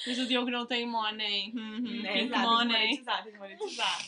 Mas 0.06 0.18
o 0.18 0.26
Diogo 0.26 0.50
não 0.50 0.66
tem 0.66 0.86
money. 0.86 1.52
Uhum, 1.54 2.04
É, 2.06 2.12
tem 2.12 2.28
que 2.30 2.36
money. 2.38 2.66
monetizar, 2.78 3.22
tem 3.22 3.32
que 3.32 3.38
monetizar. 3.38 3.98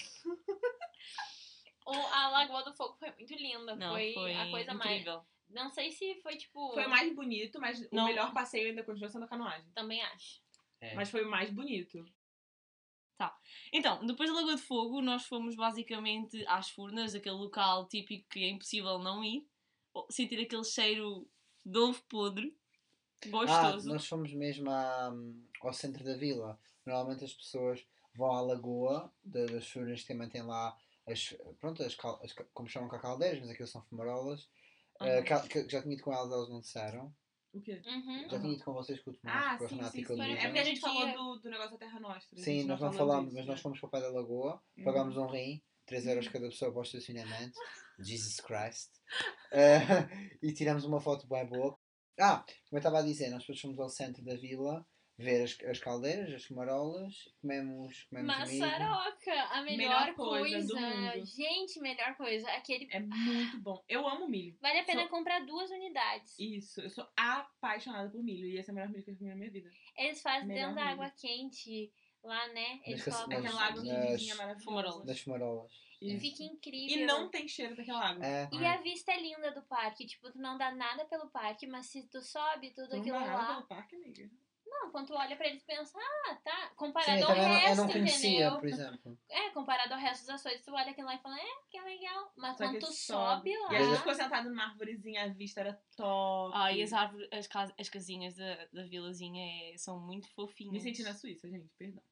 O, 1.87 1.93
a 1.95 2.29
Lagoa 2.29 2.63
do 2.65 2.75
Fogo 2.75 2.97
foi 2.99 3.11
muito 3.13 3.35
linda. 3.35 3.75
Não, 3.75 3.93
foi, 3.93 4.13
foi 4.13 4.35
a 4.35 4.51
coisa 4.51 4.75
mais. 4.75 4.91
incrível. 4.91 5.23
Não 5.49 5.71
sei 5.71 5.91
se 5.91 6.17
foi 6.23 6.37
tipo. 6.37 6.73
Foi 6.75 6.85
o 6.85 6.91
mais 6.91 7.15
bonito, 7.15 7.59
mas 7.59 7.91
Não. 7.91 8.05
o 8.05 8.07
melhor 8.07 8.33
passeio 8.35 8.69
ainda 8.69 8.83
continua 8.83 9.09
sendo 9.09 9.25
a 9.25 9.29
canoagem. 9.29 9.71
Também 9.75 10.03
acho. 10.03 10.41
É. 10.81 10.95
Mas 10.95 11.11
foi 11.11 11.25
o 11.25 11.31
mais 11.31 11.51
bonito. 11.51 12.05
Então, 13.73 14.05
depois 14.07 14.29
da 14.31 14.37
Lagoa 14.37 14.57
de 14.57 14.63
Fogo, 14.63 15.01
nós 15.01 15.25
fomos 15.25 15.55
basicamente 15.57 16.45
às 16.47 16.71
Furnas, 16.71 17.15
aquele 17.15 17.35
local 17.37 17.87
típico 17.89 18.29
que 18.29 18.45
é 18.45 18.49
impossível 18.51 18.99
não 18.99 19.23
ir. 19.25 19.47
Sentir 20.11 20.41
aquele 20.41 20.65
cheiro 20.65 21.29
de 21.65 21.79
ovo 21.79 22.01
podre. 22.09 22.57
Ah, 23.27 23.29
Gostoso. 23.31 23.89
nós 23.89 24.07
fomos 24.07 24.33
mesmo 24.33 24.71
à- 24.71 25.13
ao 25.63 25.73
centro 25.73 26.05
da 26.05 26.17
vila. 26.17 26.59
Normalmente 26.87 27.25
as 27.25 27.35
pessoas 27.35 27.85
vão 28.15 28.31
à 28.33 28.41
lagoa 28.41 29.13
da- 29.25 29.47
das 29.47 29.69
furnas 29.69 30.03
que 30.03 30.09
também 30.09 30.29
tem 30.29 30.43
lá 30.43 30.77
as, 31.07 31.37
pronto, 31.59 31.83
as, 31.83 31.95
cal- 31.95 32.21
as 32.23 32.33
como 32.55 32.69
chamam 32.69 32.89
cá 32.89 32.99
caldeiras, 33.01 33.41
mas 33.41 33.51
aquilo 33.51 33.67
são 33.67 33.83
fumarolas. 33.83 34.49
Uh, 35.01 35.25
cal- 35.27 35.43
que 35.49 35.69
já 35.69 35.81
tinha 35.83 35.95
ido 35.95 36.03
com 36.03 36.13
elas, 36.13 36.31
elas 36.31 36.49
não 36.49 36.61
disseram. 36.61 37.15
O 37.53 37.61
quê? 37.61 37.81
Uhum. 37.87 38.29
Já 38.29 38.41
tinha 38.41 38.53
ido 38.53 38.65
com 38.65 38.73
vocês 38.75 39.01
com 39.01 39.11
o 39.11 39.15
Tomás, 39.15 39.45
Ah, 39.45 39.59
com 39.59 39.65
a 39.65 39.69
sim, 39.69 39.75
Renata 39.77 39.93
sim, 39.93 40.01
e 40.01 40.05
com 40.05 40.13
a 40.13 40.17
sim. 40.17 40.23
Luísa. 40.23 40.39
É 40.41 40.45
porque 40.45 40.59
a 40.59 40.65
gente 40.65 40.81
falou 40.81 41.13
do, 41.13 41.41
do 41.41 41.51
negócio 41.51 41.73
da 41.73 41.79
Terra 41.79 42.01
Nostra. 42.01 42.39
Sim, 42.39 42.65
nós 42.65 42.81
não 42.81 42.93
falámos, 42.93 43.25
disso, 43.27 43.37
mas 43.37 43.47
né? 43.47 43.53
nós 43.53 43.61
fomos 43.61 43.81
para 43.81 43.87
o 43.87 43.91
pé 43.91 44.01
da 44.01 44.11
lagoa, 44.11 44.63
pagámos 44.85 45.17
um 45.17 45.27
rim, 45.27 45.63
3 45.87 46.07
euros 46.07 46.29
cada 46.29 46.49
pessoa 46.49 46.71
para 46.71 46.81
o 46.81 46.83
estacionamento. 46.83 47.59
Jesus 48.01 48.41
Christ. 48.41 48.91
Uh, 49.53 50.39
e 50.43 50.53
tiramos 50.53 50.85
uma 50.85 51.01
foto 51.01 51.27
bem 51.27 51.47
boa. 51.47 51.77
Ah, 52.21 52.45
como 52.69 52.75
eu 52.75 52.79
estava 52.79 52.99
a 52.99 53.03
dizer, 53.03 53.31
nós 53.31 53.41
depois 53.41 53.61
fomos 53.61 53.79
ao 53.79 53.89
centro 53.89 54.25
da 54.25 54.35
vila 54.37 54.87
ver 55.19 55.43
as, 55.43 55.59
as 55.65 55.79
caldeiras, 55.81 56.33
as 56.33 56.45
fumarolas, 56.45 57.29
comemos, 57.43 58.05
comemos 58.05 58.49
milho. 58.49 58.61
Maçaroca, 58.61 59.43
a 59.51 59.63
melhor, 59.63 59.77
Melhor 59.77 60.15
coisa. 60.15 60.39
coisa 60.57 60.67
do 60.69 60.81
mundo. 60.81 61.27
Gente, 61.27 61.81
melhor 61.81 62.17
coisa. 62.17 62.49
Aquele. 62.53 62.89
É 62.93 63.01
muito 63.01 63.61
bom. 63.61 63.85
Eu 63.89 64.07
amo 64.07 64.29
milho. 64.29 64.57
Vale 64.61 64.79
a 64.79 64.85
pena 64.85 65.01
Sou- 65.03 65.11
comprar 65.11 65.45
duas 65.45 65.71
unidades. 65.71 66.39
Isso, 66.39 66.81
eu 66.81 66.89
sou 66.91 67.07
apaixonada 67.17 68.09
por 68.11 68.23
milho. 68.23 68.47
E 68.47 68.59
esse 68.59 68.71
é 68.71 68.73
o 68.73 68.75
melhor 68.77 68.91
milho 68.91 69.05
que 69.05 69.11
eu 69.11 69.17
comi 69.17 69.31
na 69.31 69.37
minha 69.37 69.51
vida. 69.51 69.69
Eles 69.97 70.23
fazem 70.23 70.47
Melhor 70.49 70.69
dentro 70.69 70.75
da 70.77 70.91
água 70.91 71.11
quente. 71.11 71.93
Lá, 72.23 72.49
né? 72.49 72.81
Eles 72.85 73.07
Nas- 73.07 73.17
colocam. 73.17 73.39
Aquela 73.39 73.63
água 73.65 73.85
maravilhosa. 73.85 74.59
fumarolas. 74.65 75.07
Das 75.07 75.21
fumarolas. 75.21 75.73
Isso. 76.03 76.21
Fica 76.21 76.43
incrível. 76.45 76.97
E 76.99 77.07
não 77.07 77.29
tem 77.29 77.47
cheiro 77.49 77.77
daquela 77.77 78.09
água. 78.11 78.25
É. 78.27 78.49
E 78.53 78.65
a 78.65 78.77
vista 78.79 79.13
é 79.13 79.21
linda 79.21 79.51
do 79.53 79.63
parque. 79.63 80.05
Tipo, 80.07 80.31
tu 80.33 80.39
não 80.39 80.59
dá 80.59 80.71
nada 80.73 81.05
pelo 81.07 81.29
parque, 81.31 81.67
mas 81.67 81.87
se 81.87 82.09
tu 82.09 82.21
sobe 82.21 82.71
tudo 82.71 82.89
Tu 82.89 82.95
não 82.97 83.01
aquilo 83.03 83.19
vai 83.19 83.27
nada 83.29 83.43
lá. 83.43 83.55
pelo 83.55 83.67
parque, 83.69 83.95
amiga. 83.97 84.29
Não, 84.71 84.91
quando 84.91 85.07
tu 85.09 85.15
olha 85.15 85.37
pra 85.37 85.47
eles 85.49 85.63
pensa, 85.65 85.99
ah, 85.99 86.35
tá. 86.45 86.69
Sim, 86.69 86.75
Comparado 86.77 87.19
eu 87.21 87.27
ao 87.27 87.35
também 87.35 87.49
não, 87.49 87.55
eu 87.55 87.61
resto, 87.61 87.77
não 87.77 87.89
conhecia, 87.89 88.29
entendeu? 88.31 88.59
por 88.61 88.69
exemplo. 88.69 89.19
É, 89.31 89.51
comparado 89.51 89.95
ao 89.95 90.01
resto 90.01 90.21
dos 90.23 90.31
ações, 90.31 90.61
tu 90.63 90.73
olha 90.73 90.91
aquilo 90.91 91.07
lá 91.07 91.15
e 91.15 91.19
fala, 91.19 91.39
é, 91.41 91.47
que 91.71 91.81
legal. 91.81 92.33
Mas 92.37 92.57
Só 92.57 92.65
quando 92.65 92.79
tu 92.79 92.87
sobe. 92.93 93.53
sobe 93.53 93.59
lá. 93.59 93.73
E 93.73 93.77
a 93.77 93.83
gente 93.85 93.97
ficou 93.99 94.15
sentado 94.15 94.49
numa 94.51 94.65
árvorezinha, 94.65 95.25
a 95.25 95.29
vista 95.29 95.61
era 95.61 95.83
top. 95.97 96.53
Ah, 96.57 96.73
e 96.73 96.83
as 96.83 96.93
árvores, 96.93 97.29
as, 97.33 97.47
cas- 97.47 97.73
as 97.79 97.89
casinhas 97.89 98.35
da, 98.37 98.67
da 98.67 98.85
vilazinha 98.85 99.73
é- 99.73 99.77
são 99.79 99.99
muito 100.01 100.29
fofinhas. 100.35 100.73
Me 100.73 100.81
senti 100.81 101.03
na 101.03 101.15
Suíça, 101.15 101.49
gente, 101.49 101.69
perdão. 101.79 102.03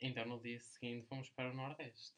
Então 0.00 0.26
no 0.26 0.40
dia 0.40 0.58
seguinte 0.60 1.06
fomos 1.06 1.30
para 1.30 1.50
o 1.50 1.54
Nordeste. 1.54 2.12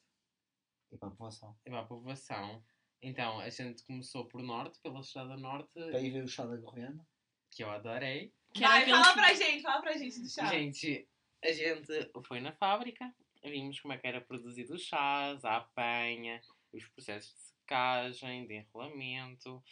E 0.90 0.96
para 0.96 1.08
a 1.08 1.10
população. 1.10 1.56
E 1.64 1.70
para 1.70 1.80
a 1.80 1.84
povoação. 1.84 2.64
Então 3.02 3.38
a 3.40 3.48
gente 3.50 3.84
começou 3.84 4.26
por 4.26 4.42
Norte, 4.42 4.80
pela 4.80 5.00
Estrada 5.00 5.36
Norte, 5.36 5.70
Para 5.74 6.00
ir 6.00 6.10
ver 6.10 6.24
o 6.24 6.28
chá 6.28 6.46
da 6.46 6.56
Gorriana. 6.56 7.06
que 7.50 7.62
eu 7.62 7.70
adorei. 7.70 8.32
Que 8.56 8.62
Vai, 8.62 8.82
aquele 8.82 8.96
fala 8.96 9.08
que- 9.08 9.14
pra 9.20 9.34
gente, 9.34 9.62
fala 9.62 9.80
pra 9.82 9.92
gente 9.96 10.20
do 10.20 10.28
chá. 10.28 10.46
Gente, 10.46 11.08
a 11.44 11.52
gente 11.52 12.10
foi 12.26 12.40
na 12.40 12.52
fábrica, 12.52 13.12
vimos 13.44 13.78
como 13.80 13.92
é 13.94 13.98
que 13.98 14.06
era 14.06 14.20
produzido 14.20 14.74
os 14.74 14.82
chás, 14.82 15.44
a 15.44 15.56
apanha, 15.56 16.40
os 16.72 16.84
processos 16.88 17.32
de 17.34 17.40
secagem, 17.40 18.46
de 18.46 18.54
enrolamento, 18.54 19.62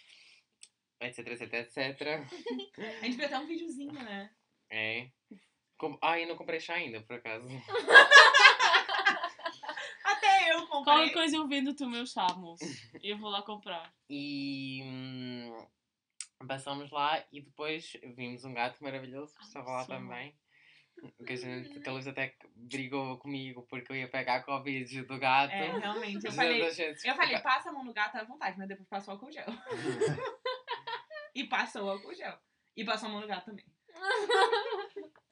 etc, 1.00 1.26
etc, 1.28 1.52
etc. 1.54 1.76
A 3.00 3.04
gente 3.04 3.16
fez 3.16 3.20
até 3.22 3.38
um 3.38 3.46
videozinho, 3.46 3.92
né? 3.92 4.30
É. 4.70 5.08
Com... 5.78 5.98
Ah, 6.02 6.18
eu 6.20 6.28
não 6.28 6.36
comprei 6.36 6.60
chá 6.60 6.74
ainda, 6.74 7.00
por 7.02 7.16
acaso. 7.16 7.48
Até 10.04 10.52
eu 10.52 10.66
comprei. 10.66 10.84
Qualquer 10.94 11.12
coisa 11.12 11.36
eu 11.36 11.48
vendo-te 11.48 11.82
o 11.82 11.88
meu 11.90 12.06
chá, 12.06 12.26
moço. 12.36 12.64
E 13.02 13.10
eu 13.10 13.18
vou 13.18 13.30
lá 13.30 13.42
comprar. 13.42 13.92
E 14.08 14.80
hum, 14.84 15.66
passamos 16.46 16.90
lá 16.90 17.24
e 17.32 17.40
depois 17.40 17.92
vimos 18.16 18.44
um 18.44 18.54
gato 18.54 18.82
maravilhoso 18.82 19.34
que 19.34 19.44
estava 19.44 19.70
lá 19.70 19.82
Sim. 19.82 19.88
também. 19.88 20.36
Que 21.26 21.32
a, 21.32 21.36
gente, 21.36 21.80
que 21.80 21.88
a 21.88 21.92
Luz 21.92 22.06
até 22.06 22.36
brigou 22.54 23.18
comigo 23.18 23.66
porque 23.68 23.90
eu 23.90 23.96
ia 23.96 24.08
pegar 24.08 24.36
a 24.36 24.42
Covid 24.42 25.02
do 25.02 25.18
gato. 25.18 25.52
É, 25.52 25.78
realmente. 25.78 26.24
Eu 26.24 26.32
falei, 26.32 26.70
gente 26.70 27.06
eu 27.06 27.14
falei, 27.16 27.38
passa 27.40 27.70
a 27.70 27.72
mão 27.72 27.84
no 27.84 27.92
gato 27.92 28.16
à 28.16 28.24
vontade, 28.24 28.56
mas 28.56 28.68
depois 28.68 28.88
passa 28.88 29.10
o 29.10 29.14
álcool 29.14 29.32
gel. 29.32 29.46
E 31.34 31.44
passou 31.48 31.86
o 31.86 31.90
álcool 31.90 32.14
gel. 32.14 32.38
E 32.76 32.84
passou 32.84 33.08
a 33.08 33.12
mão 33.12 33.20
no 33.20 33.26
gato 33.26 33.46
também. 33.46 33.66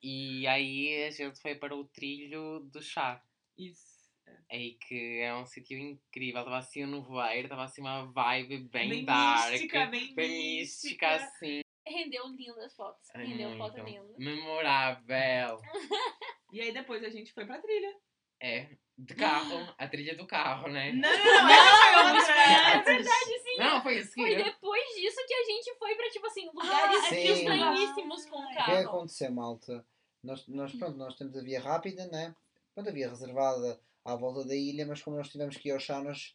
E 0.02 0.46
aí 0.48 1.04
a 1.04 1.10
gente 1.10 1.40
foi 1.40 1.54
para 1.54 1.76
o 1.76 1.84
trilho 1.84 2.58
do 2.72 2.82
chá. 2.82 3.22
Isso. 3.56 3.91
Aí 4.50 4.74
que 4.86 5.20
é 5.20 5.34
um 5.34 5.46
sítio 5.46 5.78
incrível. 5.78 6.40
Estava 6.40 6.58
assim 6.58 6.84
um 6.84 6.88
nevoeiro, 6.90 7.46
estava 7.46 7.64
assim 7.64 7.80
uma 7.80 8.04
vibe 8.12 8.68
bem, 8.68 8.88
Bem 8.88 9.04
dark. 9.04 9.50
mística, 9.52 9.86
bem 9.86 10.14
mística, 10.14 10.18
mística. 10.18 11.08
assim. 11.14 11.60
Rendeu 11.86 12.26
lindas 12.28 12.74
fotos. 12.76 13.08
Ai, 13.14 13.24
Rendeu 13.26 13.56
foto 13.58 13.76
muito 13.82 13.88
linda. 13.88 14.14
Memorável. 14.18 15.60
E 16.52 16.60
aí 16.60 16.72
depois 16.72 17.02
a 17.02 17.08
gente 17.10 17.32
foi 17.32 17.44
pra 17.46 17.60
trilha. 17.60 17.94
É, 18.40 18.68
de 18.98 19.14
carro. 19.14 19.72
A 19.78 19.88
trilha 19.88 20.16
do 20.16 20.26
carro, 20.26 20.68
né? 20.68 20.92
Não, 20.92 21.00
não, 21.10 21.48
não, 21.48 21.76
foi 21.76 22.16
outra. 22.16 22.32
É 22.34 22.82
verdade, 22.82 23.38
sim. 23.42 23.56
Não, 23.58 23.82
foi 23.82 23.98
isso 23.98 24.12
que 24.14 24.20
Foi 24.20 24.36
depois 24.36 24.84
disso 24.96 25.24
que 25.26 25.34
a 25.34 25.44
gente 25.44 25.74
foi 25.78 25.94
pra, 25.94 26.10
tipo 26.10 26.26
assim, 26.26 26.46
lugares 26.52 27.04
sim. 27.06 27.32
estranhíssimos 27.32 28.26
com 28.26 28.36
o 28.38 28.42
O 28.44 28.48
que 28.48 28.52
é 28.52 28.64
que 28.64 28.70
carro. 28.70 28.88
aconteceu, 28.88 29.32
malta? 29.32 29.86
Nós, 30.22 30.46
nós, 30.48 30.72
pronto, 30.74 30.96
nós 30.98 31.16
temos 31.16 31.36
a 31.36 31.42
via 31.42 31.60
rápida, 31.60 32.06
né? 32.08 32.34
Pronto, 32.74 32.88
a 32.88 32.92
via 32.92 33.08
reservada 33.08 33.80
à 34.04 34.14
volta 34.16 34.46
da 34.46 34.54
ilha, 34.54 34.86
mas 34.86 35.02
como 35.02 35.16
nós 35.16 35.28
tivemos 35.28 35.56
que 35.56 35.68
ir 35.68 35.72
ao 35.72 35.80
chá, 35.80 36.02
nós, 36.02 36.34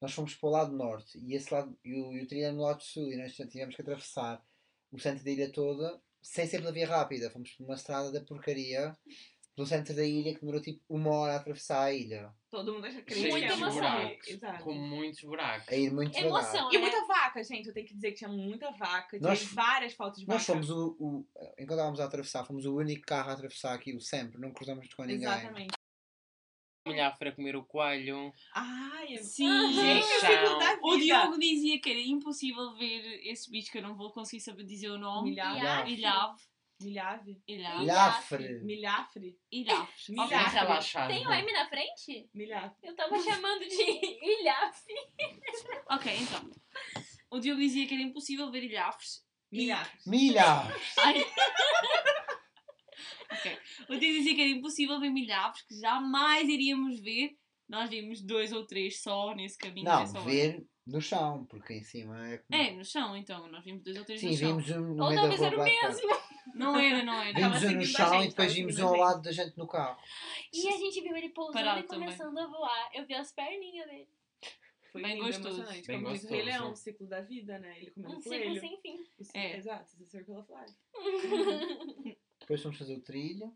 nós 0.00 0.12
fomos 0.12 0.34
para 0.34 0.48
o 0.48 0.52
lado 0.52 0.76
norte 0.76 1.18
e, 1.18 1.34
esse 1.34 1.52
lado, 1.52 1.76
e, 1.84 1.94
o, 1.94 2.12
e 2.12 2.22
o 2.22 2.26
trilho 2.26 2.46
é 2.46 2.52
no 2.52 2.62
lado 2.62 2.82
sul 2.82 3.10
e 3.12 3.16
nós 3.16 3.34
tivemos 3.34 3.74
que 3.74 3.82
atravessar 3.82 4.42
o 4.90 4.98
centro 4.98 5.24
da 5.24 5.30
ilha 5.30 5.50
toda 5.52 6.00
sem 6.22 6.46
ser 6.46 6.58
pela 6.58 6.72
via 6.72 6.86
rápida. 6.86 7.30
Fomos 7.30 7.50
por 7.52 7.64
uma 7.64 7.74
estrada 7.74 8.12
da 8.12 8.20
porcaria 8.20 8.96
pelo 9.54 9.66
centro 9.66 9.94
da 9.94 10.04
ilha 10.04 10.32
que 10.34 10.40
demorou 10.40 10.62
tipo 10.62 10.80
uma 10.88 11.10
hora 11.10 11.34
a 11.34 11.36
atravessar 11.36 11.82
a 11.82 11.92
ilha. 11.92 12.32
Todo 12.50 12.72
mundo 12.72 12.86
acha 12.86 13.02
que 13.02 13.12
Cheio 13.14 13.30
Muita 13.32 13.52
emoção. 13.52 14.16
Exato. 14.26 14.64
Com 14.64 14.72
muitos 14.74 15.20
buracos. 15.22 15.68
A 15.68 15.76
ir 15.76 15.92
muito. 15.92 16.16
Emoção, 16.16 16.70
E 16.70 16.74
né? 16.74 16.80
muita 16.80 17.06
vaca, 17.06 17.42
gente. 17.44 17.68
Eu 17.68 17.74
tenho 17.74 17.86
que 17.86 17.94
dizer 17.94 18.12
que 18.12 18.16
tinha 18.18 18.30
muita 18.30 18.70
vaca. 18.70 19.18
Tinha 19.18 19.28
Nós- 19.28 19.44
várias 19.52 19.92
fotos 19.92 20.20
de 20.20 20.26
vaca. 20.26 20.38
Nós 20.38 20.46
fomos 20.46 20.70
o, 20.70 20.96
o. 20.98 21.26
Enquanto 21.58 21.70
estávamos 21.72 22.00
a 22.00 22.04
atravessar, 22.06 22.44
fomos 22.46 22.64
o 22.64 22.74
único 22.76 23.02
carro 23.04 23.28
a 23.30 23.32
atravessar 23.34 23.74
aquilo 23.74 24.00
sempre, 24.00 24.40
não 24.40 24.52
cruzamos 24.52 24.88
com 24.94 25.02
ninguém. 25.02 25.26
Exatamente. 25.28 25.74
Milhafre 27.02 27.28
a 27.30 27.32
comer 27.32 27.56
o 27.56 27.64
coelho. 27.64 28.32
Ai, 28.54 29.16
Sim. 29.18 29.72
gente, 29.72 30.06
o 30.82 30.96
Diogo 30.96 31.38
dizia 31.38 31.80
que 31.80 31.90
era 31.90 32.00
impossível 32.00 32.74
ver 32.76 33.20
esse 33.26 33.50
bicho 33.50 33.72
que 33.72 33.78
eu 33.78 33.82
não 33.82 33.96
vou 33.96 34.12
conseguir 34.12 34.40
saber 34.42 34.64
dizer 34.64 34.90
o 34.90 34.98
nome. 34.98 35.30
Milhave. 35.30 35.92
Ilhave. 35.92 36.42
Milhave. 36.80 37.42
Ilhave. 37.48 37.82
Ilhafre. 37.82 38.60
Milhafre. 38.64 39.36
Milhave. 39.52 39.88
Deixa 40.08 40.22
Ok. 40.22 40.58
ela 40.58 40.78
achar. 40.78 41.08
Tem 41.08 41.26
o 41.26 41.32
M 41.32 41.52
na 41.52 41.68
frente? 41.68 42.28
Milhave. 42.34 42.74
Eu 42.82 42.94
tava 42.94 43.18
chamando 43.20 43.60
de 43.60 43.82
ilhaf. 44.40 44.80
Ok, 45.90 46.12
então. 46.20 46.50
O 47.30 47.38
Diogo 47.40 47.60
dizia 47.60 47.86
que 47.86 47.94
era 47.94 48.02
impossível 48.02 48.50
ver 48.50 48.62
ilhafres. 48.64 49.24
Milhave. 49.50 49.90
Milhares. 50.06 50.82
Ok. 53.32 53.58
O 53.88 53.98
Diogo 53.98 54.18
dizia 54.18 54.34
que 54.34 54.40
era 54.40 54.50
impossível 54.50 55.00
ver 55.00 55.10
milhares, 55.10 55.62
que 55.62 55.74
jamais 55.78 56.48
iríamos 56.48 57.00
ver. 57.00 57.36
Nós 57.68 57.88
vimos 57.88 58.20
dois 58.22 58.52
ou 58.52 58.66
três 58.66 59.00
só 59.00 59.34
nesse 59.34 59.56
caminho. 59.56 59.84
Não, 59.86 60.00
nessa 60.00 60.18
hora. 60.20 60.30
ver 60.30 60.66
no 60.86 61.00
chão, 61.00 61.46
porque 61.46 61.74
em 61.74 61.82
cima 61.82 62.28
é 62.28 62.38
como... 62.38 62.60
É, 62.60 62.70
no 62.72 62.84
chão, 62.84 63.16
então. 63.16 63.48
Nós 63.48 63.64
vimos 63.64 63.82
dois 63.82 63.96
ou 63.96 64.04
três 64.04 64.20
Sim, 64.20 64.30
no 64.30 64.36
chão. 64.36 64.48
vimos 64.56 64.70
um 64.70 64.94
no 64.94 65.02
Ou 65.04 65.08
meio 65.10 65.22
da 65.22 65.28
talvez 65.28 65.40
rua 65.40 65.46
era 65.48 65.56
o 65.56 65.64
mesmo. 65.64 66.10
Não 66.54 66.76
era, 66.78 67.02
não 67.04 67.14
era. 67.22 67.32
Vimos 67.32 67.62
um 67.62 67.70
no 67.76 67.84
chão 67.84 68.10
gente, 68.12 68.24
e 68.24 68.28
depois 68.28 68.52
vimos 68.52 68.78
um 68.78 68.86
ao 68.88 68.96
lado 68.96 69.22
da 69.22 69.32
gente 69.32 69.56
no 69.56 69.66
carro. 69.66 69.98
E 70.52 70.68
a 70.68 70.72
gente 70.76 71.00
viu 71.00 71.16
ele 71.16 71.30
pousando 71.30 71.60
e 71.78 71.82
também. 71.84 71.84
começando 71.86 72.36
a 72.38 72.46
voar. 72.46 72.90
Eu 72.92 73.06
vi 73.06 73.14
as 73.14 73.32
perninhas 73.32 73.86
dele. 73.86 74.08
Foi 74.90 75.00
Bem 75.00 75.12
lindo, 75.14 75.24
gostoso. 75.26 75.48
emocionante. 75.60 75.86
Bem 75.86 76.02
Como 76.02 76.12
diz 76.12 76.24
o 76.24 76.28
gostoso. 76.28 76.34
Rei 76.34 76.44
Leão, 76.58 76.72
o 76.72 76.76
ciclo 76.76 77.06
da 77.06 77.20
vida, 77.22 77.58
né? 77.58 77.78
Ele 77.80 77.90
comendo 77.92 78.16
Um 78.16 78.20
ciclo 78.20 78.38
coelho. 78.38 78.60
sem 78.60 78.80
fim. 78.82 78.98
Ciclo- 79.22 79.40
É. 79.40 79.56
Exato, 79.56 80.04
circle 80.04 80.34
of 80.36 80.52
life. 80.52 82.18
Depois 82.42 82.62
fomos 82.62 82.78
fazer 82.78 82.94
o 82.94 83.00
trilho. 83.00 83.52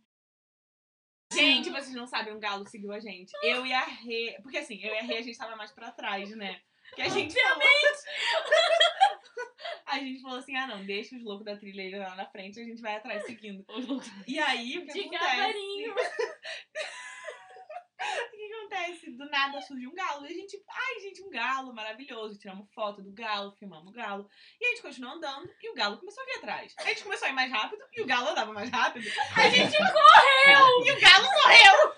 Gente, 1.32 1.70
vocês 1.70 1.94
não 1.94 2.06
sabem, 2.06 2.32
um 2.32 2.40
galo 2.40 2.66
seguiu 2.66 2.92
a 2.92 3.00
gente. 3.00 3.32
Eu 3.42 3.66
e 3.66 3.72
a 3.72 3.84
Rê. 3.84 4.38
Porque 4.42 4.58
assim, 4.58 4.80
eu 4.80 4.94
e 4.94 4.98
a 4.98 5.02
Rê 5.02 5.18
a 5.18 5.22
gente 5.22 5.36
tava 5.36 5.56
mais 5.56 5.72
pra 5.72 5.90
trás, 5.90 6.30
né? 6.30 6.60
Que 6.94 7.02
a 7.02 7.08
gente 7.08 7.34
falou. 7.34 7.62
a 9.86 9.98
gente 9.98 10.22
falou 10.22 10.38
assim: 10.38 10.56
ah, 10.56 10.68
não, 10.68 10.86
deixa 10.86 11.16
os 11.16 11.24
loucos 11.24 11.44
da 11.44 11.56
trilha 11.56 11.98
lá 11.98 12.14
na 12.14 12.26
frente, 12.26 12.60
a 12.60 12.64
gente 12.64 12.80
vai 12.80 12.96
atrás 12.96 13.26
seguindo. 13.26 13.64
Os 13.68 13.86
loucos. 13.86 14.08
E 14.26 14.38
aí, 14.38 14.78
o 14.78 14.86
que 14.86 14.92
De 14.92 15.16
acontece? 15.16 15.56
acontece? 18.76 19.10
Do 19.10 19.28
nada 19.30 19.60
surge 19.60 19.86
um 19.86 19.94
galo. 19.94 20.26
E 20.26 20.30
a 20.30 20.34
gente, 20.34 20.62
ai, 20.68 21.00
gente, 21.00 21.22
um 21.22 21.30
galo 21.30 21.74
maravilhoso. 21.74 22.38
Tiramos 22.38 22.70
foto 22.72 23.02
do 23.02 23.12
galo, 23.12 23.52
filmamos 23.52 23.88
o 23.88 23.96
galo. 23.96 24.28
E 24.60 24.66
a 24.66 24.68
gente 24.70 24.82
continuou 24.82 25.14
andando 25.14 25.50
e 25.62 25.70
o 25.70 25.74
galo 25.74 25.98
começou 25.98 26.22
a 26.22 26.26
vir 26.26 26.36
atrás. 26.36 26.74
A 26.78 26.84
gente 26.84 27.02
começou 27.02 27.26
a 27.26 27.30
ir 27.30 27.34
mais 27.34 27.50
rápido 27.50 27.82
e 27.92 28.02
o 28.02 28.06
galo 28.06 28.28
andava 28.28 28.52
mais 28.52 28.70
rápido. 28.70 29.06
A 29.34 29.48
gente 29.48 29.76
correu! 29.76 30.84
E 30.84 30.92
o 30.92 31.00
galo 31.00 31.24
morreu! 31.24 31.94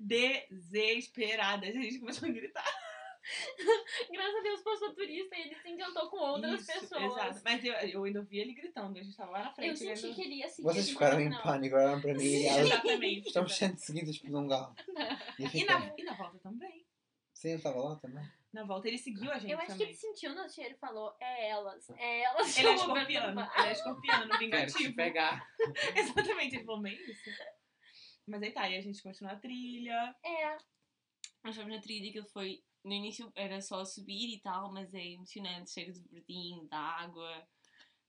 Desesperada. 0.00 1.66
A 1.66 1.72
gente 1.72 1.98
começou 1.98 2.28
a 2.28 2.32
gritar. 2.32 2.83
Graças 4.12 4.34
a 4.36 4.42
Deus 4.42 4.62
passou 4.62 4.94
turista 4.94 5.36
e 5.36 5.40
ele 5.40 5.54
se 5.54 5.68
encantou 5.68 6.08
com 6.10 6.16
outras 6.18 6.60
Isso, 6.60 6.80
pessoas. 6.80 7.02
Exato. 7.12 7.40
Mas 7.44 7.64
eu, 7.64 7.72
eu 7.72 8.04
ainda 8.04 8.20
ouvi 8.20 8.38
ele 8.38 8.54
gritando. 8.54 8.98
A 8.98 9.02
gente 9.02 9.16
tava 9.16 9.30
lá 9.32 9.44
na 9.44 9.52
frente. 9.52 9.84
Eu 9.84 9.96
senti 9.96 10.14
que 10.14 10.22
ele 10.22 10.34
ia 10.36 10.48
seguir. 10.48 10.62
Vocês 10.68 10.90
ficaram 10.90 11.20
em 11.20 11.30
pânico, 11.42 11.76
olharam 11.76 12.00
para 12.00 12.14
mim 12.14 12.22
e 12.24 12.46
elas... 12.46 12.66
Exatamente. 12.66 13.26
Estamos 13.28 13.54
sendo 13.56 13.78
seguidas 13.78 14.18
por 14.18 14.34
um 14.34 14.46
galo. 14.46 14.74
E 15.38 15.60
E 15.60 15.64
na, 15.64 15.92
e 15.96 16.02
na 16.04 16.14
volta 16.14 16.38
também. 16.38 16.84
Sim, 17.32 17.50
eu 17.50 17.56
estava 17.56 17.78
lá 17.78 17.96
também. 17.96 18.24
Na 18.52 18.64
volta 18.64 18.86
ele 18.86 18.96
seguiu 18.98 19.30
a 19.32 19.38
gente 19.38 19.50
Eu 19.50 19.58
acho 19.58 19.66
que 19.66 19.72
também. 19.72 19.88
ele 19.88 19.96
sentiu 19.96 20.34
no 20.34 20.48
cheiro 20.48 20.74
e 20.74 20.78
falou: 20.78 21.14
é 21.20 21.48
elas, 21.50 21.90
é 21.90 22.20
elas. 22.22 22.56
Ele 22.56 22.68
é 22.68 22.70
que 22.74 22.78
escorpiano. 22.80 23.06
perturbar." 23.34 23.58
Ele 23.58 23.68
é 23.68 23.72
escorpiano, 23.72 24.22
Quero 24.28 24.38
te 24.38 24.38
vingativo. 24.44 24.94
pegar. 24.94 25.48
Exatamente, 25.96 26.54
ele 26.56 26.64
falou 26.64 26.80
bem 26.80 26.94
isso. 27.10 27.30
Mas 28.26 28.42
aí 28.42 28.52
tá, 28.52 28.62
aí 28.62 28.76
a 28.76 28.80
gente 28.80 29.02
continua 29.02 29.32
a 29.32 29.36
trilha. 29.38 30.14
É, 30.24 30.56
Nós 31.42 31.56
fomos 31.56 31.74
na 31.74 31.80
trilha 31.80 32.12
que 32.12 32.18
ele 32.18 32.28
foi. 32.28 32.62
No 32.84 32.92
início 32.92 33.32
era 33.34 33.60
só 33.62 33.84
subir 33.84 34.34
e 34.34 34.40
tal, 34.40 34.70
mas 34.72 34.92
é 34.92 35.04
emocionante, 35.12 35.70
cheio 35.70 35.92
de 35.92 36.00
verdinho, 36.10 36.64
de 36.64 36.74
água, 36.74 37.46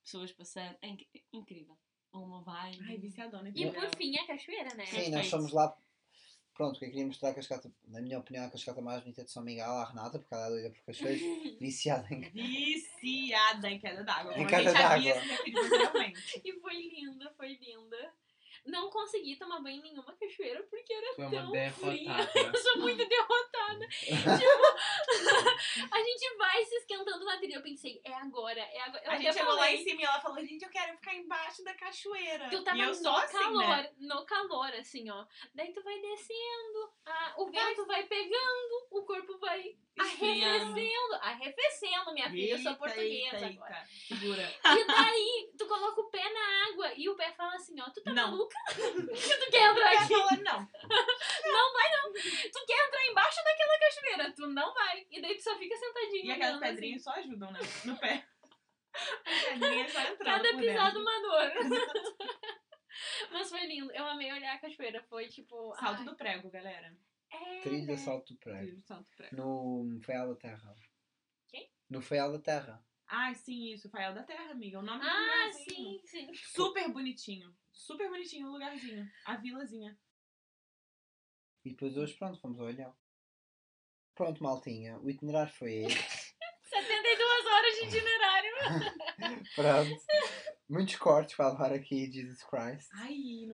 pessoas 0.04 0.32
passando. 0.34 0.76
É 0.82 0.90
inc- 0.90 1.08
incrível. 1.32 1.78
Uma 2.12 2.42
vibe. 2.42 2.84
Ai, 2.88 2.98
viciadona. 2.98 3.52
e 3.54 3.72
por 3.72 3.90
fim 3.98 4.18
a 4.18 4.28
cachoeira, 4.28 4.74
né? 4.76 4.86
Sim, 4.86 5.10
nós 5.12 5.30
fomos 5.30 5.52
lá. 5.52 5.76
Pronto, 6.54 6.80
que 6.80 6.86
eu 6.86 6.90
queria 6.90 7.06
mostrar 7.06 7.30
a 7.30 7.34
cascata, 7.34 7.70
na 7.86 8.00
minha 8.02 8.18
opinião, 8.18 8.46
a 8.46 8.50
cascata 8.50 8.82
mais 8.82 9.02
bonita 9.02 9.26
de 9.26 9.30
São 9.32 9.44
Miguel, 9.44 9.70
a 9.72 9.84
Renata, 9.84 10.18
porque 10.20 10.34
ela 10.34 10.46
é 10.48 10.50
doida 10.50 10.70
por 10.70 10.86
cachoeiros, 10.86 11.22
viciada 11.60 12.08
em. 12.14 12.22
Viciada 12.30 13.70
em 13.70 13.78
queda 13.80 14.04
d'água. 14.04 14.38
Em 14.38 14.48
queda 14.48 14.72
d'água. 14.74 15.14
anteriormente. 15.14 16.42
E 16.46 16.54
foi 16.62 16.74
linda, 16.90 17.34
foi 17.36 17.56
linda. 17.56 18.14
Não 18.66 18.90
consegui 18.90 19.36
tomar 19.36 19.60
banho 19.60 19.78
em 19.78 19.82
nenhuma 19.84 20.14
cachoeira 20.16 20.64
porque 20.64 20.92
era 20.94 21.06
é 21.08 21.14
tão 21.16 21.30
fria. 21.30 22.14
derrotada. 22.14 22.40
Eu 22.40 22.58
sou 22.58 22.78
muito 22.80 23.06
derrotada. 23.08 23.88
tipo, 23.90 25.88
a 25.92 26.00
gente 26.04 26.38
vai 26.38 26.66
se 26.66 26.76
esquentando 26.76 27.24
na 27.26 27.38
trilha. 27.38 27.56
Eu 27.56 27.62
pensei, 27.62 28.02
é 28.04 28.14
agora, 28.14 28.60
é 28.60 28.82
agora. 28.82 29.04
Eu 29.06 29.12
A 29.12 29.16
gente 29.18 29.34
chegou 29.34 29.54
lá 29.54 29.60
falei, 29.64 29.76
em 29.76 29.84
cima 29.84 30.02
e 30.02 30.04
ela 30.06 30.20
falou, 30.22 30.40
gente, 30.46 30.64
eu 30.64 30.70
quero 30.72 30.94
ficar 30.98 31.14
embaixo 31.16 31.64
da 31.64 31.74
cachoeira. 31.74 32.50
Tu 32.50 32.64
tava 32.64 32.78
e 32.78 32.82
eu 32.82 32.88
no 32.88 32.94
sou 32.96 33.16
assim, 33.16 33.38
calor, 33.38 33.68
né? 33.68 33.92
no 34.00 34.26
calor, 34.26 34.74
assim, 34.74 35.10
ó. 35.10 35.26
Daí 35.54 35.72
tu 35.74 35.84
vai 35.84 36.00
descendo, 36.00 36.92
a- 37.06 37.34
o 37.38 37.46
vento 37.52 37.86
vai 37.86 38.04
pegando, 38.06 38.88
o 38.92 39.04
corpo 39.04 39.38
vai 39.38 39.76
arrefecendo. 39.98 41.14
Arrefecendo, 41.22 42.14
minha 42.14 42.30
filha, 42.30 42.52
eu 42.54 42.60
sou 42.60 42.76
portuguesa 42.76 43.36
eita, 43.36 43.46
agora. 43.48 43.76
eita. 43.78 44.16
Segura. 44.20 44.42
E 44.42 44.84
daí, 44.86 45.50
tu 45.58 45.66
coloca 45.68 46.02
o 46.02 46.10
pé 46.10 46.24
na 46.34 46.68
água 46.70 46.94
e 46.96 47.08
o 47.10 47.16
pé 47.16 47.32
fala 47.34 47.56
assim, 47.56 47.80
ó, 47.82 47.90
tu 47.90 48.02
tá 48.04 48.12
Não. 48.14 48.32
maluca? 48.32 48.55
Tu 48.74 49.52
quer 49.52 49.72
entrar 49.72 49.92
Ela 49.94 50.02
aqui? 50.04 50.14
falou, 50.14 50.38
não. 50.44 50.68
Tu 52.52 52.66
quer 52.66 52.88
entrar 52.88 53.06
embaixo 53.08 53.38
daquela 53.44 53.80
cachoeira? 53.80 54.32
Tu 54.34 54.48
não 54.48 54.74
vai. 54.74 55.06
E 55.12 55.22
daí 55.22 55.36
tu 55.36 55.44
só 55.44 55.58
fica 55.58 55.76
sentadinho 55.76 56.26
E 56.26 56.32
aquelas 56.32 56.56
assim. 56.62 56.62
pedrinhas 56.76 57.04
só 57.04 57.12
ajudam, 57.12 57.52
né? 57.52 57.60
No 57.86 57.98
pé. 57.98 58.26
As 59.26 59.44
pedrinhas 59.44 59.92
só 59.92 60.00
entrando 60.02 60.24
Cada 60.24 60.58
pisada 60.58 61.00
uma 61.00 61.22
dor. 61.22 61.52
Mas 63.32 63.50
foi 63.50 63.66
lindo. 63.66 63.92
Eu 63.92 64.06
amei 64.06 64.32
olhar 64.32 64.56
a 64.56 64.60
cachoeira. 64.60 65.04
Foi 65.10 65.28
tipo. 65.28 65.76
Salto 65.76 66.00
ai, 66.00 66.06
do 66.06 66.16
prego, 66.16 66.50
galera. 66.50 66.98
é, 67.32 67.60
Trilha 67.62 67.88
né? 67.88 67.98
Salto 67.98 68.34
do 68.34 68.40
Prego. 68.40 68.60
Trilho 68.60 68.78
do 68.78 68.84
Salto 68.86 69.04
do 69.10 69.16
prego. 69.18 69.36
No 69.36 70.00
Feial 70.02 70.30
da 70.30 70.36
Terra. 70.36 70.76
Quem? 71.50 71.70
No 71.90 72.02
Feial 72.02 72.32
da 72.32 72.40
Terra. 72.40 72.86
Ah, 73.08 73.34
sim, 73.36 73.72
isso. 73.74 73.90
Fael 73.90 74.14
da 74.16 74.24
Terra, 74.24 74.52
amiga. 74.52 74.80
O 74.80 74.82
nome 74.82 75.02
do 75.02 75.06
Ah, 75.08 75.52
sim, 75.52 76.00
sim. 76.06 76.34
Super 76.34 76.90
bonitinho. 76.92 77.54
Super 77.76 78.10
bonitinho 78.10 78.48
o 78.48 78.54
lugarzinho. 78.54 79.08
A 79.26 79.36
vilazinha. 79.36 79.98
E 81.64 81.72
depois 81.72 81.96
hoje, 81.98 82.14
pronto, 82.16 82.40
fomos 82.40 82.60
ao 82.60 82.68
Olhão. 82.68 82.96
Pronto, 84.16 84.42
maltinha. 84.42 84.98
O 85.00 85.10
itinerário 85.10 85.52
foi 85.54 85.74
este. 85.86 86.36
72 86.64 87.46
horas 87.46 87.74
de 87.76 87.86
itinerário. 87.88 88.56
Pronto. 89.56 90.04
Muitos 90.70 90.96
cortes 90.96 91.36
para 91.36 91.52
levar 91.52 91.74
aqui, 91.74 92.12
Jesus 92.12 92.44
Christ. 92.44 92.90
Ai, 92.96 93.52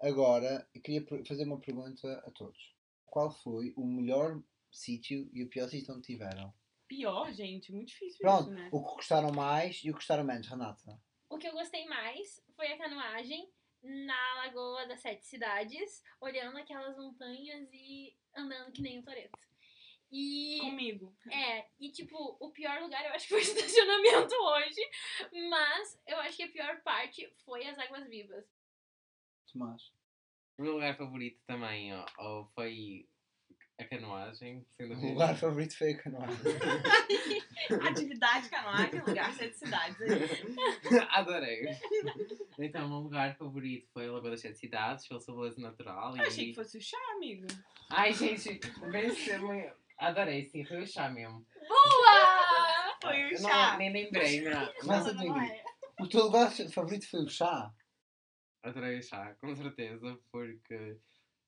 Agora, 0.00 0.68
eu 0.74 0.80
queria 0.80 1.04
fazer 1.26 1.44
uma 1.44 1.60
pergunta 1.60 2.22
a 2.26 2.30
todos. 2.30 2.74
Qual 3.06 3.30
foi 3.30 3.72
o 3.76 3.84
melhor 3.86 4.42
sítio 4.70 5.28
e 5.32 5.42
o 5.42 5.48
pior 5.48 5.68
sítio 5.68 5.94
onde 5.94 6.06
tiveram? 6.06 6.52
pior, 6.86 7.32
gente. 7.32 7.72
Muito 7.72 7.88
difícil 7.88 8.18
Pronto, 8.20 8.50
isso, 8.50 8.50
né? 8.52 8.68
o 8.72 8.82
que 8.84 8.94
gostaram 8.94 9.32
mais 9.32 9.76
e 9.82 9.90
o 9.90 9.92
que 9.94 9.98
gostaram 9.98 10.22
menos, 10.24 10.46
Renata. 10.46 11.00
O 11.28 11.38
que 11.38 11.48
eu 11.48 11.52
gostei 11.52 11.84
mais 11.86 12.42
foi 12.54 12.72
a 12.72 12.78
canoagem 12.78 13.50
na 13.84 14.34
Lagoa 14.36 14.86
das 14.86 15.00
Sete 15.00 15.26
Cidades, 15.26 16.02
olhando 16.20 16.56
aquelas 16.58 16.96
montanhas 16.96 17.68
e 17.72 18.16
andando 18.34 18.72
que 18.72 18.82
nem 18.82 18.98
um 18.98 19.02
Toreto. 19.02 19.38
E. 20.10 20.58
Comigo. 20.60 21.14
É, 21.30 21.66
e 21.78 21.90
tipo, 21.90 22.36
o 22.40 22.50
pior 22.50 22.80
lugar 22.80 23.04
eu 23.04 23.12
acho 23.12 23.26
que 23.26 23.34
foi 23.34 23.40
o 23.42 23.42
estacionamento 23.42 24.34
hoje, 24.34 24.90
mas 25.50 26.00
eu 26.06 26.18
acho 26.20 26.36
que 26.36 26.44
a 26.44 26.50
pior 26.50 26.80
parte 26.82 27.30
foi 27.44 27.66
as 27.66 27.78
águas 27.78 28.08
vivas. 28.08 28.46
Tomás. 29.52 29.92
O 30.56 30.62
meu 30.62 30.74
lugar 30.74 30.96
favorito 30.96 31.40
também 31.46 31.92
ó, 31.94 32.06
ó, 32.18 32.44
foi 32.54 33.08
a 33.78 33.84
canoagem, 33.84 34.64
sem 34.76 34.92
O 34.92 35.08
lugar 35.10 35.36
favorito 35.36 35.76
foi 35.76 35.92
a 35.92 35.98
canoagem. 35.98 36.36
Atividade 37.88 38.48
canoagem, 38.48 39.00
lugar 39.00 39.32
sete 39.32 39.58
cidades. 39.58 40.00
É 40.00 40.24
isso. 40.24 40.46
Adorei. 41.10 41.66
Então, 42.58 42.86
o 42.86 42.88
meu 42.88 42.98
lugar 42.98 43.36
favorito 43.36 43.88
foi 43.92 44.06
a 44.06 44.12
Lagoa 44.12 44.30
das 44.30 44.40
Sete 44.40 44.58
Cidades, 44.58 45.08
pela 45.08 45.20
sua 45.20 45.34
beleza 45.34 45.60
natural. 45.60 46.16
Eu 46.16 46.22
e... 46.22 46.26
achei 46.26 46.46
que 46.46 46.54
fosse 46.54 46.78
o 46.78 46.80
chá, 46.80 46.98
amigo. 47.16 47.46
Ai, 47.90 48.12
gente, 48.12 48.60
venceu-me. 48.90 49.72
Adorei, 49.98 50.44
sim, 50.44 50.64
foi 50.64 50.82
o 50.82 50.86
chá 50.86 51.08
mesmo. 51.08 51.44
Boa! 51.68 52.96
Foi 53.02 53.24
o 53.24 53.30
Eu 53.30 53.38
chá. 53.38 53.72
Não, 53.72 53.78
nem 53.78 53.92
lembrei, 53.92 54.40
não. 54.42 54.72
Mas, 54.84 55.06
Não, 55.06 55.14
não 55.14 55.34
amigo, 55.34 55.38
é. 55.38 55.64
o 56.00 56.08
teu 56.08 56.24
lugar 56.24 56.50
favorito 56.50 57.08
foi 57.08 57.24
o 57.24 57.28
chá? 57.28 57.72
Adorei 58.62 58.98
o 58.98 59.02
chá, 59.02 59.34
com 59.40 59.54
certeza, 59.54 60.18
porque 60.30 60.96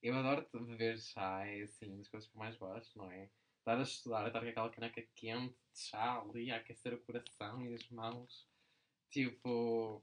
eu 0.07 0.17
adoro 0.17 0.47
beber 0.67 0.99
chá, 0.99 1.47
é 1.47 1.63
assim, 1.63 1.97
das 1.97 2.09
coisas 2.09 2.29
que 2.29 2.37
eu 2.37 2.39
mais 2.41 2.57
gosto, 2.57 2.97
não 2.99 3.11
é? 3.11 3.29
Estar 3.59 3.79
a 3.79 3.83
estudar, 3.83 4.27
estar 4.27 4.41
com 4.41 4.49
aquela 4.49 4.71
caneca 4.71 5.03
quente 5.15 5.55
de 5.73 5.81
chá 5.81 6.21
ali, 6.21 6.51
a 6.51 6.57
aquecer 6.57 6.95
o 6.95 6.99
coração 7.01 7.65
e 7.67 7.75
as 7.75 7.89
mãos. 7.91 8.47
Tipo, 9.11 10.03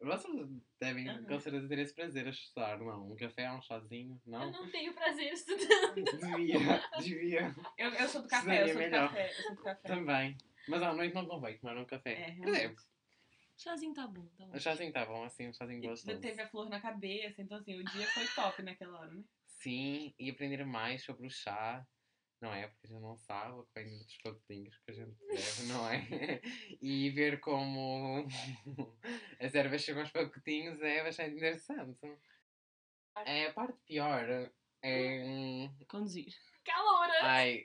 Vocês 0.00 0.48
devem 0.80 1.08
Aham. 1.08 1.24
com 1.26 1.40
certeza 1.40 1.68
ter 1.68 1.78
esse 1.78 1.94
prazer 1.94 2.26
a 2.26 2.30
estudar, 2.30 2.78
não? 2.78 3.10
Um 3.12 3.16
café, 3.16 3.50
um 3.50 3.62
chazinho, 3.62 4.20
Eu 4.26 4.30
não? 4.30 4.52
não 4.52 4.70
tenho 4.70 4.92
prazer 4.94 5.32
estudando. 5.32 6.04
Devia, 6.04 6.58
devia. 7.00 7.54
Eu, 7.78 7.90
eu 7.90 8.08
sou 8.08 8.22
do 8.22 8.28
café, 8.28 8.62
eu 8.62 8.66
Seria 8.68 8.72
sou 8.74 8.82
do 8.82 8.84
melhor. 8.90 9.08
café, 9.08 9.30
eu 9.30 9.42
sou 9.42 9.54
do 9.56 9.62
café. 9.62 9.88
Também. 9.88 10.36
Mas 10.68 10.82
à 10.82 10.92
noite 10.92 11.14
não 11.14 11.26
convém 11.26 11.58
tomar 11.58 11.76
um 11.76 11.82
É, 11.82 11.84
café. 11.86 12.14
Quer 12.14 12.30
dizer, 12.32 12.44
realmente. 12.44 12.82
Chazinho 13.56 13.94
tá 13.94 14.06
bom, 14.06 14.26
tá 14.36 14.44
bom. 14.44 14.52
o 14.54 14.60
chazinho 14.60 14.92
tá 14.92 15.04
bom, 15.06 15.24
assim, 15.24 15.48
um 15.48 15.52
chazinho 15.52 15.82
E 15.82 15.88
gostoso. 15.88 16.20
teve 16.20 16.42
a 16.42 16.48
flor 16.48 16.68
na 16.68 16.80
cabeça, 16.80 17.40
então 17.42 17.58
assim, 17.58 17.78
o 17.80 17.84
dia 17.84 18.06
foi 18.08 18.26
top 18.34 18.62
naquela 18.62 19.00
hora, 19.00 19.10
né? 19.14 19.24
Sim, 19.46 20.14
e 20.18 20.30
aprender 20.30 20.64
mais 20.64 21.02
sobre 21.02 21.26
o 21.26 21.30
chá, 21.30 21.84
não 22.40 22.52
é? 22.52 22.68
Porque 22.68 22.86
a 22.86 22.90
gente 22.90 23.00
não 23.02 23.16
sabe 23.16 23.54
o 23.54 23.64
que 23.64 23.82
vem 23.82 23.98
dos 23.98 24.18
pacotinhos 24.18 24.78
que 24.78 24.90
a 24.90 24.94
gente 24.94 25.16
bebe, 25.26 25.68
não 25.68 25.88
é? 25.88 25.96
E 26.82 27.10
ver 27.10 27.40
como 27.40 28.26
as 29.40 29.54
ervas 29.54 29.80
chegam 29.82 30.02
aos 30.02 30.12
pacotinhos 30.12 30.80
é 30.82 31.02
bastante 31.02 31.34
interessante. 31.36 31.98
É 33.24 33.46
a 33.46 33.52
parte 33.52 33.78
pior. 33.86 34.52
É. 34.82 35.24
hum, 35.24 35.74
Conduzir. 35.88 36.32
Calor. 36.64 37.10
Ai. 37.22 37.64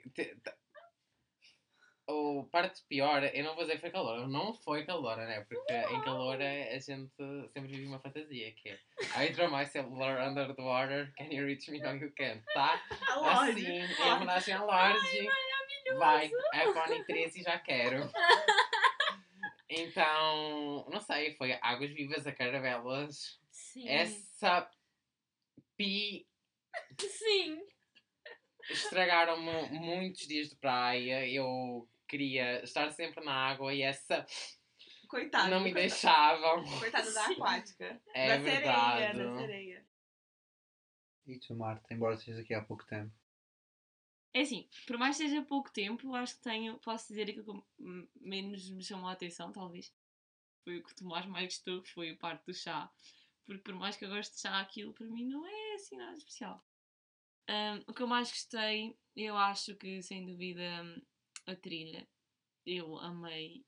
O 2.14 2.44
parte 2.50 2.82
pior, 2.88 3.24
eu 3.24 3.42
não 3.42 3.54
vou 3.54 3.64
dizer 3.64 3.76
que 3.76 3.80
foi 3.80 3.90
calor, 3.90 4.28
não 4.28 4.52
foi 4.52 4.84
calor, 4.84 5.16
né? 5.16 5.40
Porque 5.48 5.72
em 5.72 6.02
calor 6.02 6.36
a 6.40 6.78
gente 6.78 6.82
sempre 6.84 7.68
vive 7.68 7.86
uma 7.86 7.98
fantasia 8.00 8.52
que 8.52 8.68
é 8.68 8.78
I 9.16 9.32
draw 9.32 9.50
myself 9.50 9.88
under 9.90 10.54
the 10.54 10.62
water, 10.62 11.10
can 11.16 11.32
you 11.32 11.46
reach 11.46 11.70
me? 11.70 11.78
No, 11.78 11.94
you 11.94 12.12
can, 12.14 12.42
tá? 12.52 12.80
A 13.08 13.14
loja. 13.16 13.50
Assim, 13.52 13.66
em 13.66 14.12
homenagem 14.12 14.54
à 14.54 14.62
Lorde. 14.62 15.28
Vai, 15.96 16.26
iPhone 16.26 17.04
13 17.04 17.42
já 17.42 17.58
quero. 17.58 18.10
Então, 19.74 20.86
não 20.90 21.00
sei, 21.00 21.34
foi 21.36 21.52
águas 21.62 21.90
vivas 21.92 22.26
a 22.26 22.32
caravelas. 22.32 23.40
Sim. 23.50 23.88
Essa 23.88 24.70
pi 25.78 26.28
Sim. 26.98 27.58
estragaram-me 28.68 29.70
muitos 29.70 30.26
dias 30.26 30.50
de 30.50 30.56
praia. 30.56 31.26
Eu 31.26 31.88
queria 32.12 32.62
estar 32.62 32.90
sempre 32.90 33.24
na 33.24 33.32
água 33.32 33.72
e 33.74 33.80
essa 33.80 34.26
Coitado. 35.08 35.48
não 35.50 35.60
me 35.60 35.72
coitado. 35.72 35.88
deixavam. 35.90 36.78
Coitada 36.78 37.10
da 37.10 37.26
aquática. 37.26 38.02
É 38.14 38.28
da 38.28 38.44
verdade. 38.44 39.00
sereia, 39.00 39.14
da 39.14 39.36
sereia. 39.38 39.86
E 41.26 41.38
tu, 41.38 41.54
Marta, 41.54 41.94
embora 41.94 42.14
estejas 42.14 42.40
aqui 42.40 42.52
há 42.52 42.62
pouco 42.62 42.84
tempo. 42.86 43.10
É 44.34 44.40
assim, 44.42 44.68
por 44.86 44.98
mais 44.98 45.16
que 45.16 45.24
seja 45.24 45.42
pouco 45.42 45.70
tempo, 45.72 46.14
acho 46.14 46.36
que 46.36 46.42
tenho, 46.42 46.78
posso 46.80 47.08
dizer 47.08 47.30
aquilo 47.30 47.62
que 47.62 48.08
menos 48.20 48.68
me 48.70 48.82
chamou 48.84 49.08
a 49.08 49.12
atenção, 49.12 49.52
talvez. 49.52 49.94
Foi 50.64 50.78
o 50.78 50.82
que 50.82 50.92
o 50.92 50.96
Tomás 50.96 51.26
mais 51.26 51.46
gostou, 51.46 51.82
foi 51.84 52.10
a 52.10 52.16
parte 52.16 52.44
do 52.46 52.54
chá. 52.54 52.90
Porque 53.46 53.62
por 53.62 53.74
mais 53.74 53.96
que 53.96 54.04
eu 54.04 54.08
goste 54.10 54.34
de 54.34 54.40
chá, 54.40 54.60
aquilo 54.60 54.92
para 54.92 55.06
mim 55.06 55.26
não 55.26 55.46
é 55.46 55.74
assim 55.74 55.96
nada 55.96 56.16
especial. 56.16 56.62
Ahm, 57.48 57.82
o 57.86 57.92
que 57.94 58.02
eu 58.02 58.06
mais 58.06 58.30
gostei, 58.30 58.96
eu 59.16 59.36
acho 59.36 59.74
que 59.76 60.00
sem 60.02 60.24
dúvida 60.24 60.62
a 61.46 61.56
trilha. 61.56 62.08
Eu 62.64 62.96
amei 62.98 63.64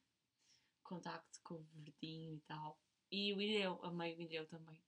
o 0.80 0.88
contacto 0.88 1.40
com 1.42 1.54
o 1.54 1.66
verdinho 1.74 2.36
e 2.36 2.40
tal. 2.40 2.78
E 3.10 3.32
o 3.32 3.36
vídeo, 3.36 3.80
amei 3.82 4.14
o 4.14 4.16
vídeo 4.16 4.46
também. 4.46 4.80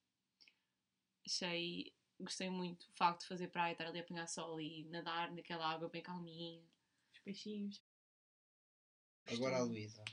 Achei, 1.24 1.92
gostei 2.20 2.48
muito 2.48 2.84
o 2.84 2.96
facto 2.96 3.20
de 3.22 3.28
fazer 3.28 3.48
praia, 3.48 3.72
estar 3.72 3.86
ali 3.86 3.98
a 3.98 4.02
apanhar 4.02 4.28
sol 4.28 4.60
e 4.60 4.84
nadar 4.84 5.32
naquela 5.32 5.68
água 5.68 5.88
bem 5.88 6.02
calminha. 6.02 6.62
Os 7.12 7.18
peixinhos. 7.20 7.82
Agora 9.26 9.56
a 9.56 9.62
Luísa. 9.62 10.04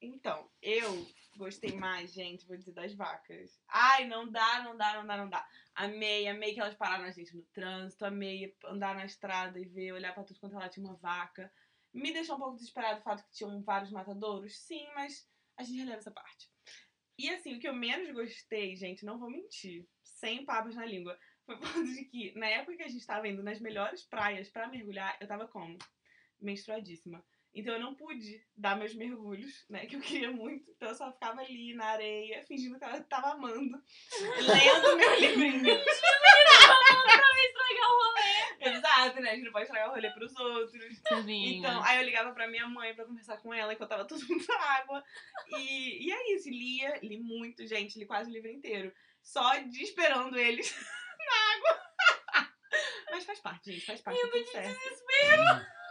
Então, 0.00 0.50
eu 0.60 1.06
gostei 1.36 1.72
mais, 1.72 2.12
gente, 2.12 2.46
vou 2.46 2.56
dizer, 2.56 2.72
das 2.72 2.92
vacas. 2.94 3.60
Ai, 3.68 4.06
não 4.06 4.30
dá, 4.30 4.62
não 4.62 4.76
dá, 4.76 4.94
não 4.94 5.06
dá, 5.06 5.16
não 5.16 5.28
dá. 5.28 5.48
Amei, 5.74 6.26
amei 6.26 6.52
que 6.52 6.60
elas 6.60 6.74
pararam 6.74 7.04
a 7.04 7.10
gente 7.10 7.34
no 7.36 7.42
trânsito, 7.54 8.04
amei 8.04 8.56
andar 8.64 8.94
na 8.96 9.04
estrada 9.04 9.60
e 9.60 9.64
ver, 9.64 9.92
olhar 9.92 10.12
pra 10.12 10.24
tudo 10.24 10.40
quanto 10.40 10.56
ela 10.56 10.68
tinha 10.68 10.84
uma 10.84 10.96
vaca. 10.96 11.52
Me 11.92 12.12
deixou 12.12 12.36
um 12.36 12.38
pouco 12.38 12.56
desesperado 12.56 13.00
o 13.00 13.02
fato 13.02 13.24
que 13.24 13.32
tinham 13.32 13.62
vários 13.62 13.90
matadouros, 13.90 14.58
sim, 14.58 14.86
mas 14.94 15.28
a 15.58 15.62
gente 15.62 15.78
releva 15.78 15.98
essa 15.98 16.10
parte. 16.10 16.50
E 17.18 17.28
assim, 17.30 17.56
o 17.56 17.60
que 17.60 17.68
eu 17.68 17.74
menos 17.74 18.10
gostei, 18.12 18.74
gente, 18.74 19.04
não 19.04 19.18
vou 19.18 19.30
mentir, 19.30 19.86
sem 20.02 20.44
papas 20.44 20.74
na 20.74 20.86
língua, 20.86 21.18
foi 21.44 21.56
o 21.56 21.60
fato 21.60 21.84
de 21.84 22.04
que 22.06 22.32
na 22.38 22.46
época 22.46 22.76
que 22.76 22.82
a 22.82 22.88
gente 22.88 23.06
tava 23.06 23.28
indo 23.28 23.42
nas 23.42 23.60
melhores 23.60 24.04
praias 24.04 24.48
pra 24.48 24.68
mergulhar, 24.68 25.16
eu 25.20 25.28
tava 25.28 25.46
como? 25.46 25.76
Menstruadíssima. 26.40 27.24
Então 27.54 27.74
eu 27.74 27.80
não 27.80 27.94
pude 27.94 28.42
dar 28.56 28.78
meus 28.78 28.94
mergulhos, 28.94 29.66
né? 29.68 29.84
Que 29.86 29.96
eu 29.96 30.00
queria 30.00 30.30
muito. 30.30 30.70
Então 30.70 30.88
eu 30.88 30.94
só 30.94 31.12
ficava 31.12 31.42
ali 31.42 31.74
na 31.74 31.84
areia, 31.84 32.42
fingindo 32.46 32.78
que 32.78 32.84
eu 32.84 33.04
tava 33.04 33.32
amando. 33.32 33.82
lendo 34.40 34.96
meu 34.96 35.20
livrinho. 35.20 35.74
Estragar 35.84 37.30
o 37.30 37.42
né? 39.20 39.30
A 39.30 39.34
gente 39.34 39.44
não 39.44 39.52
pode 39.52 39.64
estragar 39.64 39.90
o 39.90 39.94
rolê 39.94 40.10
pros 40.10 40.34
outros. 40.36 41.00
Tadinha. 41.02 41.58
Então, 41.58 41.82
aí 41.84 41.98
eu 41.98 42.04
ligava 42.04 42.32
pra 42.32 42.48
minha 42.48 42.66
mãe 42.68 42.94
pra 42.94 43.04
conversar 43.04 43.36
com 43.38 43.52
ela 43.52 43.72
enquanto 43.72 43.88
tava 43.90 44.06
todo 44.06 44.20
mundo 44.28 44.44
na 44.48 44.58
água. 44.78 45.04
E, 45.58 46.06
e 46.06 46.12
é 46.12 46.34
isso, 46.34 46.48
lia, 46.50 46.98
li 47.02 47.18
muito, 47.18 47.66
gente, 47.66 47.98
li 47.98 48.06
quase 48.06 48.30
o 48.30 48.32
livro 48.32 48.50
inteiro. 48.50 48.92
Só 49.22 49.56
de 49.58 49.82
esperando 49.82 50.36
eles 50.38 50.74
na 51.18 51.56
água. 51.56 52.50
Mas 53.10 53.24
faz 53.24 53.40
parte, 53.40 53.72
gente, 53.72 53.84
faz 53.86 54.00
parte. 54.00 54.20
tá 54.20 54.28
tudo 54.28 54.46
certo. 54.46 54.76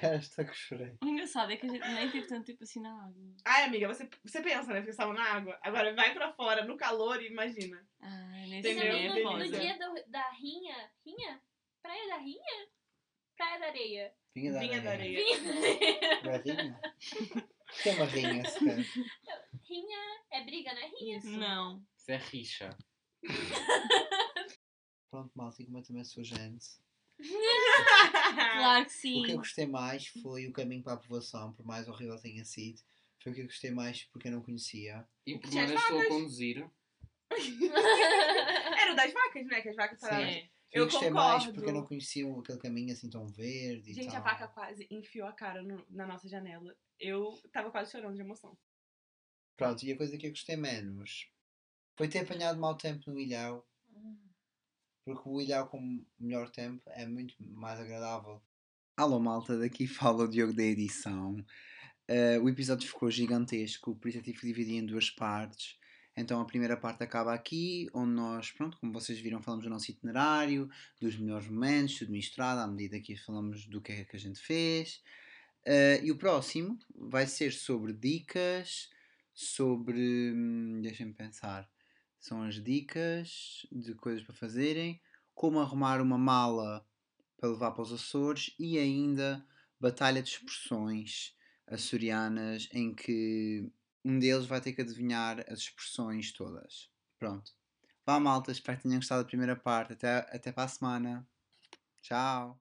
Esta 0.00 0.44
que 0.44 0.54
chorei. 0.54 0.96
O 1.02 1.08
engraçado 1.08 1.50
é 1.50 1.56
que 1.56 1.66
a 1.66 1.68
gente 1.68 1.80
nem 1.88 2.08
teve 2.08 2.26
tanto 2.28 2.44
tempo 2.46 2.62
assim 2.62 2.80
na 2.80 2.88
água. 2.90 3.34
Ai, 3.44 3.64
amiga, 3.64 3.88
você, 3.88 4.08
você 4.24 4.40
pensa, 4.40 4.68
né? 4.68 4.76
Porque 4.76 4.90
estavam 4.90 5.12
na 5.12 5.24
água. 5.24 5.58
Agora 5.60 5.92
vai 5.92 6.14
pra 6.14 6.32
fora, 6.34 6.64
no 6.64 6.76
calor, 6.76 7.20
e 7.20 7.26
imagina. 7.26 7.84
Ah, 8.00 8.28
nesse 8.48 8.70
Entendeu? 8.70 8.96
dia 8.96 9.24
no, 9.24 9.38
no 9.38 9.48
dia 9.50 9.76
do- 9.76 10.10
da 10.10 10.30
Rinha. 10.30 10.88
Rinha? 11.04 11.42
Praia 11.88 12.06
da 12.06 12.18
Rinha? 12.18 12.68
Praia 13.34 13.58
da 13.60 13.66
Areia. 13.68 14.14
Vinha 14.34 14.52
da 14.52 14.60
Vinha 14.60 14.82
da 14.82 14.90
areia. 14.90 15.20
areia. 15.24 15.40
Vinha. 15.40 16.20
Bravinha? 16.20 16.80
O 16.84 17.82
que 17.82 17.88
é 17.88 17.92
uma 17.94 18.04
rinha? 18.04 18.42
Rinha 19.66 19.98
é 20.30 20.44
briga, 20.44 20.74
né? 20.74 20.90
Rinha. 21.00 21.16
Isso. 21.16 21.30
Não. 21.30 21.82
Isso 21.96 22.10
é 22.10 22.16
rixa. 22.18 22.76
Pronto, 25.10 25.32
malta, 25.34 25.62
e 25.62 25.64
como 25.64 25.78
eu 25.78 25.82
também 25.82 26.04
sou 26.04 26.22
gente. 26.22 26.66
Claro 27.16 28.84
que 28.84 28.92
O 28.92 29.22
que 29.24 29.30
eu 29.30 29.30
sim. 29.30 29.36
gostei 29.36 29.66
mais 29.66 30.08
foi 30.08 30.46
o 30.46 30.52
caminho 30.52 30.82
para 30.82 30.92
a 30.92 30.96
aprovação, 30.96 31.54
por 31.54 31.64
mais 31.64 31.88
horrível 31.88 32.16
que 32.16 32.22
tenha 32.22 32.44
sido. 32.44 32.82
Foi 33.22 33.32
o 33.32 33.34
que 33.34 33.40
eu 33.40 33.46
gostei 33.46 33.70
mais 33.70 34.04
porque 34.12 34.28
eu 34.28 34.32
não 34.32 34.42
conhecia. 34.42 35.08
E 35.26 35.38
por 35.38 35.50
mais 35.54 35.70
estou 35.70 36.02
a 36.02 36.06
conduzir. 36.06 36.70
Era 38.78 38.92
o 38.92 38.94
das 38.94 39.10
vacas, 39.10 39.46
né? 39.46 39.62
Que 39.62 39.70
as 39.70 39.76
vacas 39.76 39.98
pararam. 39.98 40.57
Eu, 40.70 40.84
Eu 40.84 40.90
gostei 40.90 41.10
mais 41.10 41.38
concordo. 41.44 41.54
porque 41.54 41.70
eu 41.70 41.74
não 41.74 41.86
conhecia 41.86 42.30
aquele 42.38 42.58
caminho 42.58 42.92
assim 42.92 43.08
tão 43.08 43.26
verde 43.26 43.90
e 43.90 43.94
Gente, 43.94 44.14
a 44.14 44.20
vaca 44.20 44.46
quase 44.48 44.86
enfiou 44.90 45.26
a 45.26 45.32
cara 45.32 45.62
no- 45.62 45.84
na 45.88 46.06
nossa 46.06 46.28
janela. 46.28 46.76
Eu 47.00 47.32
tava 47.52 47.70
quase 47.70 47.90
chorando 47.90 48.14
de 48.14 48.20
emoção. 48.20 48.56
Pronto, 49.56 49.82
e 49.84 49.92
a 49.92 49.96
coisa 49.96 50.16
que 50.18 50.26
eu 50.26 50.30
gostei 50.30 50.56
menos 50.56 51.30
foi 51.96 52.06
ter 52.08 52.20
apanhado 52.20 52.60
mau 52.60 52.76
tempo 52.76 53.10
no 53.10 53.18
Ilhau. 53.18 53.66
Porque 55.04 55.28
o 55.28 55.40
Ilhau 55.40 55.66
com 55.68 56.04
melhor 56.18 56.50
tempo 56.50 56.82
é 56.88 57.06
muito 57.06 57.34
mais 57.38 57.80
agradável. 57.80 58.42
Alô 58.96 59.18
malta, 59.18 59.58
daqui 59.58 59.86
fala 59.86 60.24
o 60.24 60.28
Diogo 60.28 60.52
da 60.52 60.62
edição. 60.62 61.42
Eh, 62.06 62.38
o 62.40 62.48
episódio 62.48 62.86
ficou 62.86 63.10
gigantesco, 63.10 63.96
por 63.96 64.08
isso 64.08 64.18
eu 64.18 64.22
tive 64.22 64.38
que 64.38 64.46
dividir 64.46 64.74
em 64.76 64.84
duas 64.86 65.08
partes. 65.10 65.77
Então 66.18 66.40
a 66.40 66.44
primeira 66.44 66.76
parte 66.76 67.02
acaba 67.02 67.32
aqui, 67.32 67.88
onde 67.94 68.12
nós, 68.12 68.50
pronto, 68.50 68.76
como 68.78 68.92
vocês 68.92 69.18
viram, 69.20 69.40
falamos 69.40 69.64
do 69.64 69.70
nosso 69.70 69.90
itinerário, 69.90 70.68
dos 71.00 71.16
melhores 71.16 71.48
momentos, 71.48 71.98
tudo 71.98 72.10
misturado, 72.10 72.60
à 72.60 72.66
medida 72.66 73.00
que 73.00 73.16
falamos 73.16 73.66
do 73.66 73.80
que 73.80 73.92
é 73.92 74.04
que 74.04 74.16
a 74.16 74.20
gente 74.20 74.40
fez. 74.40 75.00
Eh, 75.64 76.00
e 76.02 76.10
o 76.10 76.16
próximo 76.16 76.78
vai 76.94 77.26
ser 77.26 77.52
sobre 77.52 77.92
dicas, 77.92 78.90
sobre. 79.32 80.32
hum, 80.34 80.80
Deixem-me 80.82 81.12
pensar. 81.12 81.70
São 82.18 82.42
as 82.42 82.62
dicas 82.62 83.66
de 83.70 83.94
coisas 83.94 84.24
para 84.24 84.34
fazerem, 84.34 85.00
como 85.34 85.60
arrumar 85.60 86.00
uma 86.00 86.18
mala 86.18 86.84
para 87.36 87.50
levar 87.50 87.70
para 87.70 87.82
os 87.82 87.92
Açores 87.92 88.54
e 88.58 88.76
ainda 88.78 89.46
batalha 89.80 90.20
de 90.20 90.30
expressões 90.30 91.36
açorianas 91.66 92.68
em 92.72 92.92
que 92.92 93.70
um 94.04 94.18
deles 94.18 94.46
vai 94.46 94.60
ter 94.60 94.72
que 94.72 94.82
adivinhar 94.82 95.44
as 95.48 95.60
expressões 95.60 96.32
todas. 96.32 96.90
Pronto. 97.18 97.52
Vá 98.06 98.18
malta, 98.18 98.50
espero 98.50 98.78
que 98.78 98.84
tenham 98.84 98.98
gostado 98.98 99.22
da 99.22 99.28
primeira 99.28 99.56
parte. 99.56 99.92
Até, 99.92 100.18
até 100.34 100.52
para 100.52 100.64
a 100.64 100.68
semana. 100.68 101.28
Tchau. 102.02 102.60